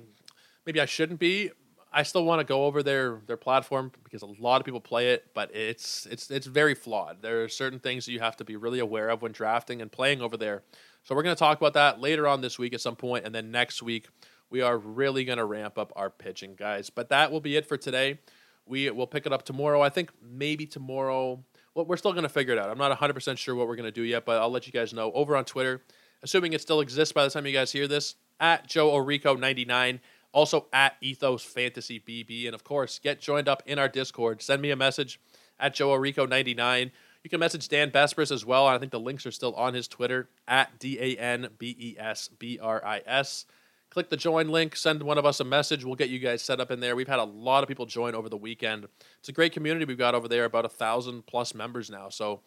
maybe 0.64 0.80
I 0.80 0.86
shouldn't 0.86 1.20
be. 1.20 1.50
I 1.92 2.02
still 2.02 2.24
want 2.24 2.40
to 2.40 2.44
go 2.44 2.66
over 2.66 2.82
their 2.82 3.20
their 3.26 3.36
platform 3.36 3.90
because 4.04 4.22
a 4.22 4.26
lot 4.26 4.60
of 4.60 4.64
people 4.64 4.80
play 4.80 5.12
it, 5.12 5.26
but 5.34 5.54
it's 5.54 6.06
it's 6.06 6.30
it's 6.30 6.46
very 6.46 6.74
flawed. 6.74 7.22
There 7.22 7.44
are 7.44 7.48
certain 7.48 7.78
things 7.78 8.06
that 8.06 8.12
you 8.12 8.20
have 8.20 8.36
to 8.36 8.44
be 8.44 8.56
really 8.56 8.80
aware 8.80 9.08
of 9.08 9.22
when 9.22 9.32
drafting 9.32 9.80
and 9.80 9.90
playing 9.90 10.20
over 10.20 10.36
there. 10.36 10.62
So 11.02 11.14
we're 11.14 11.22
going 11.22 11.36
to 11.36 11.38
talk 11.38 11.58
about 11.58 11.74
that 11.74 12.00
later 12.00 12.26
on 12.26 12.40
this 12.40 12.58
week 12.58 12.74
at 12.74 12.80
some 12.80 12.96
point, 12.96 13.24
and 13.24 13.34
then 13.34 13.50
next 13.50 13.82
week 13.82 14.08
we 14.50 14.60
are 14.60 14.76
really 14.76 15.24
going 15.24 15.38
to 15.38 15.44
ramp 15.44 15.78
up 15.78 15.92
our 15.96 16.10
pitching, 16.10 16.54
guys. 16.56 16.90
But 16.90 17.08
that 17.08 17.32
will 17.32 17.40
be 17.40 17.56
it 17.56 17.66
for 17.66 17.76
today. 17.76 18.18
We 18.66 18.90
will 18.90 19.06
pick 19.06 19.26
it 19.26 19.32
up 19.32 19.44
tomorrow. 19.44 19.80
I 19.80 19.88
think 19.88 20.10
maybe 20.20 20.66
tomorrow 20.66 21.44
we're 21.84 21.96
still 21.96 22.12
going 22.12 22.22
to 22.22 22.28
figure 22.28 22.54
it 22.54 22.58
out. 22.58 22.70
I'm 22.70 22.78
not 22.78 22.98
100% 22.98 23.38
sure 23.38 23.54
what 23.54 23.68
we're 23.68 23.76
going 23.76 23.84
to 23.84 23.92
do 23.92 24.02
yet, 24.02 24.24
but 24.24 24.40
I'll 24.40 24.50
let 24.50 24.66
you 24.66 24.72
guys 24.72 24.92
know 24.92 25.12
over 25.12 25.36
on 25.36 25.44
Twitter, 25.44 25.82
assuming 26.22 26.52
it 26.52 26.62
still 26.62 26.80
exists 26.80 27.12
by 27.12 27.24
the 27.24 27.30
time 27.30 27.46
you 27.46 27.52
guys 27.52 27.72
hear 27.72 27.86
this, 27.86 28.14
at 28.40 28.66
Joe 28.66 28.90
Orrico99, 28.90 30.00
also 30.32 30.66
at 30.72 30.96
Ethos 31.00 31.42
Fantasy 31.44 32.00
BB. 32.00 32.46
And 32.46 32.54
of 32.54 32.64
course, 32.64 32.98
get 32.98 33.20
joined 33.20 33.48
up 33.48 33.62
in 33.66 33.78
our 33.78 33.88
Discord. 33.88 34.42
Send 34.42 34.62
me 34.62 34.70
a 34.70 34.76
message 34.76 35.20
at 35.58 35.74
Joe 35.74 35.88
Orrico99. 35.88 36.90
You 37.22 37.30
can 37.30 37.40
message 37.40 37.68
Dan 37.68 37.90
Besbris 37.90 38.30
as 38.30 38.44
well. 38.44 38.66
I 38.66 38.78
think 38.78 38.92
the 38.92 39.00
links 39.00 39.26
are 39.26 39.32
still 39.32 39.54
on 39.54 39.74
his 39.74 39.88
Twitter 39.88 40.28
at 40.46 40.78
D 40.78 40.98
A 41.00 41.16
N 41.16 41.48
B 41.58 41.76
E 41.78 41.96
S 41.98 42.28
B 42.28 42.58
R 42.62 42.84
I 42.84 43.02
S 43.04 43.46
click 43.96 44.10
the 44.10 44.16
join 44.18 44.50
link, 44.50 44.76
send 44.76 45.02
one 45.02 45.16
of 45.16 45.24
us 45.24 45.40
a 45.40 45.44
message. 45.44 45.82
We'll 45.82 45.94
get 45.94 46.10
you 46.10 46.18
guys 46.18 46.42
set 46.42 46.60
up 46.60 46.70
in 46.70 46.80
there. 46.80 46.94
We've 46.94 47.08
had 47.08 47.18
a 47.18 47.24
lot 47.24 47.62
of 47.62 47.68
people 47.68 47.86
join 47.86 48.14
over 48.14 48.28
the 48.28 48.36
weekend. 48.36 48.86
It's 49.20 49.30
a 49.30 49.32
great 49.32 49.54
community 49.54 49.86
we've 49.86 49.96
got 49.96 50.14
over 50.14 50.28
there, 50.28 50.44
about 50.44 50.66
a 50.66 50.68
thousand 50.68 51.24
plus 51.24 51.54
members 51.54 51.88
now. 51.88 52.10
So 52.10 52.42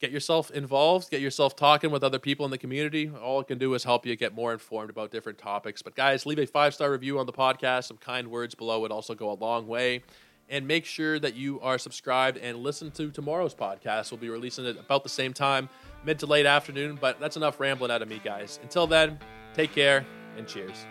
get 0.00 0.10
yourself 0.10 0.50
involved, 0.50 1.10
get 1.10 1.20
yourself 1.20 1.54
talking 1.54 1.90
with 1.90 2.02
other 2.02 2.18
people 2.18 2.46
in 2.46 2.50
the 2.50 2.56
community. 2.56 3.10
All 3.10 3.40
it 3.40 3.46
can 3.46 3.58
do 3.58 3.74
is 3.74 3.84
help 3.84 4.06
you 4.06 4.16
get 4.16 4.34
more 4.34 4.54
informed 4.54 4.88
about 4.88 5.10
different 5.10 5.36
topics. 5.36 5.82
But 5.82 5.96
guys, 5.96 6.24
leave 6.24 6.38
a 6.38 6.46
five 6.46 6.72
star 6.72 6.90
review 6.90 7.18
on 7.18 7.26
the 7.26 7.32
podcast. 7.34 7.84
Some 7.84 7.98
kind 7.98 8.30
words 8.30 8.54
below 8.54 8.80
would 8.80 8.90
also 8.90 9.14
go 9.14 9.30
a 9.30 9.36
long 9.36 9.66
way. 9.66 10.02
And 10.48 10.66
make 10.66 10.86
sure 10.86 11.18
that 11.18 11.34
you 11.34 11.60
are 11.60 11.76
subscribed 11.76 12.38
and 12.38 12.60
listen 12.60 12.90
to 12.92 13.10
tomorrow's 13.10 13.54
podcast. 13.54 14.12
We'll 14.12 14.20
be 14.20 14.30
releasing 14.30 14.64
it 14.64 14.78
about 14.78 15.02
the 15.02 15.10
same 15.10 15.34
time, 15.34 15.68
mid 16.06 16.20
to 16.20 16.26
late 16.26 16.46
afternoon. 16.46 16.96
But 16.98 17.20
that's 17.20 17.36
enough 17.36 17.60
rambling 17.60 17.90
out 17.90 18.00
of 18.00 18.08
me, 18.08 18.18
guys. 18.24 18.58
Until 18.62 18.86
then, 18.86 19.18
take 19.54 19.74
care 19.74 20.06
and 20.36 20.46
cheers. 20.46 20.86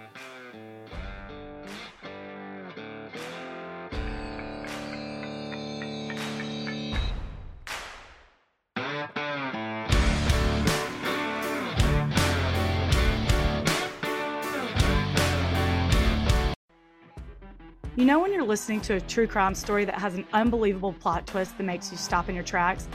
You 17.98 18.04
know, 18.04 18.20
when 18.20 18.34
you're 18.34 18.44
listening 18.44 18.82
to 18.82 18.96
a 18.96 19.02
true 19.02 19.26
crime 19.26 19.56
story 19.56 19.86
that 19.86 19.96
has 19.96 20.16
an 20.16 20.28
unbelievable 20.34 20.92
plot 20.92 21.26
twist 21.26 21.58
that 21.58 21.64
makes 21.64 21.92
you 21.92 21.98
stop 21.98 22.28
in 22.28 22.36
your 22.36 22.44
tracks? 22.44 22.90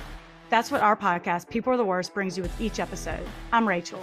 That's 0.51 0.70
what 0.70 0.82
our 0.82 0.94
podcast, 0.94 1.48
People 1.48 1.72
Are 1.72 1.78
the 1.78 1.84
Worst, 1.84 2.12
brings 2.12 2.36
you 2.36 2.42
with 2.42 2.61
each 2.61 2.78
episode. 2.78 3.26
I'm 3.51 3.66
Rachel. 3.66 4.03